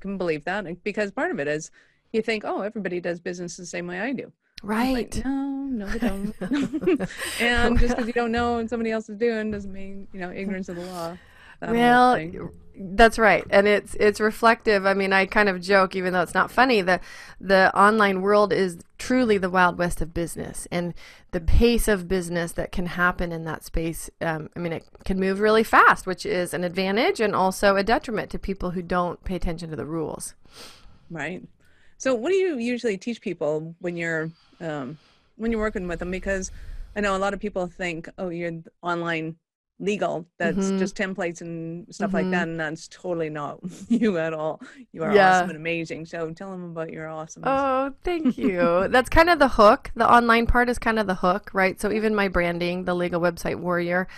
can 0.00 0.18
believe 0.18 0.44
that 0.44 0.84
because 0.84 1.10
part 1.10 1.30
of 1.30 1.40
it 1.40 1.48
is 1.48 1.70
you 2.12 2.22
think, 2.22 2.44
oh, 2.46 2.60
everybody 2.60 3.00
does 3.00 3.18
business 3.18 3.56
the 3.56 3.66
same 3.66 3.86
way 3.86 3.98
I 3.98 4.12
do. 4.12 4.32
Right. 4.62 5.14
Like, 5.14 5.24
no, 5.24 5.68
no, 5.70 5.86
they 5.86 5.98
don't. 5.98 6.34
and 7.40 7.78
just 7.78 7.96
because 7.96 8.06
you 8.06 8.12
don't 8.12 8.32
know 8.32 8.58
and 8.58 8.68
somebody 8.68 8.90
else 8.90 9.08
is 9.08 9.18
doing 9.18 9.50
doesn't 9.50 9.72
mean, 9.72 10.06
you 10.12 10.20
know, 10.20 10.30
ignorance 10.30 10.68
of 10.68 10.76
the 10.76 10.84
law. 10.86 11.16
well, 11.62 12.16
that's 12.80 13.18
right, 13.18 13.44
and 13.50 13.66
it's 13.66 13.94
it's 13.94 14.20
reflective. 14.20 14.86
I 14.86 14.94
mean, 14.94 15.12
I 15.12 15.26
kind 15.26 15.48
of 15.48 15.60
joke, 15.60 15.96
even 15.96 16.12
though 16.12 16.22
it's 16.22 16.34
not 16.34 16.50
funny. 16.50 16.80
The 16.80 17.00
the 17.40 17.76
online 17.76 18.22
world 18.22 18.52
is 18.52 18.78
truly 18.98 19.38
the 19.38 19.50
wild 19.50 19.78
west 19.78 20.00
of 20.00 20.14
business, 20.14 20.68
and 20.70 20.94
the 21.32 21.40
pace 21.40 21.88
of 21.88 22.08
business 22.08 22.52
that 22.52 22.70
can 22.70 22.86
happen 22.86 23.32
in 23.32 23.44
that 23.44 23.64
space. 23.64 24.10
Um, 24.20 24.50
I 24.54 24.60
mean, 24.60 24.72
it 24.72 24.84
can 25.04 25.18
move 25.18 25.40
really 25.40 25.64
fast, 25.64 26.06
which 26.06 26.24
is 26.24 26.54
an 26.54 26.64
advantage 26.64 27.20
and 27.20 27.34
also 27.34 27.76
a 27.76 27.82
detriment 27.82 28.30
to 28.30 28.38
people 28.38 28.70
who 28.70 28.82
don't 28.82 29.22
pay 29.24 29.34
attention 29.34 29.70
to 29.70 29.76
the 29.76 29.86
rules. 29.86 30.34
Right. 31.10 31.42
So, 31.96 32.14
what 32.14 32.30
do 32.30 32.36
you 32.36 32.58
usually 32.58 32.96
teach 32.96 33.20
people 33.20 33.74
when 33.80 33.96
you're 33.96 34.30
um, 34.60 34.98
when 35.36 35.50
you're 35.50 35.60
working 35.60 35.88
with 35.88 35.98
them? 35.98 36.12
Because 36.12 36.52
I 36.94 37.00
know 37.00 37.16
a 37.16 37.18
lot 37.18 37.34
of 37.34 37.40
people 37.40 37.66
think, 37.66 38.08
oh, 38.18 38.28
you're 38.28 38.62
online 38.82 39.36
legal 39.80 40.26
that's 40.38 40.56
mm-hmm. 40.58 40.78
just 40.78 40.96
templates 40.96 41.40
and 41.40 41.86
stuff 41.94 42.08
mm-hmm. 42.08 42.16
like 42.16 42.30
that 42.30 42.48
and 42.48 42.58
that's 42.58 42.88
totally 42.88 43.30
not 43.30 43.60
you 43.88 44.18
at 44.18 44.34
all 44.34 44.60
you 44.92 45.04
are 45.04 45.14
yeah. 45.14 45.36
awesome 45.36 45.50
and 45.50 45.56
amazing 45.56 46.04
so 46.04 46.30
tell 46.32 46.50
them 46.50 46.64
about 46.64 46.90
your 46.90 47.08
awesome 47.08 47.42
oh 47.46 47.92
thank 48.02 48.36
you 48.38 48.88
that's 48.90 49.08
kind 49.08 49.30
of 49.30 49.38
the 49.38 49.48
hook 49.48 49.90
the 49.94 50.10
online 50.10 50.46
part 50.46 50.68
is 50.68 50.78
kind 50.78 50.98
of 50.98 51.06
the 51.06 51.14
hook 51.14 51.50
right 51.52 51.80
so 51.80 51.92
even 51.92 52.14
my 52.14 52.26
branding 52.26 52.84
the 52.84 52.94
legal 52.94 53.20
website 53.20 53.56
warrior 53.56 54.08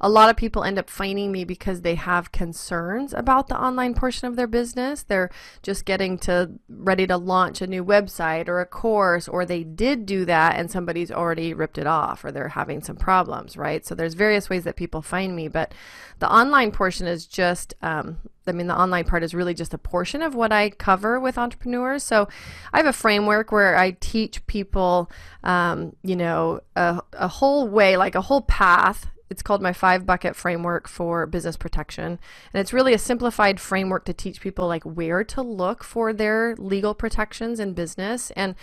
a 0.00 0.08
lot 0.08 0.30
of 0.30 0.36
people 0.36 0.64
end 0.64 0.78
up 0.78 0.88
finding 0.88 1.32
me 1.32 1.44
because 1.44 1.82
they 1.82 1.96
have 1.96 2.32
concerns 2.32 3.12
about 3.12 3.48
the 3.48 3.60
online 3.60 3.94
portion 3.94 4.28
of 4.28 4.36
their 4.36 4.46
business. 4.46 5.02
They're 5.02 5.30
just 5.62 5.84
getting 5.84 6.18
to 6.18 6.52
ready 6.68 7.06
to 7.06 7.16
launch 7.16 7.60
a 7.60 7.66
new 7.66 7.84
website 7.84 8.48
or 8.48 8.60
a 8.60 8.66
course, 8.66 9.28
or 9.28 9.44
they 9.44 9.64
did 9.64 10.06
do 10.06 10.24
that 10.24 10.56
and 10.56 10.70
somebody's 10.70 11.10
already 11.10 11.52
ripped 11.54 11.78
it 11.78 11.86
off, 11.86 12.24
or 12.24 12.30
they're 12.30 12.48
having 12.48 12.82
some 12.82 12.96
problems, 12.96 13.56
right? 13.56 13.84
So 13.84 13.94
there's 13.94 14.14
various 14.14 14.48
ways 14.48 14.64
that 14.64 14.76
people 14.76 15.02
find 15.02 15.34
me, 15.34 15.48
but 15.48 15.74
the 16.20 16.32
online 16.32 16.72
portion 16.72 17.06
is 17.06 17.26
just, 17.26 17.74
um, 17.82 18.18
I 18.46 18.52
mean, 18.52 18.66
the 18.66 18.78
online 18.78 19.04
part 19.04 19.22
is 19.22 19.34
really 19.34 19.54
just 19.54 19.74
a 19.74 19.78
portion 19.78 20.22
of 20.22 20.34
what 20.34 20.52
I 20.52 20.70
cover 20.70 21.20
with 21.20 21.38
entrepreneurs. 21.38 22.02
So 22.02 22.28
I 22.72 22.78
have 22.78 22.86
a 22.86 22.92
framework 22.92 23.52
where 23.52 23.76
I 23.76 23.92
teach 24.00 24.44
people, 24.46 25.10
um, 25.44 25.94
you 26.02 26.16
know, 26.16 26.60
a, 26.74 27.00
a 27.12 27.28
whole 27.28 27.68
way, 27.68 27.96
like 27.96 28.14
a 28.14 28.22
whole 28.22 28.42
path 28.42 29.06
it's 29.30 29.42
called 29.42 29.62
my 29.62 29.72
five 29.72 30.06
bucket 30.06 30.34
framework 30.34 30.88
for 30.88 31.26
business 31.26 31.56
protection. 31.56 32.18
And 32.52 32.60
it's 32.60 32.72
really 32.72 32.94
a 32.94 32.98
simplified 32.98 33.60
framework 33.60 34.04
to 34.06 34.12
teach 34.12 34.40
people 34.40 34.66
like 34.66 34.84
where 34.84 35.24
to 35.24 35.42
look 35.42 35.84
for 35.84 36.12
their 36.12 36.54
legal 36.56 36.94
protections 36.94 37.60
in 37.60 37.74
business. 37.74 38.30
And 38.32 38.54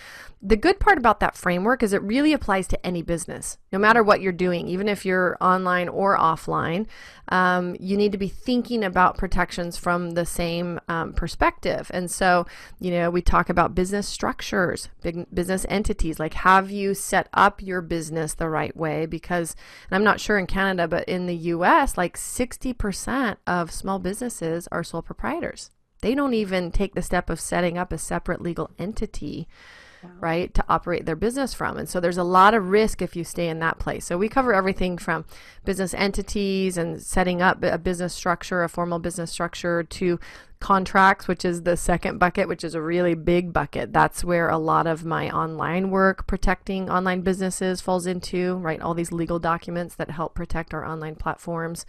the 0.41 0.55
good 0.55 0.79
part 0.79 0.97
about 0.97 1.19
that 1.21 1.35
framework 1.35 1.81
is 1.81 1.93
it 1.93 2.01
really 2.03 2.33
applies 2.33 2.67
to 2.67 2.85
any 2.85 3.01
business, 3.01 3.57
no 3.71 3.79
matter 3.79 4.03
what 4.03 4.21
you're 4.21 4.31
doing, 4.31 4.67
even 4.67 4.87
if 4.87 5.05
you're 5.05 5.37
online 5.41 5.89
or 5.89 6.17
offline. 6.17 6.87
Um, 7.29 7.75
you 7.79 7.97
need 7.97 8.11
to 8.11 8.19
be 8.19 8.27
thinking 8.27 8.83
about 8.83 9.17
protections 9.17 9.77
from 9.77 10.11
the 10.11 10.25
same 10.25 10.79
um, 10.87 11.13
perspective. 11.13 11.89
And 11.93 12.11
so, 12.11 12.45
you 12.79 12.91
know, 12.91 13.09
we 13.09 13.23
talk 13.23 13.49
about 13.49 13.73
business 13.73 14.07
structures, 14.07 14.89
big 15.01 15.25
business 15.33 15.65
entities. 15.67 16.19
Like, 16.19 16.35
have 16.35 16.69
you 16.69 16.93
set 16.93 17.27
up 17.33 17.63
your 17.63 17.81
business 17.81 18.35
the 18.35 18.49
right 18.49 18.75
way? 18.77 19.07
Because, 19.07 19.55
I'm 19.89 20.03
not 20.03 20.19
sure 20.19 20.37
in 20.37 20.45
Canada, 20.55 20.87
but 20.87 21.05
in 21.09 21.25
the 21.25 21.35
US, 21.53 21.97
like 21.97 22.15
60% 22.15 23.35
of 23.45 23.71
small 23.73 23.99
businesses 23.99 24.69
are 24.71 24.85
sole 24.85 25.01
proprietors. 25.01 25.69
They 26.01 26.15
don't 26.15 26.33
even 26.33 26.71
take 26.71 26.95
the 26.95 27.01
step 27.01 27.29
of 27.29 27.41
setting 27.41 27.77
up 27.77 27.91
a 27.91 27.97
separate 27.97 28.41
legal 28.41 28.71
entity 28.79 29.49
wow. 30.03 30.09
right, 30.19 30.53
to 30.53 30.63
operate 30.69 31.05
their 31.05 31.15
business 31.15 31.53
from. 31.53 31.77
And 31.77 31.87
so 31.87 31.99
there's 31.99 32.17
a 32.17 32.23
lot 32.23 32.53
of 32.53 32.69
risk 32.69 33.01
if 33.01 33.15
you 33.15 33.23
stay 33.23 33.47
in 33.47 33.59
that 33.59 33.79
place. 33.79 34.05
So 34.05 34.17
we 34.17 34.29
cover 34.29 34.53
everything 34.53 34.97
from 34.97 35.25
business 35.63 35.93
entities 35.93 36.77
and 36.77 37.01
setting 37.01 37.41
up 37.41 37.63
a 37.63 37.77
business 37.77 38.13
structure, 38.13 38.63
a 38.63 38.69
formal 38.69 38.99
business 38.99 39.31
structure, 39.31 39.83
to 39.83 40.19
contracts, 40.59 41.27
which 41.27 41.45
is 41.45 41.63
the 41.63 41.77
second 41.77 42.17
bucket, 42.17 42.47
which 42.47 42.63
is 42.63 42.73
a 42.73 42.81
really 42.81 43.13
big 43.13 43.53
bucket. 43.53 43.93
That's 43.93 44.23
where 44.23 44.49
a 44.49 44.57
lot 44.57 44.87
of 44.87 45.05
my 45.05 45.29
online 45.29 45.91
work 45.91 46.25
protecting 46.27 46.89
online 46.89 47.21
businesses 47.21 47.81
falls 47.81 48.07
into, 48.07 48.55
right? 48.55 48.81
All 48.81 48.93
these 48.93 49.11
legal 49.11 49.37
documents 49.37 49.95
that 49.95 50.09
help 50.09 50.33
protect 50.33 50.73
our 50.73 50.85
online 50.85 51.15
platforms. 51.15 51.85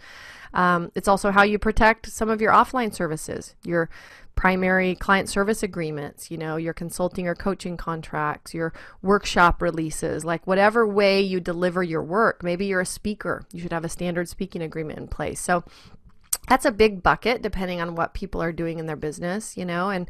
Um, 0.53 0.91
it's 0.95 1.07
also 1.07 1.31
how 1.31 1.43
you 1.43 1.57
protect 1.57 2.11
some 2.11 2.29
of 2.29 2.41
your 2.41 2.51
offline 2.51 2.93
services, 2.93 3.55
your 3.63 3.89
primary 4.37 4.93
client 4.95 5.27
service 5.27 5.63
agreements, 5.63 6.29
you 6.31 6.37
know, 6.37 6.55
your 6.55 6.73
consulting 6.73 7.27
or 7.27 7.35
coaching 7.35 7.75
contracts, 7.75 8.53
your 8.53 8.71
workshop 9.01 9.61
releases, 9.61 10.23
like 10.23 10.45
whatever 10.45 10.87
way 10.87 11.19
you 11.19 11.39
deliver 11.39 11.81
your 11.81 12.03
work. 12.03 12.43
Maybe 12.43 12.67
you're 12.67 12.79
a 12.79 12.85
speaker, 12.85 13.43
you 13.51 13.59
should 13.59 13.73
have 13.73 13.83
a 13.83 13.89
standard 13.89 14.29
speaking 14.29 14.61
agreement 14.61 14.99
in 14.99 15.07
place. 15.07 15.41
So 15.41 15.63
that's 16.47 16.65
a 16.65 16.71
big 16.71 17.03
bucket 17.03 17.41
depending 17.41 17.81
on 17.81 17.95
what 17.95 18.13
people 18.13 18.41
are 18.41 18.51
doing 18.51 18.79
in 18.79 18.85
their 18.85 18.95
business, 18.95 19.57
you 19.57 19.65
know, 19.65 19.89
and 19.89 20.09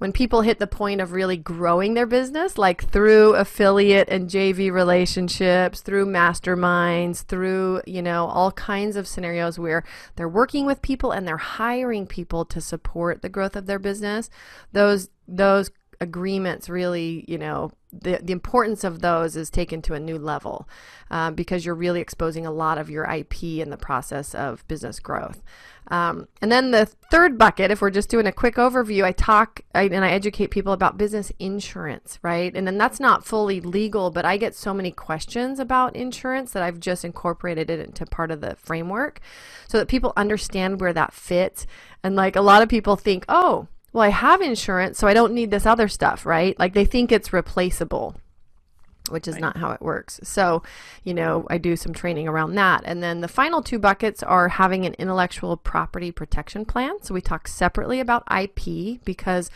when 0.00 0.12
people 0.12 0.40
hit 0.40 0.58
the 0.58 0.66
point 0.66 0.98
of 1.02 1.12
really 1.12 1.36
growing 1.36 1.92
their 1.92 2.06
business, 2.06 2.56
like 2.56 2.90
through 2.90 3.34
affiliate 3.34 4.08
and 4.08 4.30
JV 4.30 4.72
relationships, 4.72 5.82
through 5.82 6.06
masterminds, 6.06 7.22
through, 7.22 7.82
you 7.86 8.00
know, 8.00 8.26
all 8.26 8.50
kinds 8.52 8.96
of 8.96 9.06
scenarios 9.06 9.58
where 9.58 9.84
they're 10.16 10.26
working 10.26 10.64
with 10.64 10.80
people 10.80 11.12
and 11.12 11.28
they're 11.28 11.36
hiring 11.36 12.06
people 12.06 12.46
to 12.46 12.62
support 12.62 13.20
the 13.20 13.28
growth 13.28 13.54
of 13.54 13.66
their 13.66 13.78
business, 13.78 14.30
those 14.72 15.10
those 15.28 15.70
agreements 16.00 16.68
really, 16.68 17.24
you 17.28 17.38
know, 17.38 17.70
the, 17.92 18.20
the 18.22 18.32
importance 18.32 18.84
of 18.84 19.00
those 19.00 19.36
is 19.36 19.50
taken 19.50 19.82
to 19.82 19.94
a 19.94 20.00
new 20.00 20.16
level 20.16 20.68
uh, 21.10 21.30
because 21.30 21.64
you're 21.64 21.74
really 21.74 22.00
exposing 22.00 22.46
a 22.46 22.50
lot 22.52 22.78
of 22.78 22.88
your 22.88 23.04
IP 23.04 23.42
in 23.42 23.70
the 23.70 23.76
process 23.76 24.34
of 24.34 24.66
business 24.68 25.00
growth. 25.00 25.42
Um, 25.88 26.28
and 26.40 26.52
then 26.52 26.70
the 26.70 26.86
third 26.86 27.36
bucket, 27.36 27.72
if 27.72 27.82
we're 27.82 27.90
just 27.90 28.08
doing 28.08 28.26
a 28.26 28.32
quick 28.32 28.54
overview, 28.54 29.04
I 29.04 29.12
talk 29.12 29.60
I, 29.74 29.84
and 29.84 30.04
I 30.04 30.10
educate 30.10 30.52
people 30.52 30.72
about 30.72 30.96
business 30.96 31.32
insurance, 31.40 32.18
right? 32.22 32.54
And 32.54 32.66
then 32.66 32.78
that's 32.78 33.00
not 33.00 33.24
fully 33.24 33.60
legal, 33.60 34.10
but 34.10 34.24
I 34.24 34.36
get 34.36 34.54
so 34.54 34.72
many 34.72 34.92
questions 34.92 35.58
about 35.58 35.96
insurance 35.96 36.52
that 36.52 36.62
I've 36.62 36.78
just 36.78 37.04
incorporated 37.04 37.70
it 37.70 37.80
into 37.80 38.06
part 38.06 38.30
of 38.30 38.40
the 38.40 38.54
framework 38.54 39.20
so 39.68 39.78
that 39.78 39.88
people 39.88 40.12
understand 40.16 40.80
where 40.80 40.92
that 40.92 41.12
fits. 41.12 41.66
And 42.04 42.14
like 42.14 42.36
a 42.36 42.40
lot 42.40 42.62
of 42.62 42.68
people 42.68 42.94
think, 42.94 43.24
oh, 43.28 43.66
well, 43.92 44.04
I 44.04 44.08
have 44.08 44.40
insurance, 44.40 44.98
so 44.98 45.06
I 45.08 45.14
don't 45.14 45.34
need 45.34 45.50
this 45.50 45.66
other 45.66 45.88
stuff, 45.88 46.24
right? 46.24 46.58
Like 46.58 46.74
they 46.74 46.84
think 46.84 47.10
it's 47.12 47.32
replaceable 47.32 48.16
which 49.10 49.28
is 49.28 49.34
right. 49.34 49.42
not 49.42 49.56
how 49.56 49.70
it 49.72 49.82
works. 49.82 50.20
So, 50.22 50.62
you 51.02 51.14
know, 51.14 51.46
I 51.50 51.58
do 51.58 51.76
some 51.76 51.92
training 51.92 52.28
around 52.28 52.54
that. 52.54 52.82
And 52.84 53.02
then 53.02 53.20
the 53.20 53.28
final 53.28 53.62
two 53.62 53.78
buckets 53.78 54.22
are 54.22 54.48
having 54.48 54.86
an 54.86 54.94
intellectual 54.98 55.56
property 55.56 56.12
protection 56.12 56.64
plan. 56.64 57.02
So 57.02 57.14
we 57.14 57.20
talk 57.20 57.48
separately 57.48 58.00
about 58.00 58.24
IP 58.30 59.04
because 59.04 59.50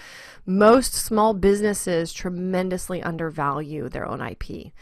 most 0.46 0.94
small 0.94 1.34
businesses 1.34 2.12
tremendously 2.12 3.02
undervalue 3.02 3.88
their 3.88 4.06
own 4.06 4.20
IP. 4.20 4.72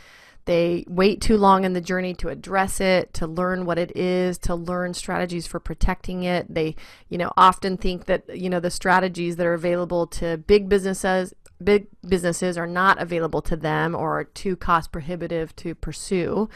They 0.45 0.85
wait 0.89 1.21
too 1.21 1.37
long 1.37 1.65
in 1.65 1.73
the 1.73 1.81
journey 1.81 2.15
to 2.15 2.29
address 2.29 2.81
it, 2.81 3.15
to 3.15 3.27
learn 3.27 3.65
what 3.65 3.79
it 3.79 3.97
is, 3.97 4.39
to 4.39 4.55
learn 4.55 4.95
strategies 4.95 5.47
for 5.47 5.61
protecting 5.61 6.25
it. 6.25 6.53
They, 6.53 6.75
you 7.09 7.19
know, 7.19 7.33
often 7.37 7.77
think 7.77 8.07
that, 8.07 8.37
you 8.37 8.51
know, 8.51 8.61
the 8.61 8.71
strategies 8.71 9.37
that 9.37 9.47
are 9.47 9.55
available 9.55 10.07
to 10.09 10.39
big 10.39 10.69
businesses 10.69 11.35
big 11.63 11.87
businesses 12.07 12.59
are 12.59 12.67
not 12.67 13.01
available 13.01 13.41
to 13.41 13.57
them 13.57 13.95
or 13.95 14.19
are 14.19 14.25
too 14.25 14.57
cost 14.57 14.91
prohibitive 14.93 15.55
to 15.57 15.75
pursue, 15.75 16.49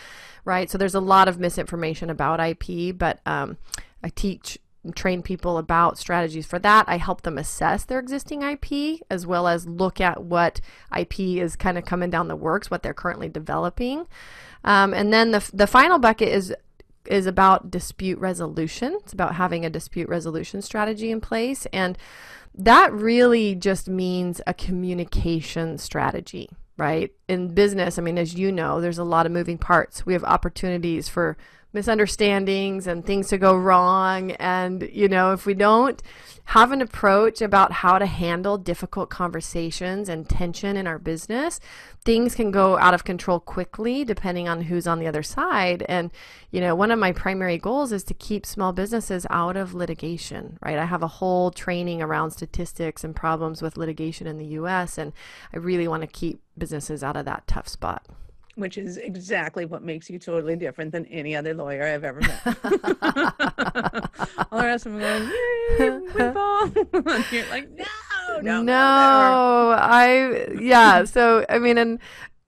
right? 0.45 0.69
So 0.71 0.79
there's 0.79 0.95
a 0.95 1.01
lot 1.01 1.29
of 1.29 1.39
misinformation 1.39 2.11
about 2.11 2.41
IP, 2.41 2.97
but 2.97 3.21
um, 3.25 3.57
I 4.03 4.09
teach 4.09 4.59
train 4.93 5.23
people 5.23 5.59
about 5.59 5.99
strategies 5.99 6.47
for 6.47 6.59
that. 6.59 6.85
I 6.89 6.99
help 6.99 7.23
them 7.23 7.39
assess 7.39 7.85
their 7.85 7.99
existing 7.99 8.43
IP 8.43 9.01
as 9.11 9.27
well 9.27 9.49
as 9.49 9.67
look 9.67 10.01
at 10.01 10.23
what 10.25 10.61
IP 10.97 11.21
is 11.21 11.57
kind 11.57 11.79
of 11.79 11.85
coming 11.85 12.11
down 12.11 12.29
the 12.29 12.37
works, 12.37 12.71
what 12.71 12.83
they're 12.83 12.95
currently 12.95 13.29
developing. 13.29 14.07
Um, 14.65 14.93
and 14.93 15.13
then 15.13 15.31
the, 15.31 15.49
the 15.53 15.67
final 15.67 15.99
bucket 15.99 16.29
is 16.29 16.55
is 17.07 17.27
about 17.27 17.71
dispute 17.71 18.19
resolution. 18.19 18.99
It's 19.01 19.13
about 19.13 19.37
having 19.37 19.65
a 19.65 19.71
dispute 19.71 20.09
resolution 20.09 20.63
strategy 20.63 21.11
in 21.11 21.21
place. 21.21 21.67
And 21.73 21.97
that 22.55 22.93
really 22.93 23.55
just 23.55 23.89
means 23.89 24.41
a 24.47 24.55
communication 24.55 25.79
strategy, 25.79 26.49
right? 26.77 27.13
In 27.29 27.55
business, 27.55 27.99
I 27.99 28.03
mean, 28.03 28.19
as 28.19 28.35
you 28.35 28.51
know, 28.51 28.81
there's 28.81 28.99
a 28.99 29.05
lot 29.05 29.27
of 29.27 29.33
moving 29.33 29.59
parts. 29.59 30.07
We 30.07 30.15
have 30.15 30.25
opportunities 30.25 31.09
for 31.09 31.37
misunderstandings 31.73 32.87
and 32.87 33.05
things 33.05 33.29
to 33.29 33.39
go 33.39 33.57
wrong. 33.57 34.33
And, 34.33 34.89
you 34.93 35.09
know, 35.09 35.33
if 35.33 35.47
we 35.47 35.55
don't 35.55 36.03
have 36.51 36.71
an 36.71 36.81
approach 36.81 37.43
about 37.43 37.73
how 37.73 37.99
to 37.99 38.07
handle 38.07 38.57
difficult 38.57 39.11
conversations 39.11 40.09
and 40.09 40.29
tension 40.29 40.77
in 40.77 40.87
our 40.87 40.99
business, 40.99 41.59
things 42.05 42.37
can 42.37 42.53
go 42.53 42.79
out 42.79 42.95
of 42.95 43.03
control 43.03 43.41
quickly 43.41 44.05
depending 44.05 44.49
on 44.49 44.63
who's 44.63 44.87
on 44.87 45.01
the 45.01 45.09
other 45.09 45.25
side. 45.25 45.85
And, 45.89 46.13
you 46.53 46.61
know, 46.61 46.75
one 46.77 46.93
of 46.93 47.01
my 47.01 47.11
primary 47.11 47.59
goals 47.59 47.91
is 47.91 48.05
to 48.05 48.15
keep 48.15 48.47
small 48.47 48.73
businesses 48.73 49.27
out 49.29 49.57
of 49.57 49.75
litigation, 49.75 50.57
right? 50.63 50.79
I 50.79 50.85
have 50.85 51.03
a 51.03 51.09
whole 51.09 51.51
training 51.51 52.01
around 52.01 52.31
statistics 52.31 53.03
and 53.03 53.15
problems 53.15 53.61
with 53.61 53.77
litigation 53.77 54.29
in 54.29 54.39
the 54.39 54.47
US, 54.61 54.99
and 54.99 55.13
I 55.53 55.59
really 55.59 55.89
want 55.89 56.03
to 56.03 56.07
keep 56.07 56.41
businesses 56.57 57.03
out 57.03 57.17
of 57.17 57.25
that 57.25 57.49
tough 57.49 57.69
spot 57.69 58.07
which 58.57 58.79
is 58.79 58.97
exactly 58.97 59.65
what 59.67 59.83
makes 59.83 60.11
you 60.11 60.19
totally 60.19 60.57
different 60.57 60.91
than 60.91 61.07
any 61.07 61.37
other 61.37 61.55
lawyer 61.55 61.85
I've 61.85 62.05
ever 62.05 62.21
met. 62.21 62.41
All 64.51 64.59
the 64.59 64.65
rest 64.65 64.87
of 64.87 64.93
them 64.93 65.01
going, 65.01 65.31
yay, 65.79 65.87
and 67.15 67.33
you're 67.33 67.47
like, 67.51 67.71
no, 67.71 68.41
no, 68.43 68.63
no. 68.63 69.77
I, 69.79 70.49
yeah. 70.59 71.05
So, 71.05 71.45
I 71.49 71.59
mean, 71.59 71.79
and, 71.79 72.01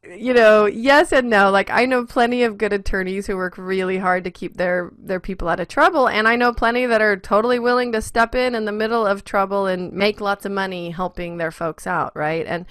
you 0.04 0.32
know, 0.32 0.66
yes 0.66 1.12
and 1.12 1.28
no. 1.28 1.50
Like 1.50 1.70
I 1.70 1.84
know 1.84 2.04
plenty 2.04 2.42
of 2.44 2.58
good 2.58 2.72
attorneys 2.72 3.26
who 3.26 3.36
work 3.36 3.58
really 3.58 3.98
hard 3.98 4.24
to 4.24 4.30
keep 4.30 4.56
their 4.56 4.92
their 4.96 5.20
people 5.20 5.48
out 5.48 5.60
of 5.60 5.68
trouble, 5.68 6.08
and 6.08 6.28
I 6.28 6.36
know 6.36 6.52
plenty 6.52 6.86
that 6.86 7.02
are 7.02 7.16
totally 7.16 7.58
willing 7.58 7.92
to 7.92 8.02
step 8.02 8.34
in 8.34 8.54
in 8.54 8.64
the 8.64 8.72
middle 8.72 9.06
of 9.06 9.24
trouble 9.24 9.66
and 9.66 9.92
make 9.92 10.20
lots 10.20 10.44
of 10.44 10.52
money 10.52 10.90
helping 10.90 11.36
their 11.36 11.50
folks 11.50 11.86
out, 11.86 12.14
right? 12.14 12.46
And 12.46 12.66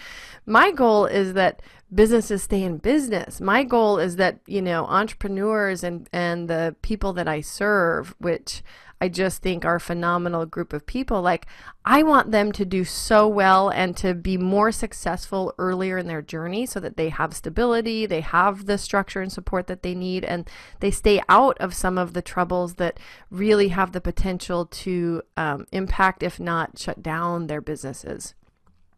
my 0.46 0.72
goal 0.72 1.06
is 1.06 1.34
that 1.34 1.62
businesses 1.94 2.44
stay 2.44 2.64
in 2.64 2.78
business. 2.78 3.40
My 3.40 3.64
goal 3.64 4.00
is 4.00 4.18
that, 4.18 4.40
you 4.46 4.62
know, 4.62 4.86
entrepreneurs 4.86 5.84
and, 5.84 6.10
and 6.12 6.50
the 6.50 6.76
people 6.82 7.14
that 7.14 7.28
I 7.28 7.42
serve, 7.42 8.16
which 8.20 8.64
I 9.00 9.10
just 9.10 9.42
think 9.42 9.64
are 9.64 9.76
a 9.76 9.80
phenomenal 9.80 10.46
group 10.46 10.74
of 10.74 10.86
people, 10.86 11.22
like 11.22 11.46
I 11.86 12.02
want 12.04 12.32
them 12.32 12.52
to 12.54 12.66
do 12.66 12.84
so 12.84 13.28
well 13.28 13.70
and 13.70 13.96
to 13.98 14.14
be 14.14 14.38
more 14.38 14.72
successful 14.72 15.54
earlier 15.58 15.98
in 15.98 16.08
their 16.08 16.22
journey 16.22 16.66
so 16.66 16.80
that 16.80 16.98
they 16.98 17.10
have 17.10 17.36
stability, 17.36 18.06
they 18.06 18.22
have 18.22 18.66
the 18.66 18.78
structure 18.78 19.22
and 19.22 19.32
support 19.32 19.68
that 19.68 19.84
they 19.84 19.94
need, 19.94 20.26
and 20.26 20.50
they 20.80 20.92
stay 20.92 21.22
out 21.30 21.58
of 21.60 21.76
some 21.76 21.98
of 21.98 22.14
the 22.14 22.22
troubles 22.22 22.76
that 22.76 23.00
really 23.30 23.68
have 23.68 23.92
the 23.92 24.02
potential 24.02 24.66
to 24.66 25.22
um, 25.36 25.68
impact, 25.72 26.24
if 26.24 26.40
not 26.40 26.80
shut 26.80 27.04
down, 27.04 27.48
their 27.48 27.62
businesses. 27.62 28.34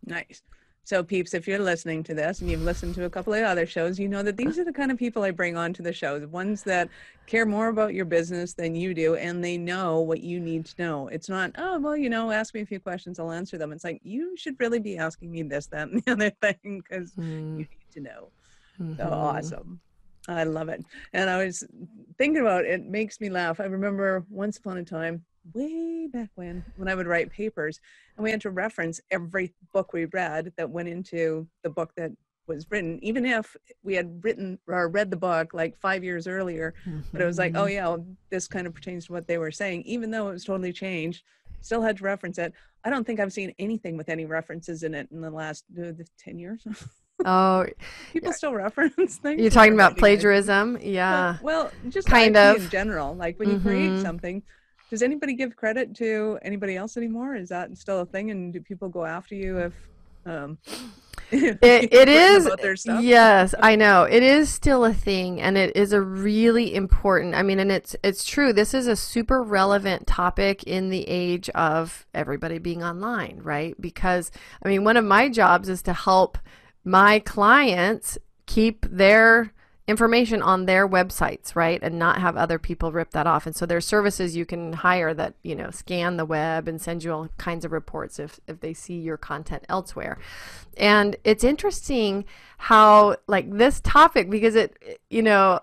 Nice. 0.05 0.41
So, 0.83 1.03
peeps, 1.03 1.33
if 1.35 1.47
you're 1.47 1.59
listening 1.59 2.03
to 2.03 2.15
this 2.15 2.41
and 2.41 2.49
you've 2.49 2.63
listened 2.63 2.95
to 2.95 3.05
a 3.05 3.09
couple 3.09 3.33
of 3.33 3.43
other 3.43 3.67
shows, 3.67 3.99
you 3.99 4.07
know 4.07 4.23
that 4.23 4.37
these 4.37 4.57
are 4.57 4.63
the 4.63 4.73
kind 4.73 4.91
of 4.91 4.97
people 4.97 5.21
I 5.21 5.31
bring 5.31 5.55
on 5.55 5.71
to 5.73 5.83
the 5.83 5.93
show 5.93 6.17
the 6.17 6.27
ones 6.27 6.63
that 6.63 6.89
care 7.27 7.45
more 7.45 7.67
about 7.67 7.93
your 7.93 8.05
business 8.05 8.53
than 8.53 8.73
you 8.73 8.95
do 8.95 9.15
and 9.15 9.43
they 9.43 9.55
know 9.55 9.99
what 9.99 10.21
you 10.21 10.39
need 10.39 10.65
to 10.65 10.81
know. 10.81 11.07
It's 11.09 11.29
not, 11.29 11.51
oh, 11.59 11.79
well, 11.79 11.95
you 11.95 12.09
know, 12.09 12.31
ask 12.31 12.55
me 12.55 12.61
a 12.61 12.65
few 12.65 12.79
questions, 12.79 13.19
I'll 13.19 13.31
answer 13.31 13.57
them. 13.57 13.71
It's 13.71 13.83
like, 13.83 14.01
you 14.03 14.35
should 14.35 14.55
really 14.59 14.79
be 14.79 14.97
asking 14.97 15.31
me 15.31 15.43
this, 15.43 15.67
that, 15.67 15.89
and 15.89 16.01
the 16.03 16.11
other 16.11 16.31
thing 16.41 16.81
because 16.81 17.11
mm. 17.13 17.51
you 17.51 17.57
need 17.57 17.91
to 17.91 17.99
know. 17.99 18.29
Mm-hmm. 18.81 18.97
So 18.97 19.09
awesome. 19.09 19.79
I 20.27 20.43
love 20.43 20.69
it. 20.69 20.83
And 21.13 21.29
I 21.29 21.43
was 21.43 21.63
thinking 22.17 22.41
about 22.41 22.65
it, 22.65 22.71
it 22.71 22.85
makes 22.85 23.19
me 23.19 23.29
laugh. 23.29 23.59
I 23.59 23.65
remember 23.65 24.25
once 24.29 24.57
upon 24.57 24.77
a 24.77 24.83
time, 24.83 25.23
way 25.53 26.07
back 26.07 26.29
when 26.35 26.63
when 26.77 26.87
I 26.87 26.95
would 26.95 27.07
write 27.07 27.31
papers 27.31 27.79
and 28.15 28.23
we 28.23 28.31
had 28.31 28.41
to 28.41 28.49
reference 28.49 28.99
every 29.11 29.53
book 29.73 29.93
we 29.93 30.05
read 30.05 30.51
that 30.57 30.69
went 30.69 30.89
into 30.89 31.47
the 31.63 31.69
book 31.69 31.93
that 31.95 32.11
was 32.47 32.65
written 32.71 32.99
even 33.03 33.25
if 33.25 33.55
we 33.83 33.93
had 33.93 34.23
written 34.23 34.57
or 34.67 34.89
read 34.89 35.11
the 35.11 35.17
book 35.17 35.53
like 35.53 35.77
five 35.77 36.03
years 36.03 36.27
earlier 36.27 36.73
mm-hmm. 36.85 37.01
but 37.11 37.21
it 37.21 37.25
was 37.25 37.37
like 37.37 37.55
oh 37.55 37.65
mm-hmm. 37.65 37.73
yeah 37.73 37.87
well, 37.87 38.05
this 38.31 38.47
kind 38.47 38.65
of 38.65 38.73
pertains 38.73 39.05
to 39.05 39.13
what 39.13 39.27
they 39.27 39.37
were 39.37 39.51
saying 39.51 39.83
even 39.83 40.09
though 40.09 40.29
it 40.29 40.33
was 40.33 40.45
totally 40.45 40.73
changed 40.73 41.23
still 41.61 41.81
had 41.81 41.95
to 41.97 42.03
reference 42.03 42.39
it 42.39 42.51
i 42.83 42.89
don't 42.89 43.05
think 43.05 43.19
i've 43.19 43.31
seen 43.31 43.53
anything 43.59 43.95
with 43.95 44.09
any 44.09 44.25
references 44.25 44.81
in 44.81 44.95
it 44.95 45.07
in 45.11 45.21
the 45.21 45.29
last 45.29 45.63
uh, 45.79 45.91
10 46.17 46.39
years 46.39 46.65
Oh, 47.25 47.65
people 48.13 48.29
yeah. 48.29 48.33
still 48.33 48.53
reference 48.53 49.17
things. 49.17 49.41
You're 49.41 49.51
talking 49.51 49.73
about 49.73 49.97
plagiarism, 49.97 50.77
yeah. 50.81 51.37
Well, 51.41 51.63
well 51.63 51.71
just 51.89 52.07
kind 52.07 52.37
of 52.37 52.63
in 52.63 52.69
general. 52.69 53.13
Like 53.15 53.39
when 53.39 53.49
you 53.49 53.55
mm-hmm. 53.55 53.67
create 53.67 54.01
something, 54.01 54.41
does 54.89 55.01
anybody 55.01 55.33
give 55.33 55.55
credit 55.55 55.95
to 55.95 56.39
anybody 56.41 56.75
else 56.75 56.97
anymore? 56.97 57.35
Is 57.35 57.49
that 57.49 57.77
still 57.77 57.99
a 57.99 58.05
thing? 58.05 58.31
And 58.31 58.51
do 58.51 58.59
people 58.59 58.89
go 58.89 59.05
after 59.05 59.35
you 59.35 59.57
if? 59.57 59.73
Um... 60.25 60.57
it, 61.31 61.93
it 61.93 62.09
is 62.09 62.45
about 62.45 62.61
their 62.61 62.75
stuff. 62.75 63.03
yes 63.03 63.53
i 63.59 63.75
know 63.75 64.03
it 64.03 64.23
is 64.23 64.49
still 64.49 64.83
a 64.83 64.93
thing 64.93 65.39
and 65.39 65.57
it 65.57 65.75
is 65.75 65.93
a 65.93 66.01
really 66.01 66.73
important 66.73 67.35
i 67.35 67.43
mean 67.43 67.59
and 67.59 67.71
it's 67.71 67.95
it's 68.03 68.25
true 68.25 68.51
this 68.51 68.73
is 68.73 68.87
a 68.87 68.95
super 68.95 69.43
relevant 69.43 70.07
topic 70.07 70.63
in 70.63 70.89
the 70.89 71.07
age 71.07 71.47
of 71.49 72.07
everybody 72.15 72.57
being 72.57 72.83
online 72.83 73.39
right 73.43 73.79
because 73.79 74.31
i 74.63 74.67
mean 74.67 74.83
one 74.83 74.97
of 74.97 75.05
my 75.05 75.29
jobs 75.29 75.69
is 75.69 75.83
to 75.83 75.93
help 75.93 76.37
my 76.83 77.19
clients 77.19 78.17
keep 78.47 78.85
their 78.89 79.53
information 79.89 80.43
on 80.43 80.67
their 80.67 80.87
websites, 80.87 81.55
right? 81.55 81.79
And 81.81 81.97
not 81.97 82.21
have 82.21 82.37
other 82.37 82.59
people 82.59 82.91
rip 82.91 83.09
that 83.11 83.25
off. 83.25 83.47
And 83.47 83.55
so 83.55 83.65
there's 83.65 83.87
services 83.87 84.35
you 84.35 84.45
can 84.45 84.73
hire 84.73 85.15
that, 85.15 85.33
you 85.41 85.55
know, 85.55 85.71
scan 85.71 86.17
the 86.17 86.25
web 86.25 86.67
and 86.67 86.79
send 86.79 87.03
you 87.03 87.11
all 87.11 87.27
kinds 87.37 87.65
of 87.65 87.71
reports 87.71 88.19
if, 88.19 88.39
if 88.47 88.59
they 88.59 88.73
see 88.73 88.99
your 88.99 89.17
content 89.17 89.65
elsewhere. 89.67 90.19
And 90.77 91.15
it's 91.23 91.43
interesting 91.43 92.25
how 92.59 93.15
like 93.25 93.51
this 93.51 93.81
topic, 93.81 94.29
because 94.29 94.53
it, 94.53 95.01
you 95.09 95.23
know, 95.23 95.59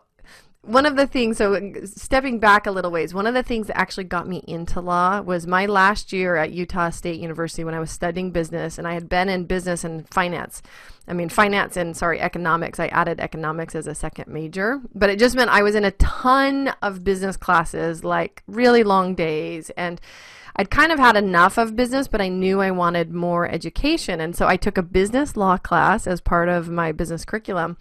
one 0.66 0.85
of 0.85 0.96
the 0.96 1.07
things 1.07 1.38
so 1.38 1.72
stepping 1.85 2.38
back 2.38 2.66
a 2.66 2.70
little 2.70 2.90
ways 2.90 3.14
one 3.14 3.26
of 3.26 3.35
the 3.35 3.42
things 3.42 3.68
that 3.68 3.79
actually 3.79 4.05
got 4.05 4.26
me 4.26 4.42
into 4.48 4.81
law 4.81 5.20
was 5.20 5.46
my 5.46 5.64
last 5.64 6.12
year 6.12 6.37
at 6.37 6.52
utah 6.52 6.90
state 6.90 7.20
university 7.20 7.62
when 7.62 7.74
i 7.74 7.81
was 7.81 7.90
studying 7.90 8.31
business 8.31 8.76
and 8.76 8.87
i 8.87 8.94
had 8.94 9.09
been 9.09 9.29
in 9.29 9.44
business 9.44 9.85
and 9.85 10.09
finance 10.09 10.62
i 11.07 11.12
mean 11.12 11.29
finance 11.29 11.76
and 11.76 11.96
sorry 11.96 12.20
economics 12.20 12.81
i 12.81 12.88
added 12.88 13.20
economics 13.20 13.74
as 13.74 13.87
a 13.87 13.94
second 13.94 14.26
major 14.26 14.81
but 14.94 15.09
it 15.09 15.18
just 15.18 15.37
meant 15.37 15.50
i 15.50 15.62
was 15.62 15.74
in 15.74 15.85
a 15.85 15.92
ton 15.92 16.68
of 16.83 17.05
business 17.05 17.37
classes 17.37 18.02
like 18.02 18.42
really 18.46 18.83
long 18.83 19.14
days 19.14 19.70
and 19.70 20.00
I'd 20.59 20.70
kind 20.70 20.90
of 20.90 20.98
had 20.98 21.16
enough 21.16 21.59
of 21.59 21.76
business, 21.76 22.09
but 22.09 22.22
I 22.22 22.29
knew 22.29 22.62
I 22.62 22.70
wanted 22.70 23.12
more 23.12 23.46
education. 23.46 24.22
And 24.22 24.35
so 24.35 24.46
I 24.46 24.57
took 24.57 24.79
a 24.79 24.83
business 24.83 25.37
law 25.37 25.59
class 25.59 26.07
as 26.07 26.22
part 26.22 26.48
of 26.48 26.70
my 26.70 26.92
business 26.92 27.26
curriculum. 27.26 27.76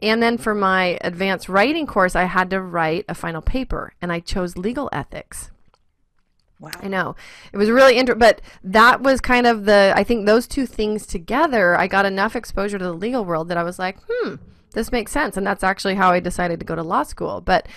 And 0.00 0.22
then 0.22 0.38
for 0.38 0.54
my 0.54 0.98
advanced 1.00 1.48
writing 1.48 1.86
course, 1.86 2.14
I 2.14 2.24
had 2.24 2.50
to 2.50 2.60
write 2.60 3.04
a 3.08 3.14
final 3.14 3.42
paper, 3.42 3.94
and 4.00 4.12
I 4.12 4.20
chose 4.20 4.56
legal 4.56 4.88
ethics. 4.92 5.50
Wow. 6.60 6.70
I 6.82 6.88
know. 6.88 7.16
It 7.52 7.56
was 7.56 7.70
really 7.70 7.96
interesting, 7.96 8.18
but 8.18 8.40
that 8.64 9.00
was 9.00 9.20
kind 9.20 9.46
of 9.46 9.64
the, 9.64 9.92
I 9.94 10.02
think 10.02 10.26
those 10.26 10.48
two 10.48 10.66
things 10.66 11.06
together, 11.06 11.78
I 11.78 11.86
got 11.86 12.04
enough 12.04 12.34
exposure 12.34 12.78
to 12.78 12.84
the 12.84 12.92
legal 12.92 13.24
world 13.24 13.48
that 13.48 13.56
I 13.56 13.62
was 13.62 13.78
like, 13.78 13.98
hmm, 14.08 14.36
this 14.72 14.90
makes 14.90 15.12
sense. 15.12 15.36
And 15.36 15.46
that's 15.46 15.62
actually 15.62 15.94
how 15.94 16.10
I 16.10 16.20
decided 16.20 16.58
to 16.58 16.66
go 16.66 16.74
to 16.74 16.82
law 16.82 17.04
school. 17.04 17.40
But 17.40 17.68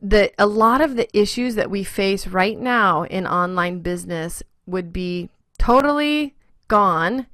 the, 0.00 0.32
a 0.38 0.46
lot 0.46 0.80
of 0.80 0.96
the 0.96 1.08
issues 1.16 1.56
that 1.56 1.70
we 1.70 1.82
face 1.82 2.28
right 2.28 2.58
now 2.58 3.02
in 3.04 3.26
online 3.26 3.80
business 3.80 4.42
would 4.66 4.92
be 4.92 5.28
totally 5.58 6.36
gone 6.68 7.26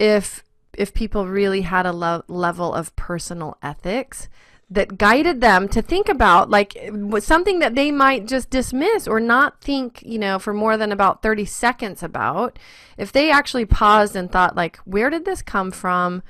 if 0.00 0.42
if 0.78 0.94
people 0.94 1.26
really 1.26 1.62
had 1.62 1.84
a 1.84 1.92
lo- 1.92 2.22
level 2.28 2.72
of 2.72 2.94
personal 2.96 3.58
ethics 3.62 4.28
that 4.70 4.98
guided 4.98 5.40
them 5.40 5.66
to 5.66 5.80
think 5.80 6.08
about 6.08 6.50
like 6.50 6.76
something 7.20 7.58
that 7.58 7.74
they 7.74 7.90
might 7.90 8.26
just 8.26 8.50
dismiss 8.50 9.08
or 9.08 9.18
not 9.18 9.60
think 9.62 10.02
you 10.04 10.18
know 10.18 10.38
for 10.38 10.52
more 10.52 10.76
than 10.76 10.92
about 10.92 11.22
30 11.22 11.44
seconds 11.44 12.02
about. 12.02 12.58
If 12.96 13.10
they 13.10 13.30
actually 13.30 13.64
paused 13.64 14.14
and 14.14 14.30
thought 14.30 14.56
like 14.56 14.76
where 14.78 15.10
did 15.10 15.24
this 15.24 15.42
come 15.42 15.70
from 15.70 16.22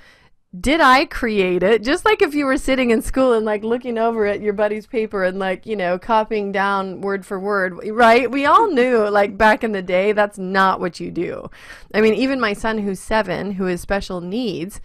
did 0.58 0.80
I 0.80 1.04
create 1.04 1.62
it? 1.62 1.82
Just 1.82 2.06
like 2.06 2.22
if 2.22 2.34
you 2.34 2.46
were 2.46 2.56
sitting 2.56 2.90
in 2.90 3.02
school 3.02 3.34
and 3.34 3.44
like 3.44 3.62
looking 3.62 3.98
over 3.98 4.24
at 4.24 4.40
your 4.40 4.54
buddy's 4.54 4.86
paper 4.86 5.22
and 5.24 5.38
like, 5.38 5.66
you 5.66 5.76
know, 5.76 5.98
copying 5.98 6.52
down 6.52 7.02
word 7.02 7.26
for 7.26 7.38
word, 7.38 7.78
right? 7.90 8.30
We 8.30 8.46
all 8.46 8.70
knew 8.72 9.08
like 9.10 9.36
back 9.36 9.62
in 9.62 9.72
the 9.72 9.82
day, 9.82 10.12
that's 10.12 10.38
not 10.38 10.80
what 10.80 11.00
you 11.00 11.10
do. 11.10 11.50
I 11.92 12.00
mean, 12.00 12.14
even 12.14 12.40
my 12.40 12.54
son 12.54 12.78
who's 12.78 12.98
seven, 12.98 13.52
who 13.52 13.66
has 13.66 13.82
special 13.82 14.22
needs, 14.22 14.80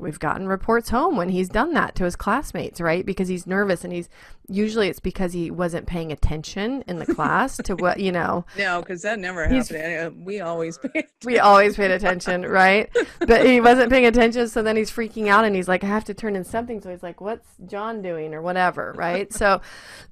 we've 0.00 0.18
gotten 0.18 0.48
reports 0.48 0.90
home 0.90 1.16
when 1.16 1.28
he's 1.28 1.48
done 1.48 1.74
that 1.74 1.94
to 1.96 2.04
his 2.04 2.16
classmates, 2.16 2.80
right? 2.80 3.04
Because 3.04 3.28
he's 3.28 3.46
nervous 3.46 3.84
and 3.84 3.92
he's 3.92 4.08
usually 4.48 4.88
it's 4.88 5.00
because 5.00 5.32
he 5.32 5.50
wasn't 5.50 5.86
paying 5.86 6.10
attention 6.10 6.82
in 6.88 6.98
the 6.98 7.06
class 7.14 7.56
to 7.58 7.74
what, 7.76 8.00
you 8.00 8.12
know. 8.12 8.44
No, 8.56 8.80
because 8.80 9.02
that 9.02 9.18
never 9.18 9.46
happened. 9.46 9.98
Uh, 9.98 10.10
we 10.22 10.40
always 10.40 10.76
paid. 10.76 11.06
We 11.24 11.38
always 11.38 11.76
paid 11.76 11.90
attention, 11.90 12.42
right? 12.42 12.94
But 13.20 13.46
he 13.46 13.60
wasn't 13.60 13.90
paying 13.90 14.06
attention, 14.06 14.48
so 14.48 14.62
then 14.62 14.76
he's 14.76 14.90
freaking 14.90 15.28
out 15.28 15.44
and 15.44 15.56
he's 15.56 15.68
like, 15.68 15.82
I 15.82 15.86
have 15.86 16.04
to 16.04 16.14
turn 16.14 16.36
in 16.36 16.44
something. 16.44 16.80
So 16.80 16.90
he's 16.90 17.02
like, 17.02 17.20
What's 17.20 17.48
John 17.66 18.02
doing 18.02 18.34
or 18.34 18.42
whatever, 18.42 18.92
right? 18.96 19.32
so, 19.32 19.60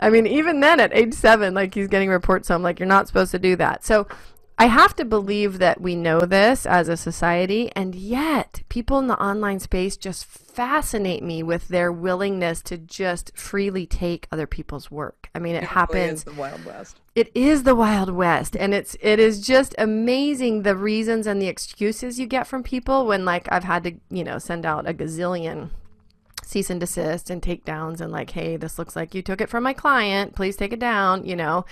I 0.01 0.09
mean, 0.11 0.27
even 0.27 0.61
then 0.61 0.81
at 0.81 0.94
age 0.94 1.14
seven, 1.14 1.55
like 1.55 1.74
he's 1.74 1.88
getting 1.88 2.09
reports 2.09 2.48
home, 2.48 2.62
like 2.62 2.79
you're 2.79 2.87
not 2.87 3.07
supposed 3.07 3.33
to 3.33 3.38
do 3.38 3.57
that. 3.57 3.85
So 3.85 4.07
I 4.61 4.66
have 4.66 4.97
to 4.97 5.05
believe 5.05 5.59
that 5.61 5.81
we 5.81 5.94
know 5.94 6.21
this 6.21 6.66
as 6.66 6.88
a 6.88 6.97
society, 6.97 7.71
and 7.77 7.94
yet 7.94 8.62
people 8.68 8.99
in 8.99 9.07
the 9.07 9.23
online 9.23 9.61
space 9.61 9.97
just 9.97 10.25
fascinate 10.27 11.23
me 11.23 11.44
with 11.44 11.68
their 11.68 11.92
willingness 11.92 12.61
to 12.62 12.77
just 12.77 13.31
freely 13.37 13.87
take 13.87 14.27
other 14.33 14.49
people's 14.49 14.90
work. 14.90 15.31
I 15.33 15.38
mean, 15.38 15.55
it, 15.55 15.59
It 15.59 15.61
really 15.61 15.75
happens. 15.75 16.18
is 16.21 16.25
the 16.25 16.33
Wild 16.33 16.64
West. 16.64 16.97
It 17.14 17.31
is 17.37 17.62
the 17.62 17.77
Wild 17.77 18.11
West, 18.11 18.57
and 18.57 18.75
it's 18.75 18.97
it 19.01 19.21
is 19.21 19.47
just 19.47 19.77
amazing 19.79 20.62
the 20.62 20.77
reasons 20.77 21.29
and 21.29 21.40
the 21.40 21.47
excuses 21.47 22.18
you 22.18 22.27
get 22.27 22.49
from 22.49 22.64
people 22.64 23.07
when 23.07 23.25
like 23.25 23.47
I've 23.53 23.64
had 23.64 23.85
to 23.85 23.92
you 24.11 24.25
know 24.25 24.38
send 24.38 24.66
out 24.66 24.88
a 24.88 24.92
gazillion 24.94 25.71
cease 26.48 26.70
and 26.70 26.80
desist 26.80 27.28
and 27.28 27.42
takedowns 27.42 28.00
and 28.00 28.11
like 28.11 28.30
hey 28.30 28.56
this 28.56 28.78
looks 28.78 28.96
like 28.96 29.14
you 29.14 29.20
took 29.20 29.40
it 29.40 29.50
from 29.50 29.62
my 29.62 29.72
client 29.74 30.34
please 30.34 30.56
take 30.56 30.72
it 30.72 30.78
down 30.80 31.24
you 31.24 31.37
know 31.37 31.64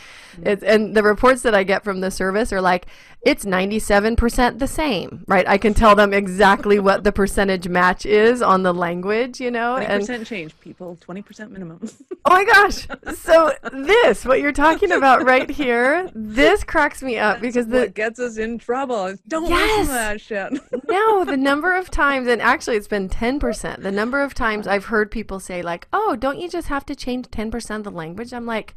it's 0.43 0.63
and 0.63 0.95
the 0.95 1.03
reports 1.03 1.41
that 1.43 1.55
i 1.55 1.63
get 1.65 1.83
from 1.83 2.01
the 2.01 2.11
service 2.11 2.53
are 2.53 2.61
like 2.61 2.87
it's 3.23 3.45
97% 3.45 4.59
the 4.59 4.69
same 4.69 5.25
right 5.27 5.49
i 5.49 5.57
can 5.59 5.73
tell 5.75 5.95
them 5.97 6.13
exactly 6.13 6.79
what 6.79 7.05
the 7.05 7.11
percentage 7.13 7.67
match 7.69 8.05
is 8.07 8.43
on 8.43 8.63
the 8.63 8.73
language 8.75 9.41
you 9.41 9.51
know 9.51 9.77
Twenty 9.77 9.87
and 9.87 10.01
percent 10.03 10.27
change, 10.27 10.61
people. 10.61 10.97
Twenty 11.01 11.23
percent 11.23 11.51
minimum. 11.51 11.81
oh 12.27 12.31
my 12.31 12.45
gosh 12.45 12.87
so 13.17 13.53
this 13.73 14.25
what 14.25 14.41
you're 14.41 14.53
talking 14.53 14.93
about 14.93 15.25
right 15.25 15.49
here 15.51 16.09
this 16.15 16.63
cracks 16.65 17.03
me 17.03 17.19
up 17.19 17.41
because 17.41 17.67
the 17.67 17.79
what 17.81 17.95
gets 17.95 18.19
us 18.21 18.37
in 18.37 18.59
trouble. 18.59 19.15
Don't 19.29 19.49
Yes. 19.49 19.79
listen 19.79 19.87
to 19.87 19.93
that 19.93 20.21
shit. 20.21 20.83
no, 20.89 21.25
the 21.25 21.37
number 21.51 21.75
of 21.75 21.91
times, 21.91 22.27
and 22.29 22.41
actually 22.43 22.77
it's 22.77 22.89
been 22.89 23.09
10%. 23.09 23.83
The 23.83 23.93
number 23.93 24.21
of 24.23 24.35
times 24.35 24.66
I've 24.67 24.87
heard 24.87 25.11
people 25.11 25.41
say, 25.41 25.63
like, 25.63 25.89
oh, 25.93 26.17
don't 26.17 26.39
you 26.39 26.49
just 26.49 26.69
have 26.69 26.85
to 26.87 26.95
change 26.95 27.27
10% 27.29 27.77
of 27.77 27.85
the 27.85 27.91
language? 27.91 28.33
I'm 28.33 28.47
like, 28.47 28.75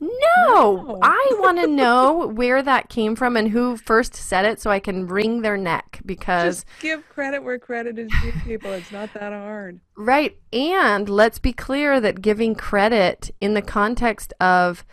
no, 0.00 0.08
No. 0.46 0.98
I 1.02 1.32
want 1.40 1.58
to 1.60 1.66
know 1.66 2.26
where 2.28 2.62
that 2.62 2.88
came 2.88 3.14
from 3.14 3.36
and 3.36 3.50
who 3.50 3.76
first 3.76 4.14
said 4.14 4.46
it 4.46 4.58
so 4.58 4.70
I 4.70 4.80
can 4.80 5.06
wring 5.06 5.42
their 5.42 5.58
neck 5.58 6.00
because, 6.06 6.64
Just 6.64 6.80
give 6.80 7.06
credit 7.10 7.42
where 7.44 7.58
credit 7.58 7.98
is 7.98 8.10
due, 8.22 8.32
people. 8.44 8.72
It's 8.72 8.90
not 8.92 9.12
that 9.14 9.32
hard. 9.32 9.80
right. 9.96 10.38
And 10.54 11.08
let's 11.08 11.38
be 11.38 11.52
clear 11.52 12.00
that 12.00 12.22
giving 12.22 12.54
credit 12.54 13.30
in 13.42 13.52
the 13.54 13.60
context 13.62 14.32
of 14.40 14.86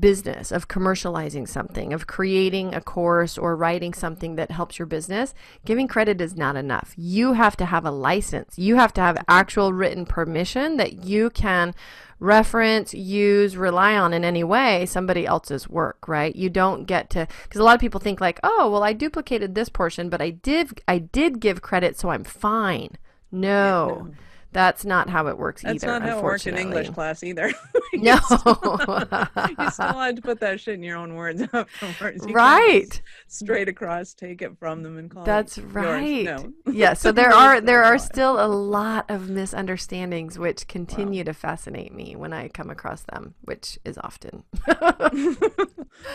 business, 0.00 0.50
of 0.50 0.68
commercializing 0.68 1.48
something, 1.48 1.92
of 1.92 2.06
creating 2.06 2.74
a 2.74 2.80
course 2.80 3.38
or 3.38 3.56
writing 3.56 3.94
something 3.94 4.36
that 4.36 4.50
helps 4.50 4.78
your 4.78 4.86
business, 4.86 5.34
giving 5.64 5.86
credit 5.86 6.20
is 6.20 6.36
not 6.36 6.56
enough. 6.56 6.94
You 6.96 7.34
have 7.34 7.56
to 7.58 7.66
have 7.66 7.84
a 7.84 7.90
license. 7.90 8.58
You 8.58 8.76
have 8.76 8.92
to 8.94 9.00
have 9.00 9.22
actual 9.28 9.72
written 9.72 10.06
permission 10.06 10.76
that 10.78 11.04
you 11.04 11.30
can 11.30 11.74
reference, 12.20 12.94
use, 12.94 13.56
rely 13.56 13.96
on 13.96 14.14
in 14.14 14.24
any 14.24 14.42
way 14.42 14.86
somebody 14.86 15.26
else's 15.26 15.68
work, 15.68 16.08
right? 16.08 16.34
You 16.34 16.48
don't 16.48 16.84
get 16.84 17.10
to 17.10 17.26
because 17.42 17.60
a 17.60 17.64
lot 17.64 17.74
of 17.74 17.80
people 17.80 18.00
think 18.00 18.20
like, 18.20 18.40
"Oh, 18.42 18.70
well 18.70 18.82
I 18.82 18.92
duplicated 18.92 19.54
this 19.54 19.68
portion, 19.68 20.08
but 20.08 20.22
I 20.22 20.30
did 20.30 20.80
I 20.88 20.98
did 20.98 21.40
give 21.40 21.62
credit, 21.62 21.98
so 21.98 22.10
I'm 22.10 22.24
fine." 22.24 22.96
No. 23.30 24.12
That's 24.54 24.84
not 24.84 25.10
how 25.10 25.26
it 25.26 25.36
works 25.36 25.62
That's 25.62 25.84
either. 25.84 25.92
That's 25.92 26.02
not 26.04 26.08
how 26.08 26.18
it 26.20 26.24
worked 26.24 26.46
in 26.46 26.56
English 26.56 26.90
class 26.90 27.22
either. 27.22 27.52
No. 27.94 28.16
still- 28.16 28.80
you 29.58 29.70
still 29.70 29.86
had 30.00 30.16
to 30.16 30.22
put 30.22 30.40
that 30.40 30.58
shit 30.60 30.74
in 30.74 30.82
your 30.82 30.96
own 30.96 31.14
words 31.14 31.42
afterwards. 31.52 32.26
You 32.26 32.34
right. 32.34 33.00
Straight 33.28 33.68
across, 33.68 34.14
take 34.14 34.42
it 34.42 34.58
from 34.58 34.82
them 34.82 34.98
and 34.98 35.08
call 35.08 35.24
That's 35.24 35.58
right. 35.58 36.24
No. 36.24 36.52
Yeah, 36.66 36.94
so 36.94 37.12
there 37.12 37.32
are 37.32 37.60
there 37.60 37.84
are 37.84 37.98
still 37.98 38.44
a 38.44 38.48
lot 38.48 39.08
of 39.08 39.28
misunderstandings 39.28 40.38
which 40.40 40.66
continue 40.66 41.22
to 41.22 41.32
fascinate 41.32 41.94
me 41.94 42.16
when 42.16 42.32
I 42.32 42.48
come 42.48 42.68
across 42.68 43.02
them, 43.02 43.34
which 43.42 43.78
is 43.84 43.96
often. 43.98 44.42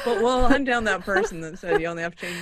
But 0.05 0.21
we'll 0.21 0.47
hunt 0.47 0.65
down 0.65 0.83
that 0.85 1.01
person 1.01 1.41
that 1.41 1.57
said 1.59 1.79
you 1.81 1.87
only 1.87 2.03
have 2.03 2.15
to 2.15 2.25
change 2.25 2.37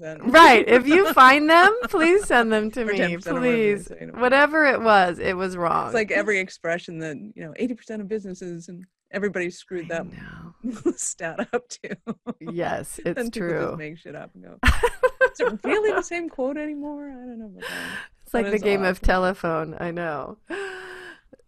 10%. 0.00 0.32
right. 0.32 0.66
If 0.66 0.86
you 0.88 1.12
find 1.12 1.48
them, 1.48 1.72
please 1.84 2.26
send 2.26 2.52
them 2.52 2.70
to 2.72 2.82
Or 2.82 2.86
me, 2.86 2.98
10% 2.98 3.14
of 3.16 3.24
whatever 3.24 3.40
they 3.40 3.76
please. 3.76 3.90
Whatever 4.14 4.64
it 4.66 4.80
was, 4.82 5.18
it 5.18 5.36
was 5.40 5.56
wrong. 5.56 5.86
It's 5.86 5.94
like 5.94 6.12
every 6.12 6.38
expression 6.46 6.98
that, 7.00 7.16
you 7.16 7.42
know, 7.42 7.52
80% 7.58 8.00
of 8.00 8.08
businesses 8.08 8.68
and 8.68 8.84
everybody 9.10 9.50
screwed 9.50 9.88
that 9.88 10.06
stat 10.96 11.48
up 11.52 11.68
too. 11.68 11.96
Yes, 12.38 13.00
it's 13.04 13.20
and 13.20 13.32
people 13.32 13.48
true. 13.48 13.66
just 13.66 13.78
make 13.78 13.98
shit 13.98 14.14
up 14.14 14.30
and 14.34 14.44
go, 14.44 14.58
is 14.62 15.40
it 15.40 15.60
really 15.64 15.92
the 15.92 16.02
same 16.02 16.28
quote 16.28 16.56
anymore? 16.56 17.10
I 17.10 17.26
don't 17.26 17.38
know. 17.38 17.52
It's 18.22 18.34
like 18.34 18.44
That 18.44 18.52
the 18.52 18.58
game 18.58 18.84
of 18.84 19.00
telephone. 19.00 19.76
I 19.80 19.90
know. 19.90 20.38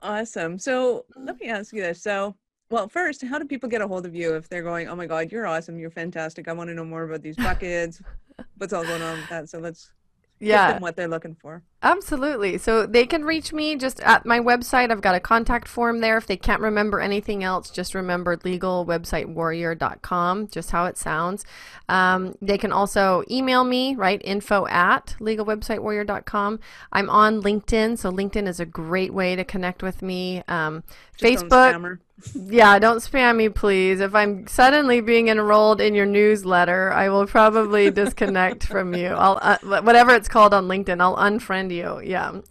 Awesome. 0.01 0.59
So 0.59 1.05
let 1.17 1.39
me 1.39 1.47
ask 1.47 1.73
you 1.73 1.83
this. 1.83 2.03
So, 2.03 2.35
well, 2.71 2.89
first, 2.89 3.23
how 3.25 3.39
do 3.39 3.45
people 3.45 3.69
get 3.69 3.83
a 3.83 3.87
hold 3.87 4.07
of 4.07 4.17
you 4.17 4.35
if 4.35 4.49
they're 4.49 4.63
going, 4.63 4.89
oh 4.89 4.97
my 4.97 5.07
God, 5.07 5.31
you're 5.31 5.47
awesome. 5.47 5.79
You're 5.79 5.91
fantastic. 5.91 6.49
I 6.49 6.53
want 6.53 6.71
to 6.71 6.75
know 6.75 6.85
more 6.85 7.05
about 7.05 7.23
these 7.23 7.37
buckets. 7.37 8.03
What's 8.57 8.73
all 8.73 8.83
going 8.83 9.03
on 9.03 9.19
with 9.19 9.29
that? 9.29 9.49
So 9.49 9.59
let's 9.59 9.93
yeah. 10.49 10.73
them 10.73 10.83
what 10.83 10.97
they're 10.97 11.09
looking 11.09 11.35
for. 11.35 11.63
Absolutely. 11.83 12.59
So 12.59 12.87
they 12.87 13.07
can 13.07 13.25
reach 13.25 13.53
me 13.53 13.77
just 13.77 14.01
at 14.01 14.27
my 14.27 14.41
website. 14.41 14.91
I've 14.91 15.01
got 15.01 15.15
a 15.15 15.21
contact 15.21 15.69
form 15.69 16.01
there. 16.01 16.17
If 16.17 16.27
they 16.27 16.37
can't 16.37 16.61
remember 16.61 17.01
anything 17.01 17.43
else, 17.43 17.71
just 17.71 17.95
remember 17.95 18.37
legalwebsitewarrior.com, 18.37 20.49
just 20.49 20.71
how 20.71 20.87
it 20.87 20.99
sounds. 20.99 21.45
Um, 21.89 22.37
they 22.41 22.59
can 22.59 22.73
also 22.73 23.25
email 23.31 23.65
me, 23.65 23.95
right? 23.95 24.21
Info 24.25 24.67
at 24.67 25.17
legalwebsitewarrior.com. 25.21 26.61
I'm 26.93 27.11
on 27.11 27.43
LinkedIn. 27.43 27.99
So 27.99 28.11
LinkedIn 28.11 28.47
is 28.47 28.61
a 28.61 28.67
great 28.67 29.13
way 29.13 29.37
to 29.37 29.45
connect 29.45 29.83
with 29.83 30.03
me. 30.03 30.43
Um, 30.49 30.85
Facebook. 31.19 31.99
Yeah, 32.35 32.79
don't 32.79 32.99
spam 32.99 33.37
me, 33.37 33.49
please. 33.49 34.01
If 34.01 34.15
I'm 34.15 34.47
suddenly 34.47 35.01
being 35.01 35.29
enrolled 35.29 35.81
in 35.81 35.95
your 35.95 36.07
newsletter, 36.07 36.93
I 36.93 37.09
will 37.09 37.27
probably 37.27 37.91
disconnect 37.91 38.65
from 38.65 38.95
you. 38.95 39.09
I'll 39.09 39.39
uh, 39.41 39.59
whatever 39.83 40.15
it's 40.15 40.29
called 40.29 40.55
on 40.55 40.67
LinkedIn, 40.69 41.01
I'll 41.01 41.17
unfriend 41.17 41.73
you. 41.73 42.01
Yeah. 42.09 42.41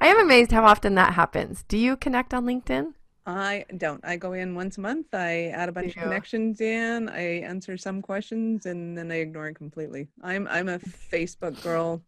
I 0.00 0.06
am 0.06 0.20
amazed 0.20 0.52
how 0.52 0.64
often 0.64 0.94
that 0.96 1.14
happens. 1.14 1.64
Do 1.68 1.78
you 1.78 1.96
connect 1.96 2.34
on 2.34 2.44
LinkedIn? 2.44 2.94
I 3.26 3.66
don't. 3.76 4.02
I 4.04 4.16
go 4.16 4.32
in 4.32 4.54
once 4.54 4.78
a 4.78 4.80
month. 4.80 5.08
I 5.12 5.48
add 5.48 5.68
a 5.68 5.72
bunch 5.72 5.96
of 5.96 6.02
connections 6.02 6.62
in. 6.62 7.10
I 7.10 7.40
answer 7.40 7.76
some 7.76 8.00
questions, 8.00 8.64
and 8.64 8.96
then 8.96 9.12
I 9.12 9.16
ignore 9.16 9.48
it 9.48 9.54
completely. 9.54 10.08
I'm 10.22 10.48
I'm 10.48 10.68
a 10.68 10.78
Facebook 10.78 11.62
girl. 11.62 12.02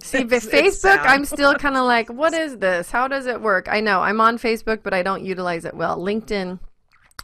See, 0.00 0.24
but 0.24 0.42
Facebook. 0.42 1.00
I'm 1.02 1.24
still 1.24 1.54
kind 1.54 1.76
of 1.76 1.84
like, 1.86 2.08
what 2.08 2.32
is 2.32 2.58
this? 2.58 2.90
How 2.90 3.06
does 3.06 3.26
it 3.26 3.40
work? 3.40 3.68
I 3.70 3.80
know 3.80 4.00
I'm 4.00 4.20
on 4.20 4.38
Facebook, 4.38 4.82
but 4.82 4.94
I 4.94 5.02
don't 5.02 5.24
utilize 5.24 5.64
it 5.64 5.74
well. 5.74 5.98
LinkedIn, 5.98 6.58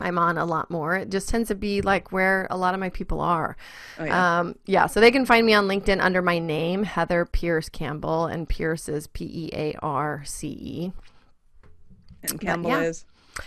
I'm 0.01 0.19
on 0.19 0.37
a 0.37 0.45
lot 0.45 0.71
more. 0.71 0.97
It 0.97 1.11
just 1.11 1.29
tends 1.29 1.49
to 1.49 1.55
be 1.55 1.81
like 1.81 2.13
where 2.13 2.47
a 2.51 2.57
lot 2.57 2.75
of 2.75 2.81
my 2.81 2.91
people 2.91 3.21
are. 3.21 3.57
Oh, 3.99 4.05
yeah. 4.05 4.41
Um, 4.41 4.57
yeah, 4.67 4.87
so 4.87 5.01
they 5.01 5.11
can 5.11 5.25
find 5.25 5.47
me 5.47 5.55
on 5.55 5.69
LinkedIn 5.69 6.03
under 6.03 6.21
my 6.21 6.39
name, 6.39 6.85
Heather 6.85 7.25
Pearce 7.25 7.69
Campbell, 7.71 8.27
and 8.27 8.49
Pearce 8.49 8.89
is 8.89 9.07
P 9.07 9.25
E 9.25 9.51
A 9.55 9.75
R 9.83 10.23
C 10.25 10.49
E. 10.49 10.93
and 12.23 12.41
Campbell 12.41 12.71
yeah. 12.71 12.81
is. 12.81 13.05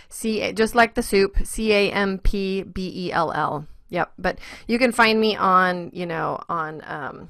C 0.08 0.52
just 0.52 0.74
like 0.74 0.94
the 0.94 1.02
soup, 1.02 1.36
C 1.44 1.72
A 1.72 1.92
M 1.92 2.18
P 2.18 2.62
B 2.62 2.90
E 2.94 3.12
L 3.12 3.32
L. 3.32 3.66
Yep. 3.90 4.12
But 4.18 4.38
you 4.66 4.78
can 4.78 4.90
find 4.90 5.20
me 5.20 5.36
on, 5.36 5.90
you 5.92 6.06
know, 6.06 6.40
on 6.48 6.82
um, 6.84 7.28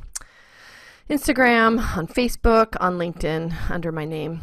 Instagram, 1.08 1.96
on 1.96 2.06
Facebook, 2.06 2.76
on 2.80 2.98
LinkedIn 2.98 3.70
under 3.70 3.92
my 3.92 4.04
name. 4.04 4.40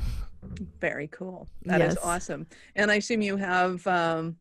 Very 0.79 1.07
cool. 1.07 1.47
That 1.63 1.81
is 1.81 1.95
Yes. 1.95 2.03
awesome. 2.03 2.47
And 2.75 2.91
I 2.91 2.95
assume 2.95 3.21
you 3.21 3.37
have 3.37 3.85
um 3.87 4.37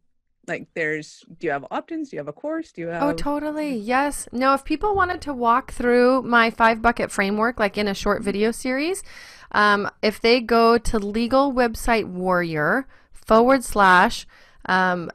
like 0.48 0.68
there's 0.74 1.24
do 1.38 1.46
you 1.46 1.52
have 1.52 1.64
opt-ins? 1.70 2.11
Do 2.11 2.16
you 2.16 2.20
have 2.20 2.28
a 2.28 2.33
course? 2.33 2.72
Do 2.72 2.80
you 2.83 2.88
have 2.88 3.02
Oh, 3.02 3.12
totally. 3.12 3.74
Yes. 3.76 4.28
No, 4.33 4.54
if 4.54 4.64
people 4.64 4.94
wanted 4.94 5.20
to 5.22 5.35
walk 5.35 5.72
through 5.72 6.22
my 6.22 6.50
five 6.50 6.83
bucket 6.83 7.11
framework, 7.11 7.61
like 7.61 7.78
in 7.78 7.87
a 7.88 7.94
short 7.94 8.22
video 8.22 8.50
series, 8.50 9.02
um, 9.52 9.88
if 10.02 10.20
they 10.20 10.40
go 10.40 10.78
to 10.78 10.98
legal 10.98 11.52
website 11.52 12.06
warrior 12.06 12.87
forward 13.12 13.62
slash 13.64 14.26
um, 14.66 15.11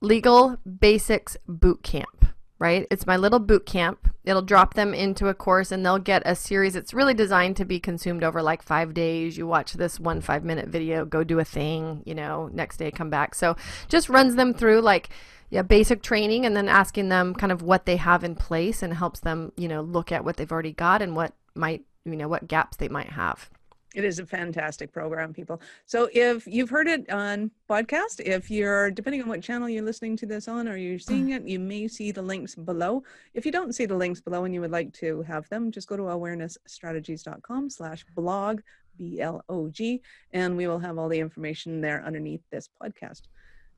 legal 0.00 0.56
basics 0.80 1.36
boot 1.46 1.82
camp, 1.82 2.26
right? 2.58 2.86
It's 2.90 3.06
my 3.06 3.16
little 3.16 3.38
boot 3.38 3.66
camp. 3.66 4.08
It'll 4.24 4.42
drop 4.42 4.74
them 4.74 4.94
into 4.94 5.28
a 5.28 5.34
course 5.34 5.70
and 5.70 5.84
they'll 5.84 5.98
get 5.98 6.22
a 6.24 6.34
series. 6.34 6.76
It's 6.76 6.94
really 6.94 7.14
designed 7.14 7.56
to 7.56 7.64
be 7.64 7.80
consumed 7.80 8.24
over 8.24 8.42
like 8.42 8.62
five 8.62 8.94
days. 8.94 9.36
You 9.36 9.46
watch 9.46 9.74
this 9.74 10.00
one 10.00 10.20
five 10.20 10.44
minute 10.44 10.68
video, 10.68 11.04
go 11.04 11.24
do 11.24 11.40
a 11.40 11.44
thing, 11.44 12.02
you 12.06 12.14
know, 12.14 12.48
next 12.52 12.78
day 12.78 12.90
come 12.90 13.10
back. 13.10 13.34
So 13.34 13.56
just 13.88 14.08
runs 14.08 14.36
them 14.36 14.54
through 14.54 14.80
like, 14.80 15.10
yeah, 15.50 15.62
basic 15.62 16.02
training 16.02 16.46
and 16.46 16.56
then 16.56 16.68
asking 16.68 17.10
them 17.10 17.34
kind 17.34 17.52
of 17.52 17.62
what 17.62 17.86
they 17.86 17.96
have 17.96 18.24
in 18.24 18.34
place 18.34 18.82
and 18.82 18.94
helps 18.94 19.20
them, 19.20 19.52
you 19.56 19.68
know, 19.68 19.82
look 19.82 20.10
at 20.10 20.24
what 20.24 20.36
they've 20.36 20.50
already 20.50 20.72
got 20.72 21.02
and 21.02 21.14
what 21.14 21.32
might, 21.54 21.84
you 22.04 22.16
know, 22.16 22.28
what 22.28 22.48
gaps 22.48 22.76
they 22.76 22.88
might 22.88 23.10
have. 23.10 23.50
It 23.94 24.04
is 24.04 24.18
a 24.18 24.26
fantastic 24.26 24.92
program, 24.92 25.32
people. 25.32 25.60
So 25.86 26.08
if 26.12 26.46
you've 26.48 26.68
heard 26.68 26.88
it 26.88 27.08
on 27.10 27.52
podcast, 27.70 28.20
if 28.20 28.50
you're 28.50 28.90
depending 28.90 29.22
on 29.22 29.28
what 29.28 29.40
channel 29.40 29.68
you're 29.68 29.84
listening 29.84 30.16
to 30.18 30.26
this 30.26 30.48
on 30.48 30.66
or 30.66 30.76
you're 30.76 30.98
seeing 30.98 31.30
it, 31.30 31.46
you 31.46 31.60
may 31.60 31.86
see 31.86 32.10
the 32.10 32.20
links 32.20 32.56
below. 32.56 33.04
If 33.34 33.46
you 33.46 33.52
don't 33.52 33.72
see 33.72 33.86
the 33.86 33.96
links 33.96 34.20
below 34.20 34.44
and 34.44 34.52
you 34.52 34.60
would 34.60 34.72
like 34.72 34.92
to 34.94 35.22
have 35.22 35.48
them, 35.48 35.70
just 35.70 35.88
go 35.88 35.96
to 35.96 36.02
awarenessstrategies.com 36.02 37.70
slash 37.70 38.04
blog, 38.16 38.62
B-L-O-G, 38.98 40.02
and 40.32 40.56
we 40.56 40.66
will 40.66 40.80
have 40.80 40.98
all 40.98 41.08
the 41.08 41.20
information 41.20 41.80
there 41.80 42.04
underneath 42.04 42.42
this 42.50 42.68
podcast. 42.82 43.22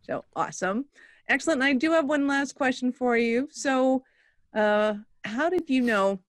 So 0.01 0.25
awesome. 0.35 0.87
Excellent. 1.29 1.61
And 1.61 1.69
I 1.69 1.75
do 1.75 1.93
have 1.93 2.07
one 2.07 2.27
last 2.27 2.55
question 2.55 2.91
for 2.91 3.19
you. 3.19 3.49
So 3.51 4.03
uh, 4.55 4.95
how 5.25 5.51
did 5.51 5.69
you 5.69 5.83
know 5.83 6.21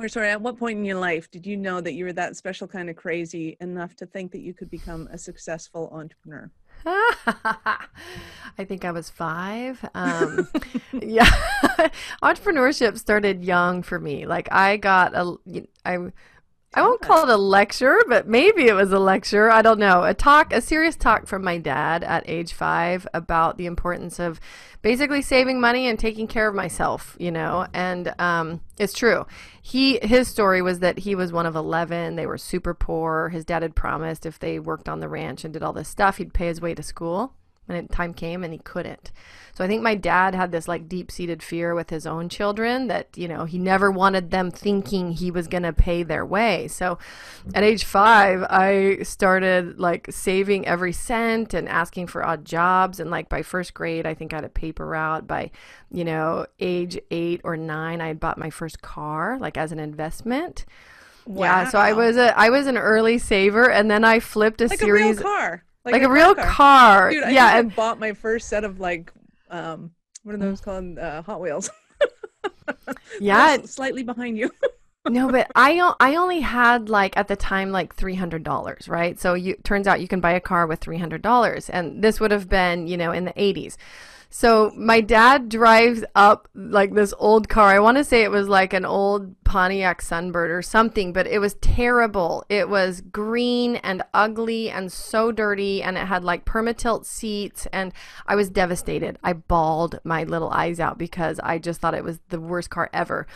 or 0.00 0.08
sorry, 0.08 0.30
at 0.30 0.40
what 0.40 0.58
point 0.58 0.78
in 0.78 0.84
your 0.84 0.98
life 0.98 1.30
did 1.30 1.46
you 1.46 1.56
know 1.56 1.80
that 1.80 1.92
you 1.92 2.04
were 2.04 2.12
that 2.14 2.36
special 2.36 2.66
kind 2.66 2.88
of 2.88 2.96
crazy 2.96 3.56
enough 3.60 3.94
to 3.96 4.06
think 4.06 4.32
that 4.32 4.40
you 4.40 4.54
could 4.54 4.70
become 4.70 5.08
a 5.12 5.18
successful 5.18 5.90
entrepreneur? 5.92 6.50
I 6.86 8.64
think 8.64 8.84
I 8.84 8.90
was 8.92 9.10
five. 9.10 9.84
Um, 9.94 10.48
yeah, 10.92 11.30
entrepreneurship 12.22 12.98
started 12.98 13.44
young 13.44 13.82
for 13.82 13.98
me. 13.98 14.26
Like 14.26 14.50
I 14.50 14.78
got 14.78 15.14
a, 15.14 15.36
I, 15.84 15.98
I 16.72 16.82
won't 16.82 17.00
call 17.00 17.28
it 17.28 17.32
a 17.32 17.36
lecture, 17.36 17.98
but 18.06 18.28
maybe 18.28 18.68
it 18.68 18.74
was 18.74 18.92
a 18.92 18.98
lecture. 19.00 19.50
I 19.50 19.60
don't 19.60 19.80
know. 19.80 20.04
A 20.04 20.14
talk, 20.14 20.52
a 20.52 20.60
serious 20.60 20.94
talk 20.94 21.26
from 21.26 21.42
my 21.42 21.58
dad 21.58 22.04
at 22.04 22.22
age 22.28 22.52
five 22.52 23.08
about 23.12 23.58
the 23.58 23.66
importance 23.66 24.20
of 24.20 24.38
basically 24.80 25.20
saving 25.20 25.60
money 25.60 25.88
and 25.88 25.98
taking 25.98 26.28
care 26.28 26.46
of 26.46 26.54
myself. 26.54 27.16
You 27.18 27.32
know, 27.32 27.66
and 27.74 28.14
um, 28.20 28.60
it's 28.78 28.92
true. 28.92 29.26
He 29.60 29.98
his 30.00 30.28
story 30.28 30.62
was 30.62 30.78
that 30.78 31.00
he 31.00 31.16
was 31.16 31.32
one 31.32 31.46
of 31.46 31.56
eleven. 31.56 32.14
They 32.14 32.26
were 32.26 32.38
super 32.38 32.72
poor. 32.72 33.30
His 33.30 33.44
dad 33.44 33.62
had 33.62 33.74
promised 33.74 34.24
if 34.24 34.38
they 34.38 34.60
worked 34.60 34.88
on 34.88 35.00
the 35.00 35.08
ranch 35.08 35.44
and 35.44 35.52
did 35.52 35.64
all 35.64 35.72
this 35.72 35.88
stuff, 35.88 36.18
he'd 36.18 36.32
pay 36.32 36.46
his 36.46 36.60
way 36.60 36.76
to 36.76 36.84
school 36.84 37.34
when 37.70 37.84
it, 37.84 37.90
time 37.90 38.12
came 38.12 38.42
and 38.42 38.52
he 38.52 38.58
couldn't. 38.58 39.12
So 39.54 39.64
I 39.64 39.68
think 39.68 39.82
my 39.82 39.94
dad 39.94 40.34
had 40.34 40.52
this 40.52 40.66
like 40.68 40.88
deep 40.88 41.10
seated 41.10 41.42
fear 41.42 41.74
with 41.74 41.90
his 41.90 42.06
own 42.06 42.28
children 42.28 42.86
that, 42.86 43.08
you 43.16 43.28
know, 43.28 43.44
he 43.44 43.58
never 43.58 43.90
wanted 43.90 44.30
them 44.30 44.50
thinking 44.50 45.12
he 45.12 45.30
was 45.30 45.48
going 45.48 45.64
to 45.64 45.72
pay 45.72 46.02
their 46.02 46.24
way. 46.24 46.66
So 46.68 46.98
at 47.54 47.62
age 47.62 47.84
five, 47.84 48.42
I 48.48 48.98
started 49.02 49.78
like 49.78 50.06
saving 50.10 50.66
every 50.66 50.92
cent 50.92 51.52
and 51.52 51.68
asking 51.68 52.06
for 52.06 52.24
odd 52.24 52.44
jobs. 52.44 53.00
And 53.00 53.10
like 53.10 53.28
by 53.28 53.42
first 53.42 53.74
grade, 53.74 54.06
I 54.06 54.14
think 54.14 54.32
I 54.32 54.36
had 54.36 54.44
a 54.44 54.48
paper 54.48 54.86
route. 54.86 55.26
By, 55.26 55.50
you 55.90 56.04
know, 56.04 56.46
age 56.58 56.98
eight 57.10 57.40
or 57.44 57.56
nine, 57.56 58.00
I 58.00 58.08
had 58.08 58.20
bought 58.20 58.38
my 58.38 58.50
first 58.50 58.80
car 58.80 59.38
like 59.38 59.58
as 59.58 59.72
an 59.72 59.78
investment. 59.78 60.64
Yeah, 61.26 61.68
so 61.68 61.78
I 61.78 61.92
was 61.92 62.16
a 62.16 62.36
I 62.36 62.48
was 62.48 62.66
an 62.66 62.78
early 62.78 63.18
saver, 63.18 63.70
and 63.70 63.90
then 63.90 64.04
I 64.04 64.20
flipped 64.20 64.60
a 64.62 64.66
like 64.66 64.78
series 64.78 65.18
a 65.18 65.22
real 65.22 65.22
car, 65.22 65.64
like, 65.84 66.02
a, 66.02 66.08
real 66.08 66.34
car. 66.34 67.10
Dude, 67.10 67.24
I 67.24 67.30
yeah, 67.30 67.58
and 67.58 67.72
I 67.72 67.74
bought 67.74 67.98
my 67.98 68.12
first 68.12 68.48
set 68.48 68.64
of 68.64 68.80
like, 68.80 69.12
um, 69.50 69.92
what 70.22 70.34
are 70.34 70.38
those 70.38 70.60
called? 70.60 70.98
Uh, 70.98 71.22
Hot 71.22 71.40
Wheels. 71.40 71.70
yeah. 73.20 73.56
Slightly 73.64 74.02
behind 74.02 74.36
you. 74.38 74.50
no, 75.08 75.30
but 75.30 75.50
I 75.54 75.94
I 75.98 76.16
only 76.16 76.40
had 76.40 76.88
like 76.88 77.16
at 77.16 77.28
the 77.28 77.36
time 77.36 77.72
like 77.72 77.94
three 77.94 78.14
hundred 78.14 78.42
dollars, 78.42 78.88
right? 78.88 79.18
So 79.18 79.34
you 79.34 79.56
turns 79.64 79.86
out 79.86 80.00
you 80.00 80.08
can 80.08 80.20
buy 80.20 80.32
a 80.32 80.40
car 80.40 80.66
with 80.66 80.80
three 80.80 80.98
hundred 80.98 81.22
dollars, 81.22 81.70
and 81.70 82.02
this 82.02 82.20
would 82.20 82.30
have 82.30 82.48
been 82.48 82.86
you 82.86 82.96
know 82.96 83.12
in 83.12 83.24
the 83.24 83.32
eighties. 83.36 83.78
So 84.32 84.72
my 84.76 85.00
dad 85.00 85.48
drives 85.48 86.04
up 86.14 86.48
like 86.54 86.94
this 86.94 87.12
old 87.18 87.48
car. 87.48 87.66
I 87.66 87.80
want 87.80 87.96
to 87.96 88.04
say 88.04 88.22
it 88.22 88.30
was 88.30 88.48
like 88.48 88.72
an 88.72 88.84
old 88.84 89.34
Pontiac 89.42 90.00
Sunbird 90.00 90.50
or 90.50 90.62
something, 90.62 91.12
but 91.12 91.26
it 91.26 91.40
was 91.40 91.54
terrible. 91.54 92.44
It 92.48 92.68
was 92.68 93.00
green 93.00 93.76
and 93.76 94.04
ugly 94.14 94.70
and 94.70 94.92
so 94.92 95.32
dirty, 95.32 95.82
and 95.82 95.98
it 95.98 96.06
had 96.06 96.22
like 96.22 96.44
permatilt 96.44 97.06
seats, 97.06 97.66
and 97.72 97.92
I 98.24 98.36
was 98.36 98.50
devastated. 98.50 99.18
I 99.24 99.32
bawled 99.32 99.98
my 100.04 100.22
little 100.22 100.50
eyes 100.50 100.78
out 100.78 100.96
because 100.96 101.40
I 101.40 101.58
just 101.58 101.80
thought 101.80 101.94
it 101.94 102.04
was 102.04 102.20
the 102.28 102.40
worst 102.40 102.70
car 102.70 102.88
ever. 102.92 103.26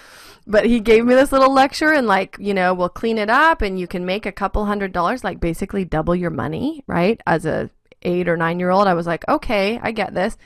But 0.47 0.65
he 0.65 0.79
gave 0.79 1.05
me 1.05 1.17
this 1.17 1.33
little 1.33 1.53
lecture, 1.53 1.93
and 1.93 2.07
like 2.07 2.37
you 2.39 2.55
know, 2.55 2.73
we'll 2.73 2.89
clean 2.89 3.19
it 3.19 3.29
up, 3.29 3.63
and 3.63 3.81
you 3.81 3.89
can 3.89 4.07
make 4.07 4.27
a 4.27 4.33
couple 4.33 4.65
hundred 4.65 4.93
dollars, 4.93 5.25
like 5.25 5.41
basically 5.41 5.85
double 5.85 6.15
your 6.15 6.31
money, 6.31 6.85
right? 6.87 7.21
As 7.27 7.45
a 7.45 7.71
eight 8.03 8.29
or 8.29 8.37
nine 8.37 8.61
year 8.61 8.71
old, 8.71 8.87
I 8.87 8.95
was 8.95 9.09
like, 9.09 9.29
okay, 9.29 9.81
I 9.83 9.91
get 9.91 10.15
this. 10.15 10.39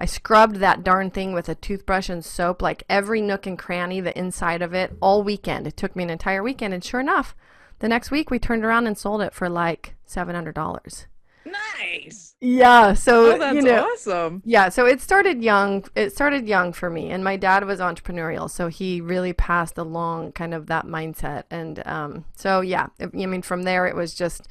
I 0.00 0.06
scrubbed 0.06 0.56
that 0.56 0.82
darn 0.82 1.10
thing 1.10 1.34
with 1.34 1.48
a 1.50 1.54
toothbrush 1.54 2.08
and 2.08 2.24
soap, 2.24 2.62
like 2.62 2.84
every 2.88 3.20
nook 3.20 3.46
and 3.46 3.58
cranny, 3.58 4.00
the 4.00 4.18
inside 4.18 4.62
of 4.62 4.72
it, 4.74 4.96
all 5.00 5.22
weekend. 5.22 5.66
It 5.66 5.76
took 5.76 5.94
me 5.94 6.02
an 6.02 6.10
entire 6.10 6.42
weekend, 6.42 6.72
and 6.74 6.82
sure 6.82 7.00
enough, 7.00 7.36
the 7.80 7.88
next 7.88 8.10
week 8.10 8.30
we 8.30 8.38
turned 8.38 8.64
around 8.64 8.86
and 8.86 8.96
sold 8.96 9.20
it 9.20 9.34
for 9.34 9.48
like 9.50 9.94
seven 10.06 10.34
hundred 10.34 10.54
dollars. 10.54 11.06
nice. 11.44 12.34
Yeah, 12.40 12.94
so 12.94 13.34
Oh, 13.34 13.38
that's 13.38 13.54
you 13.54 13.60
know, 13.62 13.84
awesome. 13.92 14.42
yeah, 14.46 14.70
so 14.70 14.86
it 14.86 15.02
started 15.02 15.42
young. 15.42 15.84
It 15.94 16.14
started 16.14 16.48
young 16.48 16.72
for 16.72 16.88
me, 16.88 17.10
and 17.10 17.22
my 17.22 17.36
dad 17.36 17.64
was 17.66 17.80
entrepreneurial, 17.80 18.48
so 18.48 18.68
he 18.68 19.02
really 19.02 19.34
passed 19.34 19.76
along 19.76 20.32
kind 20.32 20.54
of 20.54 20.66
that 20.68 20.86
mindset. 20.86 21.44
And 21.50 21.86
um, 21.86 22.24
so, 22.36 22.62
yeah, 22.62 22.86
I 22.98 23.04
I 23.04 23.26
mean, 23.26 23.42
from 23.42 23.64
there 23.64 23.86
it 23.86 23.94
was 23.94 24.14
just 24.14 24.48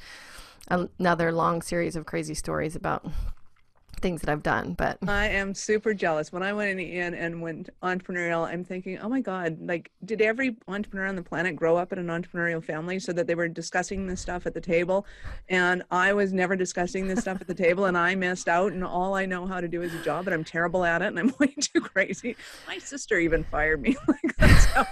another 0.68 1.32
long 1.32 1.62
series 1.62 1.96
of 1.96 2.06
crazy 2.06 2.34
stories 2.34 2.76
about 2.76 3.04
things 4.00 4.20
that 4.22 4.30
I've 4.30 4.42
done. 4.42 4.74
But 4.74 4.98
I 5.08 5.28
am 5.28 5.54
super 5.54 5.94
jealous. 5.94 6.32
When 6.32 6.42
I 6.42 6.52
went 6.52 6.80
in 6.80 7.14
and 7.14 7.40
went 7.40 7.70
entrepreneurial, 7.82 8.46
I'm 8.46 8.64
thinking, 8.64 8.98
oh 8.98 9.08
my 9.08 9.20
God, 9.20 9.58
like, 9.60 9.90
did 10.04 10.20
every 10.20 10.56
entrepreneur 10.68 11.06
on 11.06 11.16
the 11.16 11.22
planet 11.22 11.56
grow 11.56 11.76
up 11.76 11.92
in 11.92 11.98
an 11.98 12.06
entrepreneurial 12.08 12.62
family 12.62 12.98
so 12.98 13.12
that 13.12 13.26
they 13.26 13.34
were 13.34 13.48
discussing 13.48 14.06
this 14.06 14.20
stuff 14.20 14.46
at 14.46 14.54
the 14.54 14.60
table? 14.60 15.06
And 15.48 15.82
I 15.90 16.12
was 16.12 16.32
never 16.32 16.56
discussing 16.56 17.08
this 17.08 17.20
stuff 17.20 17.40
at 17.40 17.46
the 17.46 17.54
table 17.54 17.86
and 17.86 17.96
I 17.96 18.14
missed 18.14 18.48
out. 18.48 18.72
And 18.72 18.84
all 18.84 19.14
I 19.14 19.26
know 19.26 19.46
how 19.46 19.60
to 19.60 19.68
do 19.68 19.82
is 19.82 19.94
a 19.94 20.02
job, 20.02 20.26
and 20.26 20.34
I'm 20.34 20.44
terrible 20.44 20.84
at 20.84 21.02
it 21.02 21.06
and 21.06 21.18
I'm 21.18 21.34
way 21.38 21.54
too 21.60 21.80
crazy. 21.80 22.36
My 22.66 22.78
sister 22.78 23.18
even 23.18 23.44
fired 23.44 23.80
me. 23.80 23.96
like, 24.08 24.36
that's 24.38 24.64
how 24.66 24.86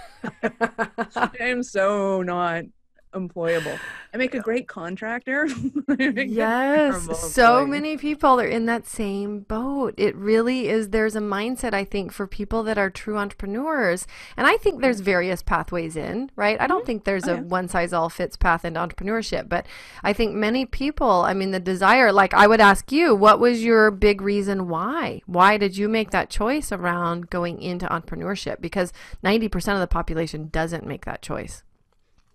I 1.17 1.31
am 1.41 1.63
so 1.63 2.23
not 2.23 2.65
employable. 3.13 3.79
I 4.13 4.17
make 4.17 4.35
a 4.35 4.41
great 4.41 4.69
contractor. 4.69 5.47
yes. 5.99 7.33
So 7.33 7.67
many 7.67 7.97
people 7.97 8.41
are 8.41 8.47
in 8.47 8.67
that 8.67 8.87
same 8.87 9.41
boat. 9.41 9.95
It 9.97 10.17
really 10.17 10.69
is. 10.69 10.91
There's 10.91 11.17
a 11.17 11.21
mindset, 11.21 11.75
I 11.75 11.85
think, 11.85 12.13
for 12.13 12.27
people 12.27 12.63
that 12.65 12.79
are 12.79 12.91
true 12.91 13.19
entrepreneurs. 13.19 14.07
And 14.37 14.47
I 14.47 14.57
think 14.57 14.81
there's 14.81 15.01
various 15.01 15.43
pathways 15.43 15.97
in, 15.97 16.31
right? 16.37 16.61
I 16.61 16.67
don't 16.67 16.81
mm-hmm. 16.81 16.87
think 16.87 17.05
there's 17.05 17.29
oh, 17.29 17.35
a 17.35 17.37
yeah. 17.37 17.43
one 17.43 17.69
size 17.69 17.93
all 17.93 18.09
fits 18.09 18.37
path 18.37 18.65
into 18.65 18.81
entrepreneurship. 18.81 19.49
But 19.49 19.67
I 20.03 20.13
think 20.13 20.35
many 20.35 20.65
people, 20.65 21.23
I 21.23 21.35
mean, 21.35 21.51
the 21.51 21.61
desire, 21.61 22.13
like 22.13 22.35
I 22.35 22.47
would 22.47 22.61
ask 22.61 22.91
you, 22.93 23.15
what 23.15 23.41
was 23.41 23.63
your 23.63 23.91
big 23.91 24.21
reason 24.21 24.69
why? 24.69 25.23
Why 25.27 25.57
did 25.59 25.77
you 25.77 25.89
make 25.89 26.11
that 26.11 26.31
choice 26.31 26.73
around 26.73 27.31
going 27.31 27.61
into 27.61 27.87
entrepreneurship? 27.87 28.61
Because 28.61 28.93
90% 29.25 29.75
of 29.75 29.81
the 29.81 29.87
population 29.87 30.49
doesn't 30.49 30.87
make 30.87 31.05
that 31.05 31.23
choice. 31.23 31.63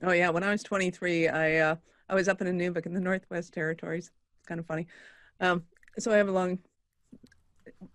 Oh 0.03 0.11
yeah, 0.11 0.29
when 0.29 0.43
I 0.43 0.51
was 0.51 0.63
23, 0.63 1.29
I 1.29 1.57
uh, 1.57 1.75
I 2.09 2.15
was 2.15 2.27
up 2.27 2.41
in 2.41 2.47
Inuvik 2.47 2.85
in 2.85 2.93
the 2.93 2.99
Northwest 2.99 3.53
Territories. 3.53 4.11
It's 4.39 4.47
kind 4.47 4.59
of 4.59 4.65
funny. 4.65 4.87
Um, 5.39 5.63
so 5.97 6.11
I 6.11 6.17
have 6.17 6.27
a 6.27 6.31
long. 6.31 6.59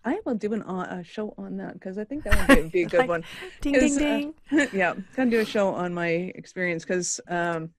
I 0.03 0.19
will 0.25 0.35
do 0.35 0.53
an, 0.53 0.63
uh, 0.63 0.99
a 0.99 1.03
show 1.03 1.33
on 1.37 1.57
that 1.57 1.73
because 1.73 1.97
I 1.97 2.03
think 2.03 2.23
that 2.23 2.49
would 2.49 2.63
be, 2.63 2.69
be 2.79 2.83
a 2.83 2.89
good 2.89 2.99
like, 2.99 3.09
one. 3.09 3.23
Ding 3.61 3.73
ding 3.73 3.97
ding. 3.97 4.33
Uh, 4.51 4.65
yeah, 4.73 4.95
gonna 5.15 5.29
do 5.29 5.39
a 5.39 5.45
show 5.45 5.69
on 5.69 5.93
my 5.93 6.07
experience 6.07 6.83
because 6.83 7.19
um, 7.27 7.69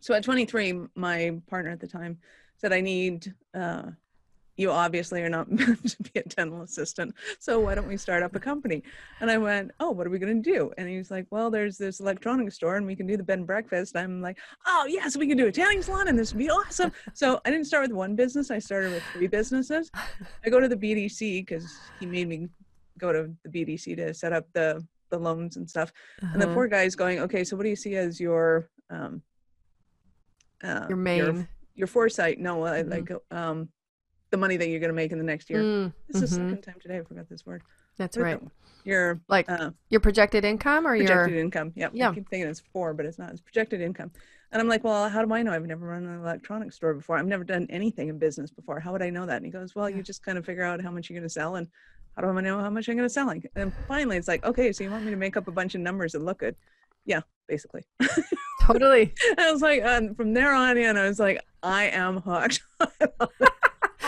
so 0.00 0.14
at 0.14 0.22
23, 0.22 0.80
my 0.94 1.38
partner 1.48 1.70
at 1.70 1.80
the 1.80 1.86
time 1.86 2.18
said 2.56 2.72
I 2.72 2.80
need 2.80 3.32
uh, 3.54 3.90
you 4.56 4.70
obviously 4.70 5.22
are 5.22 5.28
not 5.28 5.50
meant 5.52 5.90
to 5.90 6.02
be 6.02 6.20
a 6.20 6.22
dental 6.22 6.62
assistant. 6.62 7.14
So 7.38 7.60
why 7.60 7.74
don't 7.74 7.88
we 7.88 7.96
start 7.96 8.22
up 8.22 8.34
a 8.34 8.40
company? 8.40 8.82
And 9.20 9.30
I 9.30 9.38
went, 9.38 9.70
oh, 9.80 9.90
what 9.90 10.06
are 10.06 10.10
we 10.10 10.18
going 10.18 10.42
to 10.42 10.50
do? 10.50 10.72
And 10.76 10.88
he's 10.88 11.10
like, 11.10 11.26
well, 11.30 11.50
there's 11.50 11.78
this 11.78 12.00
electronics 12.00 12.56
store 12.56 12.76
and 12.76 12.86
we 12.86 12.96
can 12.96 13.06
do 13.06 13.16
the 13.16 13.22
bed 13.22 13.38
and 13.38 13.46
breakfast. 13.46 13.96
I'm 13.96 14.20
like, 14.20 14.38
oh, 14.66 14.86
yes, 14.88 15.16
we 15.16 15.26
can 15.26 15.38
do 15.38 15.46
a 15.46 15.52
tanning 15.52 15.82
salon 15.82 16.08
and 16.08 16.18
this 16.18 16.32
would 16.32 16.38
be 16.38 16.50
awesome. 16.50 16.92
So 17.14 17.40
I 17.44 17.50
didn't 17.50 17.66
start 17.66 17.82
with 17.82 17.92
one 17.92 18.14
business. 18.16 18.50
I 18.50 18.58
started 18.58 18.92
with 18.92 19.02
three 19.12 19.28
businesses. 19.28 19.90
I 20.44 20.50
go 20.50 20.60
to 20.60 20.68
the 20.68 20.76
BDC 20.76 21.46
because 21.46 21.78
he 21.98 22.06
made 22.06 22.28
me 22.28 22.48
go 22.98 23.12
to 23.12 23.30
the 23.44 23.48
BDC 23.48 23.96
to 23.96 24.12
set 24.12 24.32
up 24.32 24.46
the, 24.52 24.84
the 25.10 25.18
loans 25.18 25.56
and 25.56 25.68
stuff. 25.68 25.92
Uh-huh. 26.22 26.30
And 26.32 26.42
the 26.42 26.46
uh-huh. 26.46 26.54
poor 26.54 26.68
guy's 26.68 26.94
going, 26.94 27.20
okay, 27.20 27.44
so 27.44 27.56
what 27.56 27.62
do 27.62 27.70
you 27.70 27.76
see 27.76 27.96
as 27.96 28.20
your, 28.20 28.68
um, 28.90 29.22
uh, 30.62 30.86
your 30.88 30.98
main, 30.98 31.18
your, 31.18 31.48
your 31.74 31.86
foresight? 31.86 32.38
No, 32.38 32.58
mm-hmm. 32.58 32.90
like, 32.90 33.10
um, 33.30 33.68
the 34.30 34.36
money 34.36 34.56
that 34.56 34.68
you're 34.68 34.80
going 34.80 34.90
to 34.90 34.94
make 34.94 35.12
in 35.12 35.18
the 35.18 35.24
next 35.24 35.50
year. 35.50 35.62
Mm, 35.62 35.92
this 36.08 36.22
is 36.22 36.32
mm-hmm. 36.32 36.44
the 36.44 36.50
second 36.50 36.62
time 36.62 36.80
today 36.80 36.98
I 36.98 37.02
forgot 37.02 37.28
this 37.28 37.44
word. 37.44 37.62
That's 37.96 38.16
right. 38.16 38.40
Your 38.84 39.20
like 39.28 39.50
uh, 39.50 39.70
your 39.90 40.00
projected 40.00 40.44
income 40.44 40.86
or 40.86 40.94
your 40.94 41.06
projected 41.06 41.34
your 41.34 41.40
income. 41.40 41.72
Yep. 41.76 41.90
Yeah. 41.94 42.10
I 42.10 42.14
keep 42.14 42.28
thinking 42.30 42.48
it's 42.48 42.62
four, 42.72 42.94
but 42.94 43.04
it's 43.04 43.18
not. 43.18 43.30
It's 43.30 43.40
projected 43.40 43.80
income. 43.80 44.10
And 44.52 44.60
I'm 44.60 44.68
like, 44.68 44.82
well, 44.82 45.08
how 45.08 45.24
do 45.24 45.32
I 45.32 45.42
know? 45.42 45.52
I've 45.52 45.66
never 45.66 45.86
run 45.86 46.06
an 46.06 46.20
electronics 46.20 46.76
store 46.76 46.94
before. 46.94 47.16
I've 47.16 47.26
never 47.26 47.44
done 47.44 47.66
anything 47.70 48.08
in 48.08 48.18
business 48.18 48.50
before. 48.50 48.80
How 48.80 48.90
would 48.92 49.02
I 49.02 49.10
know 49.10 49.26
that? 49.26 49.36
And 49.36 49.44
he 49.44 49.50
goes, 49.50 49.76
well, 49.76 49.88
yeah. 49.88 49.96
you 49.96 50.02
just 50.02 50.24
kind 50.24 50.38
of 50.38 50.44
figure 50.44 50.64
out 50.64 50.80
how 50.80 50.90
much 50.90 51.08
you're 51.08 51.18
going 51.18 51.28
to 51.28 51.32
sell 51.32 51.56
and 51.56 51.68
how 52.16 52.22
do 52.22 52.28
I 52.36 52.40
know 52.40 52.58
how 52.58 52.70
much 52.70 52.88
I'm 52.88 52.96
going 52.96 53.08
to 53.08 53.12
sell? 53.12 53.32
And 53.54 53.72
finally, 53.86 54.16
it's 54.16 54.26
like, 54.26 54.44
okay, 54.44 54.72
so 54.72 54.82
you 54.82 54.90
want 54.90 55.04
me 55.04 55.10
to 55.10 55.16
make 55.16 55.36
up 55.36 55.46
a 55.46 55.52
bunch 55.52 55.76
of 55.76 55.82
numbers 55.82 56.12
that 56.12 56.22
look 56.22 56.38
good? 56.38 56.56
Yeah, 57.04 57.20
basically. 57.46 57.82
Totally. 58.62 59.14
I 59.38 59.52
was 59.52 59.62
like, 59.62 59.84
um, 59.84 60.14
from 60.14 60.34
there 60.34 60.52
on 60.52 60.76
in, 60.76 60.96
I 60.96 61.06
was 61.06 61.20
like, 61.20 61.40
I 61.62 61.84
am 61.84 62.18
hooked. 62.18 62.62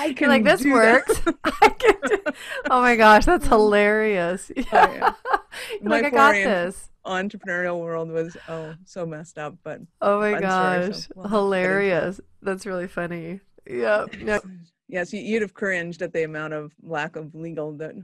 I 0.11 0.13
can 0.13 0.29
like 0.29 0.45
this 0.45 0.65
works. 0.65 1.23
I 1.45 1.69
can 1.69 2.35
Oh 2.71 2.81
my 2.81 2.97
gosh, 2.97 3.25
that's 3.25 3.45
mm-hmm. 3.45 3.55
hilarious. 3.55 4.51
Yeah. 4.57 5.15
Oh, 5.55 5.79
yeah. 5.83 5.89
Like, 5.89 6.05
I 6.07 6.11
got 6.11 6.33
this. 6.33 6.89
Entrepreneurial 7.05 7.79
world 7.79 8.09
was 8.09 8.37
oh 8.49 8.75
so 8.87 9.05
messed 9.05 9.37
up, 9.37 9.55
but 9.63 9.81
oh 10.01 10.19
my 10.19 10.41
gosh, 10.41 10.97
story, 10.97 11.25
so 11.25 11.29
hilarious. 11.29 12.21
That's 12.41 12.65
really 12.65 12.89
funny. 12.89 13.41
Yeah. 13.69 14.07
No. 14.21 14.41
Yes, 14.89 15.13
you'd 15.13 15.43
have 15.43 15.53
cringed 15.53 16.01
at 16.01 16.13
the 16.13 16.23
amount 16.23 16.55
of 16.55 16.73
lack 16.83 17.17
of 17.17 17.35
legal 17.35 17.73
that 17.79 17.95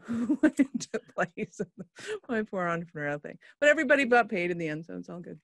went 0.43 0.61
into 0.61 1.01
place. 1.15 1.61
My 2.29 2.43
poor 2.43 2.67
entrepreneurial 2.67 3.23
thing, 3.23 3.39
but 3.61 3.71
everybody 3.71 4.05
got 4.05 4.29
paid 4.29 4.51
in 4.51 4.59
the 4.59 4.69
end, 4.69 4.85
so 4.85 4.97
it's 4.97 5.09
all 5.09 5.21
good. 5.21 5.39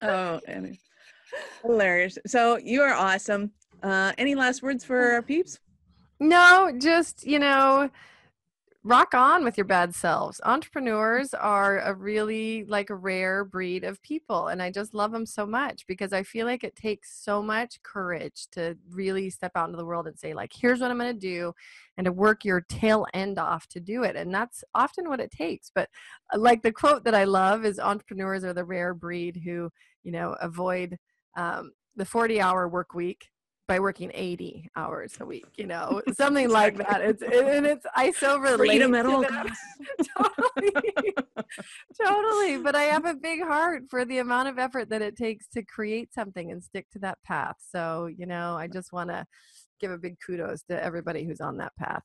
Oh, 0.00 0.40
anyway. 0.46 0.78
hilarious. 1.62 2.18
So 2.26 2.56
you 2.56 2.82
are 2.82 2.94
awesome. 2.94 3.52
Uh, 3.82 4.12
any 4.18 4.34
last 4.34 4.62
words 4.62 4.84
for 4.84 5.12
our 5.12 5.22
peeps? 5.22 5.58
No, 6.20 6.72
just, 6.78 7.26
you 7.26 7.38
know, 7.38 7.90
rock 8.84 9.12
on 9.12 9.44
with 9.44 9.58
your 9.58 9.66
bad 9.66 9.94
selves. 9.94 10.40
Entrepreneurs 10.44 11.34
are 11.34 11.80
a 11.80 11.92
really 11.92 12.64
like 12.64 12.90
a 12.90 12.94
rare 12.94 13.44
breed 13.44 13.84
of 13.84 14.00
people 14.02 14.48
and 14.48 14.62
I 14.62 14.70
just 14.70 14.94
love 14.94 15.12
them 15.12 15.26
so 15.26 15.44
much 15.44 15.86
because 15.86 16.12
I 16.12 16.22
feel 16.22 16.46
like 16.46 16.64
it 16.64 16.74
takes 16.74 17.22
so 17.22 17.42
much 17.42 17.82
courage 17.82 18.46
to 18.52 18.78
really 18.90 19.30
step 19.30 19.52
out 19.56 19.68
into 19.68 19.76
the 19.76 19.84
world 19.84 20.06
and 20.06 20.18
say 20.18 20.32
like 20.32 20.52
here's 20.54 20.80
what 20.80 20.90
I'm 20.90 20.98
going 20.98 21.12
to 21.12 21.20
do 21.20 21.52
and 21.98 22.04
to 22.04 22.12
work 22.12 22.44
your 22.44 22.62
tail 22.62 23.04
end 23.14 23.38
off 23.38 23.66
to 23.68 23.80
do 23.80 24.04
it 24.04 24.16
and 24.16 24.32
that's 24.32 24.64
often 24.74 25.08
what 25.08 25.20
it 25.20 25.32
takes. 25.32 25.70
But 25.74 25.90
uh, 26.32 26.38
like 26.38 26.62
the 26.62 26.72
quote 26.72 27.04
that 27.04 27.14
I 27.14 27.24
love 27.24 27.64
is 27.64 27.78
entrepreneurs 27.78 28.42
are 28.42 28.54
the 28.54 28.64
rare 28.64 28.94
breed 28.94 29.42
who, 29.44 29.70
you 30.02 30.12
know, 30.12 30.34
avoid 30.40 30.96
um, 31.36 31.72
the 31.96 32.06
40 32.06 32.40
hour 32.40 32.68
work 32.68 32.94
week 32.94 33.28
by 33.68 33.78
working 33.78 34.10
80 34.14 34.70
hours 34.76 35.14
a 35.20 35.26
week, 35.26 35.46
you 35.56 35.66
know, 35.66 36.00
something 36.16 36.48
like 36.48 36.78
that. 36.78 37.02
It's 37.02 37.22
and 37.22 37.66
it's 37.66 37.86
I 37.94 38.10
so 38.12 38.38
relate 38.40 38.56
freedom 38.56 38.94
at 38.94 39.04
all 39.06 39.22
costs. 39.22 39.60
totally, 40.16 40.72
totally. 42.02 42.56
But 42.56 42.74
I 42.74 42.84
have 42.84 43.04
a 43.04 43.14
big 43.14 43.42
heart 43.42 43.84
for 43.90 44.06
the 44.06 44.18
amount 44.18 44.48
of 44.48 44.58
effort 44.58 44.88
that 44.88 45.02
it 45.02 45.16
takes 45.16 45.46
to 45.48 45.62
create 45.62 46.12
something 46.14 46.50
and 46.50 46.64
stick 46.64 46.88
to 46.92 46.98
that 47.00 47.18
path. 47.24 47.56
So 47.70 48.08
you 48.16 48.26
know, 48.26 48.56
I 48.56 48.66
just 48.66 48.92
want 48.92 49.10
to 49.10 49.26
give 49.80 49.90
a 49.90 49.98
big 49.98 50.16
kudos 50.24 50.62
to 50.64 50.82
everybody 50.82 51.24
who's 51.24 51.40
on 51.40 51.58
that 51.58 51.76
path. 51.78 52.02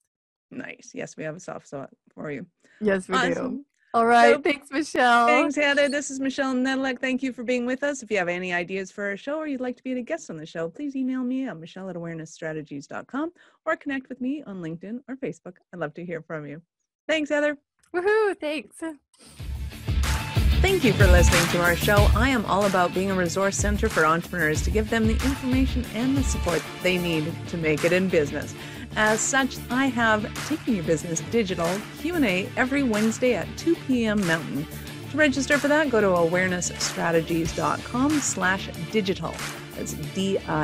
Nice. 0.51 0.91
Yes, 0.93 1.15
we 1.17 1.23
have 1.23 1.37
a 1.37 1.39
soft 1.39 1.67
spot 1.67 1.89
for 2.13 2.29
you. 2.29 2.45
Yes, 2.81 3.07
we 3.07 3.15
awesome. 3.15 3.57
do. 3.57 3.65
All 3.93 4.07
right. 4.07 4.33
So, 4.33 4.41
thanks, 4.41 4.71
Michelle. 4.71 5.27
Thanks, 5.27 5.55
Heather. 5.55 5.87
This 5.87 6.09
is 6.09 6.19
Michelle 6.19 6.55
Nedelec. 6.55 6.99
Thank 6.99 7.21
you 7.21 7.31
for 7.31 7.43
being 7.43 7.67
with 7.67 7.83
us. 7.83 8.01
If 8.01 8.09
you 8.09 8.17
have 8.17 8.27
any 8.27 8.51
ideas 8.51 8.89
for 8.91 9.03
our 9.05 9.15
show 9.15 9.37
or 9.37 9.45
you'd 9.45 9.61
like 9.61 9.77
to 9.77 9.83
be 9.83 9.93
a 9.93 10.01
guest 10.01 10.31
on 10.31 10.37
the 10.37 10.47
show, 10.47 10.67
please 10.67 10.95
email 10.95 11.23
me 11.23 11.47
at 11.47 11.57
michelle 11.57 11.89
at 11.89 11.95
awarenessstrategies.com 11.95 13.31
or 13.65 13.75
connect 13.75 14.09
with 14.09 14.19
me 14.19 14.41
on 14.47 14.61
LinkedIn 14.61 15.01
or 15.07 15.15
Facebook. 15.17 15.57
I'd 15.71 15.79
love 15.79 15.93
to 15.93 16.05
hear 16.05 16.23
from 16.23 16.47
you. 16.47 16.61
Thanks, 17.07 17.29
Heather. 17.29 17.55
Woohoo. 17.93 18.39
Thanks. 18.39 18.81
Thank 20.63 20.83
you 20.83 20.93
for 20.93 21.05
listening 21.05 21.45
to 21.51 21.61
our 21.61 21.75
show. 21.75 22.07
I 22.15 22.29
am 22.29 22.45
all 22.45 22.65
about 22.65 22.95
being 22.95 23.11
a 23.11 23.13
resource 23.13 23.57
center 23.57 23.89
for 23.89 24.05
entrepreneurs 24.05 24.63
to 24.63 24.71
give 24.71 24.89
them 24.89 25.05
the 25.05 25.13
information 25.13 25.85
and 25.93 26.17
the 26.17 26.23
support 26.23 26.63
they 26.81 26.97
need 26.97 27.31
to 27.49 27.57
make 27.57 27.83
it 27.83 27.93
in 27.93 28.07
business. 28.07 28.55
As 28.95 29.19
such, 29.19 29.57
I 29.71 29.87
have 29.87 30.31
Taking 30.47 30.75
Your 30.75 30.83
Business 30.83 31.21
Digital 31.31 31.67
Q&A 31.99 32.47
every 32.55 32.83
Wednesday 32.83 33.33
at 33.33 33.47
2 33.57 33.75
p.m. 33.87 34.23
Mountain. 34.27 34.67
To 35.11 35.17
register 35.17 35.57
for 35.57 35.67
that, 35.67 35.89
go 35.89 35.99
to 35.99 36.05
awarenessstrategies.com 36.07 38.11
slash 38.19 38.69
digital. 38.91 39.33
That's 39.75 39.93
D-I-G-I-T-A-L. 39.93 40.63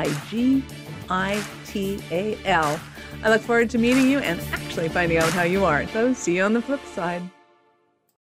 I 3.22 3.28
look 3.28 3.42
forward 3.42 3.68
to 3.70 3.78
meeting 3.78 4.08
you 4.08 4.20
and 4.20 4.40
actually 4.52 4.88
finding 4.88 5.18
out 5.18 5.30
how 5.32 5.42
you 5.42 5.64
are. 5.64 5.88
So 5.88 6.14
see 6.14 6.36
you 6.36 6.44
on 6.44 6.52
the 6.52 6.62
flip 6.62 6.84
side. 6.86 7.28